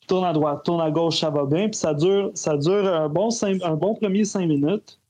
Tourne 0.06 0.24
à 0.24 0.32
droite, 0.32 0.64
tourne 0.64 0.80
à 0.80 0.90
gauche, 0.90 1.20
ça 1.20 1.30
va 1.30 1.46
bien, 1.46 1.68
puis 1.68 1.78
ça 1.78 1.94
dure, 1.94 2.30
ça 2.34 2.56
dure 2.56 2.86
un, 2.86 3.08
bon 3.08 3.28
un 3.42 3.76
bon 3.76 3.94
premier 3.94 4.24
cinq 4.24 4.46
minutes, 4.46 5.00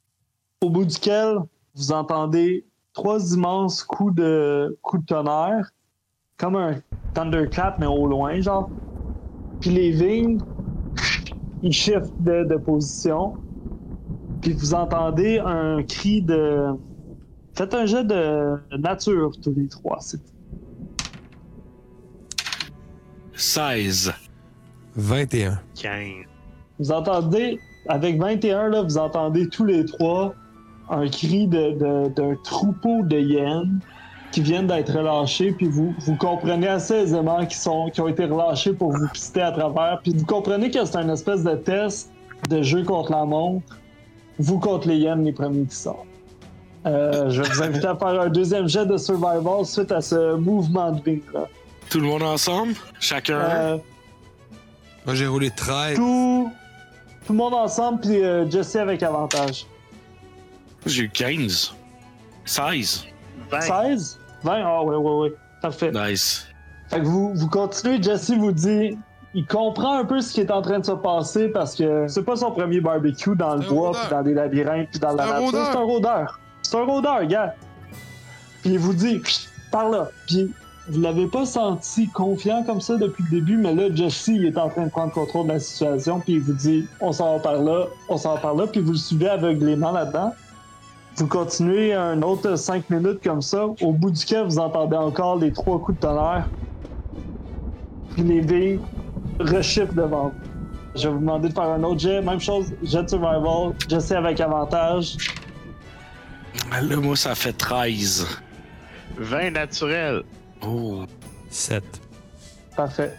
au 0.62 0.70
bout 0.70 0.84
duquel 0.84 1.38
vous 1.74 1.92
entendez 1.92 2.64
trois 2.92 3.32
immenses 3.32 3.82
coups 3.82 4.14
de, 4.14 4.78
coups 4.82 5.02
de 5.02 5.06
tonnerre, 5.06 5.70
comme 6.40 6.56
un 6.56 6.76
thunderclap, 7.14 7.78
mais 7.78 7.86
au 7.86 8.06
loin, 8.06 8.40
genre. 8.40 8.70
Puis 9.60 9.70
les 9.70 9.90
vignes, 9.90 10.38
ils 11.62 11.72
shiftent 11.72 12.14
de, 12.20 12.44
de 12.44 12.56
position. 12.56 13.34
Puis 14.40 14.54
vous 14.54 14.72
entendez 14.72 15.38
un 15.38 15.82
cri 15.82 16.22
de. 16.22 16.68
Faites 17.54 17.74
un 17.74 17.84
jet 17.84 18.04
de 18.04 18.56
nature, 18.78 19.32
tous 19.42 19.52
les 19.54 19.68
trois. 19.68 19.98
C'est 20.00 20.20
16. 23.34 24.12
21. 24.96 25.58
15. 25.74 25.92
Vous 26.78 26.90
entendez, 26.92 27.58
avec 27.88 28.18
21, 28.18 28.68
là, 28.68 28.82
vous 28.82 28.96
entendez 28.98 29.46
tous 29.48 29.64
les 29.66 29.84
trois 29.84 30.34
un 30.88 31.06
cri 31.06 31.46
de- 31.46 31.72
de- 31.78 32.08
d'un 32.08 32.34
troupeau 32.42 33.02
de 33.04 33.16
hyènes 33.18 33.78
qui 34.32 34.40
viennent 34.42 34.66
d'être 34.66 34.92
relâchés, 34.92 35.52
puis 35.52 35.66
vous, 35.68 35.94
vous 35.98 36.16
comprenez 36.16 36.68
assez 36.68 36.94
aisément 36.94 37.44
qu'ils 37.46 37.58
sont, 37.58 37.90
qui 37.92 38.00
ont 38.00 38.08
été 38.08 38.24
relâchés 38.24 38.72
pour 38.72 38.92
vous 38.92 39.08
pister 39.12 39.42
à 39.42 39.50
travers, 39.52 40.00
puis 40.02 40.14
vous 40.16 40.24
comprenez 40.26 40.70
que 40.70 40.84
c'est 40.84 40.96
un 40.96 41.08
espèce 41.08 41.42
de 41.42 41.54
test 41.54 42.10
de 42.48 42.62
jeu 42.62 42.84
contre 42.84 43.10
la 43.12 43.24
montre, 43.24 43.76
vous 44.38 44.58
contre 44.58 44.88
les 44.88 44.96
hyènes, 44.98 45.24
les 45.24 45.32
premiers 45.32 45.66
qui 45.66 45.74
sortent. 45.74 46.06
Euh, 46.86 47.28
je 47.28 47.42
vais 47.42 47.48
vous 47.48 47.62
inviter 47.62 47.86
à 47.88 47.96
faire 47.96 48.20
un 48.20 48.28
deuxième 48.28 48.66
jet 48.66 48.86
de 48.86 48.96
survival 48.96 49.66
suite 49.66 49.92
à 49.92 50.00
ce 50.00 50.36
mouvement 50.36 50.92
de 50.92 51.02
vie 51.02 51.22
là. 51.34 51.46
Tout 51.90 51.98
le 52.00 52.06
monde 52.06 52.22
ensemble? 52.22 52.74
Chacun? 53.00 53.34
Euh, 53.38 53.78
Moi, 55.04 55.14
j'ai 55.16 55.26
roulé 55.26 55.50
13. 55.50 55.96
tout, 55.96 56.50
tout 57.26 57.32
le 57.32 57.38
monde 57.38 57.52
ensemble, 57.52 58.00
puis 58.00 58.22
euh, 58.24 58.48
Jesse 58.48 58.76
avec 58.76 59.02
avantage. 59.02 59.66
J'ai 60.86 61.02
eu 61.02 61.10
15. 61.10 61.74
16. 62.46 63.06
20. 63.50 63.60
16? 63.60 64.19
20? 64.42 64.62
Ah 64.64 64.82
ouais, 64.82 64.96
ouais, 64.96 65.12
ouais. 65.12 65.34
Parfait. 65.62 65.92
Nice. 65.92 66.46
Fait 66.88 67.00
que 67.00 67.04
vous, 67.04 67.32
vous 67.34 67.48
continuez, 67.48 68.02
Jesse 68.02 68.32
vous 68.32 68.52
dit, 68.52 68.98
il 69.34 69.46
comprend 69.46 69.98
un 69.98 70.04
peu 70.04 70.20
ce 70.20 70.32
qui 70.32 70.40
est 70.40 70.50
en 70.50 70.62
train 70.62 70.80
de 70.80 70.84
se 70.84 70.92
passer 70.92 71.48
parce 71.48 71.76
que 71.76 72.08
c'est 72.08 72.24
pas 72.24 72.36
son 72.36 72.50
premier 72.50 72.80
barbecue 72.80 73.36
dans 73.36 73.54
le 73.54 73.68
bois, 73.68 73.92
puis 73.92 74.10
dans 74.10 74.22
des 74.22 74.34
labyrinthes, 74.34 74.88
puis 74.90 74.98
dans 74.98 75.14
la 75.14 75.26
nature. 75.26 75.50
C'est 75.50 75.78
un 75.78 75.82
rôdeur. 75.82 76.40
C'est 76.62 76.76
un 76.76 76.84
rôdeur, 76.84 77.24
gars. 77.26 77.54
Puis 78.62 78.72
il 78.72 78.78
vous 78.78 78.94
dit, 78.94 79.22
par 79.70 79.88
là. 79.88 80.08
Puis 80.26 80.52
vous 80.88 81.00
l'avez 81.00 81.26
pas 81.26 81.46
senti 81.46 82.08
confiant 82.08 82.64
comme 82.64 82.80
ça 82.80 82.96
depuis 82.96 83.22
le 83.30 83.38
début, 83.38 83.56
mais 83.56 83.74
là, 83.74 83.94
Jesse, 83.94 84.28
il 84.28 84.46
est 84.46 84.58
en 84.58 84.68
train 84.68 84.86
de 84.86 84.90
prendre 84.90 85.12
contrôle 85.12 85.46
de 85.46 85.52
la 85.52 85.60
situation, 85.60 86.18
puis 86.18 86.34
il 86.34 86.40
vous 86.40 86.54
dit, 86.54 86.88
on 87.00 87.12
s'en 87.12 87.34
va 87.36 87.38
par 87.40 87.62
là, 87.62 87.84
on 88.08 88.16
s'en 88.16 88.34
va 88.34 88.40
par 88.40 88.54
là, 88.54 88.66
puis 88.66 88.80
vous 88.80 88.92
le 88.92 88.98
suivez 88.98 89.28
aveuglément 89.28 89.92
là-dedans. 89.92 90.34
Vous 91.20 91.26
continuez 91.26 91.92
un 91.92 92.22
autre 92.22 92.56
5 92.56 92.88
minutes 92.88 93.22
comme 93.22 93.42
ça, 93.42 93.66
au 93.82 93.92
bout 93.92 94.10
duquel 94.10 94.44
vous 94.44 94.58
entendez 94.58 94.96
encore 94.96 95.36
les 95.38 95.52
trois 95.52 95.78
coups 95.78 95.98
de 95.98 96.06
tonnerre. 96.06 96.48
Puis 98.14 98.22
les 98.22 98.40
billes 98.40 98.80
rechiffrent 99.38 99.92
devant 99.92 100.28
vous. 100.28 100.50
Je 100.96 101.08
vais 101.08 101.12
vous 101.12 101.20
demander 101.20 101.50
de 101.50 101.52
faire 101.52 101.64
un 101.64 101.82
autre 101.82 102.00
jet. 102.00 102.22
Même 102.22 102.40
chose, 102.40 102.72
jet 102.82 103.06
survival. 103.06 103.74
J'essaie 103.86 104.16
avec 104.16 104.40
avantage. 104.40 105.18
Là, 106.70 106.96
moi, 106.96 107.14
ça 107.16 107.34
fait 107.34 107.52
13. 107.52 108.26
20 109.18 109.50
naturel. 109.50 110.22
Oh. 110.62 111.02
7. 111.50 111.84
Parfait. 112.74 113.14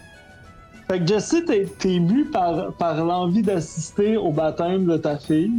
Fait 0.90 0.98
que 0.98 1.06
Jesse, 1.06 1.36
t'es, 1.46 1.68
t'es 1.78 2.00
mu 2.00 2.24
par, 2.24 2.72
par 2.72 2.96
l'envie 2.96 3.42
d'assister 3.42 4.16
au 4.16 4.32
baptême 4.32 4.86
de 4.86 4.96
ta 4.96 5.18
fille. 5.18 5.52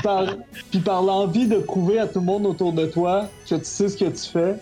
Puis 0.00 0.02
par, 0.02 0.24
puis 0.70 0.78
par 0.78 1.02
l'envie 1.02 1.46
de 1.46 1.58
prouver 1.58 1.98
à 1.98 2.06
tout 2.06 2.20
le 2.20 2.24
monde 2.24 2.46
autour 2.46 2.72
de 2.72 2.86
toi 2.86 3.28
que 3.48 3.56
tu 3.56 3.64
sais 3.64 3.88
ce 3.88 3.96
que 3.98 4.06
tu 4.06 4.30
fais. 4.30 4.56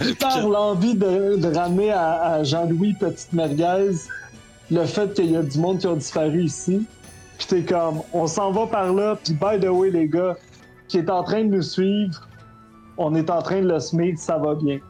Puis 0.00 0.14
par 0.14 0.48
l'envie 0.48 0.94
de, 0.94 1.36
de 1.36 1.54
ramener 1.54 1.92
à, 1.92 2.22
à 2.22 2.42
Jean-Louis 2.42 2.94
Petite 2.94 3.32
Merguez 3.32 3.92
le 4.72 4.84
fait 4.84 5.14
qu'il 5.14 5.30
y 5.30 5.36
a 5.36 5.42
du 5.42 5.58
monde 5.58 5.78
qui 5.78 5.86
a 5.86 5.94
disparu 5.94 6.44
ici. 6.44 6.84
Puis 7.38 7.46
t'es 7.46 7.62
comme, 7.62 8.00
on 8.12 8.26
s'en 8.26 8.50
va 8.50 8.66
par 8.66 8.92
là. 8.92 9.16
Puis 9.22 9.34
by 9.34 9.60
the 9.60 9.68
way, 9.68 9.90
les 9.90 10.08
gars, 10.08 10.36
qui 10.88 10.98
est 10.98 11.10
en 11.10 11.22
train 11.22 11.44
de 11.44 11.54
nous 11.54 11.62
suivre, 11.62 12.28
on 12.96 13.14
est 13.14 13.30
en 13.30 13.40
train 13.40 13.60
de 13.60 13.68
le 13.68 13.78
semer, 13.78 14.14
ça 14.16 14.36
va 14.36 14.56
bien. 14.56 14.80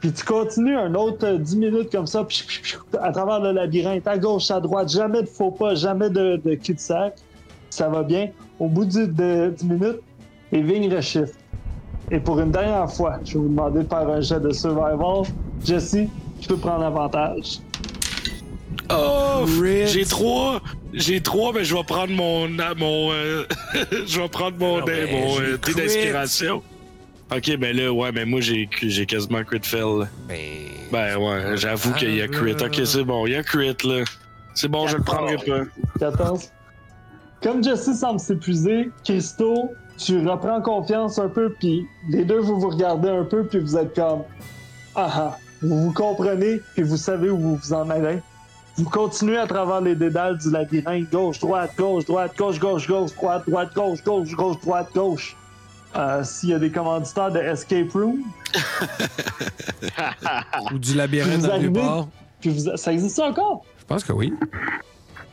Puis 0.00 0.12
tu 0.12 0.24
continues 0.24 0.76
un 0.76 0.94
autre 0.94 1.26
euh, 1.26 1.38
10 1.38 1.56
minutes 1.56 1.92
comme 1.92 2.06
ça, 2.08 2.24
puis, 2.24 2.42
puis, 2.46 2.60
puis, 2.62 2.76
à 3.00 3.12
travers 3.12 3.40
le 3.40 3.52
labyrinthe, 3.52 4.06
à 4.08 4.18
gauche, 4.18 4.50
à 4.50 4.58
droite, 4.58 4.88
jamais 4.88 5.22
de 5.22 5.28
faux 5.28 5.52
pas, 5.52 5.74
jamais 5.74 6.10
de, 6.10 6.40
de 6.44 6.54
cul-de-sac. 6.54 7.14
Ça 7.70 7.88
va 7.88 8.02
bien. 8.02 8.30
Au 8.62 8.68
bout 8.68 8.84
de 8.84 9.50
10 9.50 9.64
minutes, 9.64 9.98
les 10.52 10.62
vignes 10.62 10.94
reshift. 10.94 11.34
Et 12.12 12.20
pour 12.20 12.38
une 12.38 12.52
dernière 12.52 12.88
fois, 12.88 13.18
je 13.24 13.32
vais 13.32 13.40
vous 13.40 13.48
demander 13.48 13.82
de 13.82 13.88
faire 13.88 14.08
un 14.08 14.20
jet 14.20 14.38
de 14.38 14.52
survival. 14.52 15.24
Jesse, 15.64 15.96
tu 16.40 16.46
peux 16.46 16.56
prendre 16.56 16.84
avantage. 16.84 17.58
Oh! 18.88 19.44
Rit. 19.60 19.88
J'ai 19.88 20.04
trois! 20.04 20.62
J'ai 20.92 21.20
trois, 21.20 21.52
mais 21.52 21.64
je 21.64 21.74
vais 21.74 21.82
prendre 21.82 22.12
mon. 22.12 22.46
mon 22.48 23.10
euh, 23.10 23.46
je 24.06 24.20
vais 24.20 24.28
prendre 24.28 24.56
mon, 24.58 24.78
Non, 24.78 24.84
mais 24.86 25.10
mon 25.10 25.40
euh, 25.40 25.58
dé 25.58 25.74
d'inspiration. 25.74 26.62
Ok, 27.34 27.56
ben 27.56 27.76
là, 27.76 27.92
ouais, 27.92 28.12
mais 28.12 28.24
moi 28.24 28.40
j'ai 28.40 28.68
j'ai 28.80 29.06
quasiment 29.06 29.42
crit 29.42 29.58
fail. 29.60 30.06
Ben, 30.28 30.38
Ben 30.92 31.16
ouais, 31.16 31.56
j'avoue 31.56 31.94
qu'il 31.94 32.14
y 32.14 32.22
a 32.22 32.28
crit. 32.28 32.52
Ok, 32.52 32.80
c'est 32.84 33.02
bon, 33.02 33.26
il 33.26 33.32
y 33.32 33.36
a 33.36 33.42
crit 33.42 33.74
là. 33.82 34.04
C'est 34.54 34.68
bon, 34.68 34.86
je 34.86 34.98
le 34.98 35.02
prendrai 35.02 35.36
pas. 35.38 35.62
14. 35.98 36.52
Comme 37.42 37.62
Jesse 37.62 37.92
semble 37.98 38.20
s'épuiser, 38.20 38.90
Christo, 39.04 39.70
tu 39.98 40.26
reprends 40.26 40.60
confiance 40.60 41.18
un 41.18 41.28
peu, 41.28 41.52
puis 41.58 41.86
les 42.08 42.24
deux, 42.24 42.40
vous 42.40 42.58
vous 42.60 42.70
regardez 42.70 43.08
un 43.08 43.24
peu, 43.24 43.44
puis 43.44 43.58
vous 43.58 43.76
êtes 43.76 43.94
comme 43.94 44.22
Ah 44.94 45.10
ah. 45.14 45.38
Vous 45.60 45.84
vous 45.84 45.92
comprenez, 45.92 46.60
puis 46.74 46.82
vous 46.82 46.96
savez 46.96 47.30
où 47.30 47.38
vous 47.38 47.56
vous 47.56 47.72
en 47.72 47.88
allez. 47.90 48.18
Vous 48.76 48.88
continuez 48.88 49.36
à 49.38 49.46
travers 49.46 49.80
les 49.80 49.94
dédales 49.94 50.38
du 50.38 50.50
labyrinthe, 50.50 51.10
gauche, 51.10 51.38
droite, 51.38 51.72
gauche, 51.76 52.04
droite, 52.06 52.32
gauche, 52.36 52.58
gauche, 52.58 52.88
gauche, 52.88 53.14
droite, 53.14 53.44
droite, 53.48 53.74
gauche, 53.74 54.02
gauche, 54.02 54.32
gauche, 54.34 54.60
droite, 54.60 54.88
gauche. 54.94 55.36
Euh, 55.94 56.24
S'il 56.24 56.48
y 56.48 56.54
a 56.54 56.58
des 56.58 56.70
commanditaires 56.70 57.30
de 57.30 57.38
Escape 57.38 57.92
Room, 57.92 58.22
ou 60.72 60.78
du 60.78 60.94
labyrinthe 60.94 61.42
dans 61.42 61.58
le 61.58 61.68
bord. 61.68 62.08
puis 62.40 62.50
vous- 62.50 62.76
ça 62.76 62.92
existe 62.92 63.18
encore? 63.20 63.64
Je 63.78 63.84
pense 63.84 64.02
que 64.04 64.12
oui. 64.12 64.32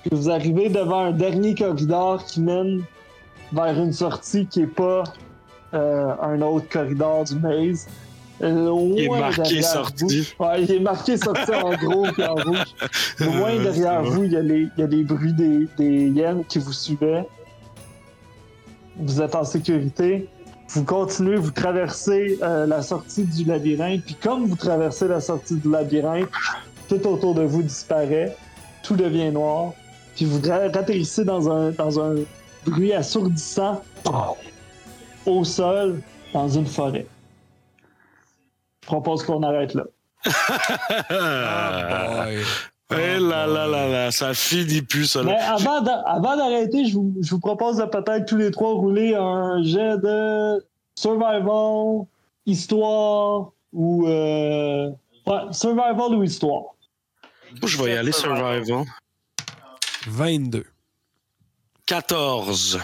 Puis 0.02 0.12
vous 0.14 0.30
arrivez 0.30 0.70
devant 0.70 1.06
un 1.06 1.12
dernier 1.12 1.56
corridor 1.56 2.24
qui 2.26 2.42
mène 2.42 2.82
vers 3.52 3.78
une 3.78 3.94
sortie 3.94 4.46
qui 4.46 4.62
est 4.62 4.68
pas 4.68 5.04
euh, 5.74 6.14
un 6.22 6.42
autre 6.42 6.68
corridor 6.70 7.24
du 7.26 7.36
maze. 7.36 7.88
Euh, 8.42 8.72
Il 8.96 9.04
est 9.04 9.10
marqué 9.10 9.42
derrière 9.44 9.64
sortie. 9.66 10.22
vous- 10.40 10.46
Ouais, 10.46 10.64
il 10.64 10.72
est 10.72 10.80
marqué 10.80 11.18
sortie 11.18 11.54
en 11.54 11.76
gros 11.76 12.06
et 12.18 12.24
en 12.24 12.36
rouge. 12.36 12.64
Loin 13.20 13.62
derrière 13.62 14.02
vous, 14.04 14.24
il 14.24 14.32
y, 14.32 14.38
a 14.38 14.42
les, 14.42 14.70
il 14.78 14.80
y 14.80 14.84
a 14.84 14.88
les 14.88 15.04
bruits 15.04 15.34
des, 15.34 15.68
des 15.78 16.08
hyènes 16.08 16.46
qui 16.46 16.60
vous 16.60 16.72
suivaient. 16.72 17.26
Vous 18.98 19.22
êtes 19.22 19.36
en 19.36 19.44
sécurité. 19.44 20.28
Vous 20.70 20.84
continuez, 20.86 21.36
vous 21.36 21.52
traversez 21.52 22.38
euh, 22.42 22.66
la 22.68 22.82
sortie 22.82 23.24
du 23.24 23.44
labyrinthe. 23.44 24.04
Puis 24.06 24.16
comme 24.16 24.46
vous 24.46 24.56
traversez 24.56 25.08
la 25.08 25.20
sortie 25.20 25.56
du 25.56 25.70
labyrinthe, 25.70 26.30
tout 26.88 27.06
autour 27.08 27.34
de 27.36 27.42
vous 27.44 27.64
disparaît. 27.64 28.36
Tout 28.84 28.96
devient 28.96 29.32
noir. 29.32 29.74
Puis 30.16 30.26
vous 30.26 30.50
atterrissez 30.50 31.24
dans 31.24 31.50
un, 31.50 31.72
dans 31.72 32.00
un 32.00 32.16
bruit 32.66 32.94
assourdissant 32.94 33.82
au 35.26 35.44
sol 35.44 36.02
dans 36.34 36.50
une 36.50 36.66
forêt. 36.66 37.08
Je 38.84 38.88
propose 38.88 39.24
qu'on 39.24 39.44
arrête 39.44 39.74
là. 39.76 39.84
Ah, 41.10 42.26
boy. 42.26 42.38
Eh 42.92 43.20
là 43.20 43.46
là 43.46 43.68
là 43.68 43.88
là, 43.88 44.10
ça 44.12 44.34
finit 44.34 44.82
plus 44.82 45.06
ça. 45.06 45.22
Mais 45.22 45.34
là. 45.34 45.54
avant 45.54 45.82
d'a- 45.82 46.02
avant 46.08 46.36
d'arrêter, 46.36 46.86
je 46.86 46.96
vous, 46.96 47.14
je 47.22 47.30
vous 47.30 47.40
propose 47.40 47.78
de 47.78 47.84
peut-être 47.84 48.26
tous 48.26 48.38
les 48.38 48.50
trois 48.50 48.74
rouler 48.74 49.14
un 49.14 49.62
jet 49.62 50.00
de 50.00 50.66
survival, 50.96 52.08
histoire 52.48 53.52
ou. 53.74 54.08
Euh... 54.08 54.90
Ouais, 55.28 55.42
survival 55.52 56.16
ou 56.16 56.24
histoire. 56.24 56.64
Moi, 57.62 57.68
je 57.68 57.78
vais 57.78 57.94
y 57.94 57.96
aller 57.96 58.12
survival. 58.12 58.86
22. 60.08 60.66
14. 61.86 62.80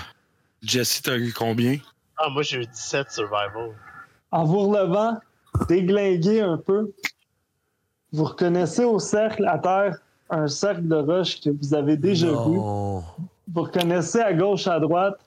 Jesse, 0.61 1.01
t'as 1.01 1.17
eu 1.17 1.31
combien? 1.33 1.77
Ah, 2.17 2.29
moi 2.29 2.41
j'ai 2.43 2.57
eu 2.61 2.65
17 2.65 3.11
survival. 3.11 3.75
En 4.31 4.43
vous 4.45 4.59
relevant, 4.69 5.17
déglingué 5.69 6.41
un 6.41 6.57
peu, 6.57 6.91
vous 8.11 8.23
reconnaissez 8.23 8.83
au 8.83 8.99
cercle 8.99 9.45
à 9.47 9.59
terre 9.59 9.97
un 10.29 10.47
cercle 10.47 10.87
de 10.87 10.95
roches 10.95 11.39
que 11.41 11.49
vous 11.51 11.73
avez 11.73 11.97
déjà 11.97 12.27
vu. 12.27 12.57
Vous 12.57 13.61
reconnaissez 13.61 14.19
à 14.21 14.33
gauche, 14.33 14.65
à 14.67 14.79
droite, 14.79 15.19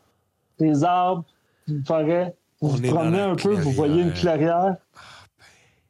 des 0.59 0.83
arbres, 0.83 1.25
une 1.69 1.85
forêt. 1.85 2.35
Vous 2.61 2.71
On 2.71 2.73
vous 2.73 2.83
promenez 2.83 3.21
un 3.21 3.37
peu, 3.37 3.55
vous 3.55 3.71
voyez 3.71 4.03
une 4.03 4.13
clairière. 4.13 4.75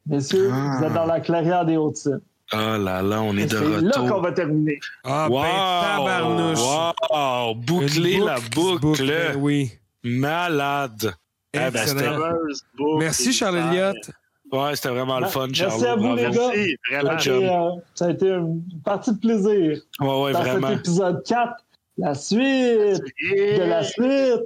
Messieurs, 0.05 0.51
Ah. 0.53 0.75
vous 0.77 0.85
êtes 0.85 0.93
dans 0.93 1.05
la 1.05 1.19
clairière 1.19 1.65
des 1.65 1.77
Hautes-Îles. 2.53 2.79
Oh 2.79 2.83
là 2.83 3.01
là, 3.01 3.21
on 3.21 3.37
Et 3.37 3.41
est 3.41 3.45
de 3.45 3.57
C'est 3.57 3.81
là 3.81 3.91
qu'on 3.93 4.01
retour. 4.03 4.21
va 4.21 4.31
terminer. 4.31 4.79
Ah, 5.03 5.27
Wow! 5.29 5.41
ben, 5.41 5.97
tabarnouche. 5.97 6.59
Wow! 7.11 7.55
Boucler 7.55 8.17
la 8.19 8.37
boucle. 8.53 9.05
ben 9.07 9.35
oui. 9.37 9.71
Malade. 10.03 11.13
Ah, 11.55 11.71
ben, 11.71 11.85
Merci, 12.99 13.33
Charles 13.33 13.57
Elliott. 13.57 13.95
Ouais, 14.51 14.75
c'était 14.75 14.89
vraiment 14.89 15.19
le 15.19 15.27
fun, 15.27 15.45
Merci 15.47 15.59
Charles. 15.61 15.85
à 15.85 15.95
vous, 15.95 16.15
les 16.15 16.23
gars. 16.23 16.51
Merci, 17.03 17.29
vraiment. 17.29 17.77
Euh, 17.77 17.81
ça 17.93 18.05
a 18.05 18.09
été 18.11 18.29
une 18.29 18.63
partie 18.83 19.13
de 19.13 19.19
plaisir. 19.19 19.79
Ouais, 19.99 20.21
ouais, 20.23 20.31
Dans 20.33 20.39
vraiment. 20.41 20.69
cet 20.69 20.79
épisode 20.79 21.23
4, 21.23 21.53
la 21.97 22.15
suite 22.15 22.39
de 22.39 23.63
la 23.63 23.83
suite 23.83 24.41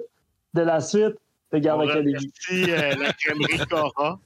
de 0.54 0.62
la 0.62 0.82
suite 0.82 1.16
de 1.54 1.58
Garde 1.60 1.84
Académie. 1.84 2.16
remercie 2.50 2.72
euh, 2.72 2.96
la 3.02 3.14
crèmerie 3.14 3.66
Cora. 3.70 4.20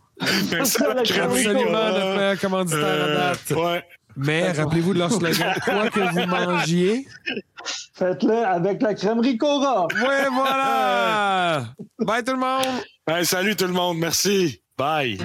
Merci 0.51 0.83
à 0.83 0.93
la 0.93 1.03
crèmerie 1.03 1.45
Absolument, 1.47 2.35
commanditaire 2.41 2.83
à 2.83 2.87
Euh, 2.87 3.15
date. 3.31 3.57
ouais. 3.57 3.83
Mais 4.19 4.51
rappelez-vous 4.51 4.93
de 4.95 4.99
leur 4.99 5.11
slogan 5.11 5.53
Quoi 5.63 5.89
que 5.91 5.99
vous 5.99 6.25
mangiez. 6.25 7.05
Faites-le 7.93 8.45
avec 8.45 8.81
la 8.81 8.95
crèmerie 8.95 9.37
Cora. 9.37 9.87
Ouais, 9.93 10.27
voilà! 10.31 11.65
Bye 11.99 12.23
tout 12.23 12.31
le 12.33 12.39
monde! 12.39 12.81
Hey, 13.07 13.25
salut 13.25 13.55
tout 13.55 13.67
le 13.67 13.73
monde. 13.73 13.97
Merci. 13.99 14.59
Bye. 14.77 15.19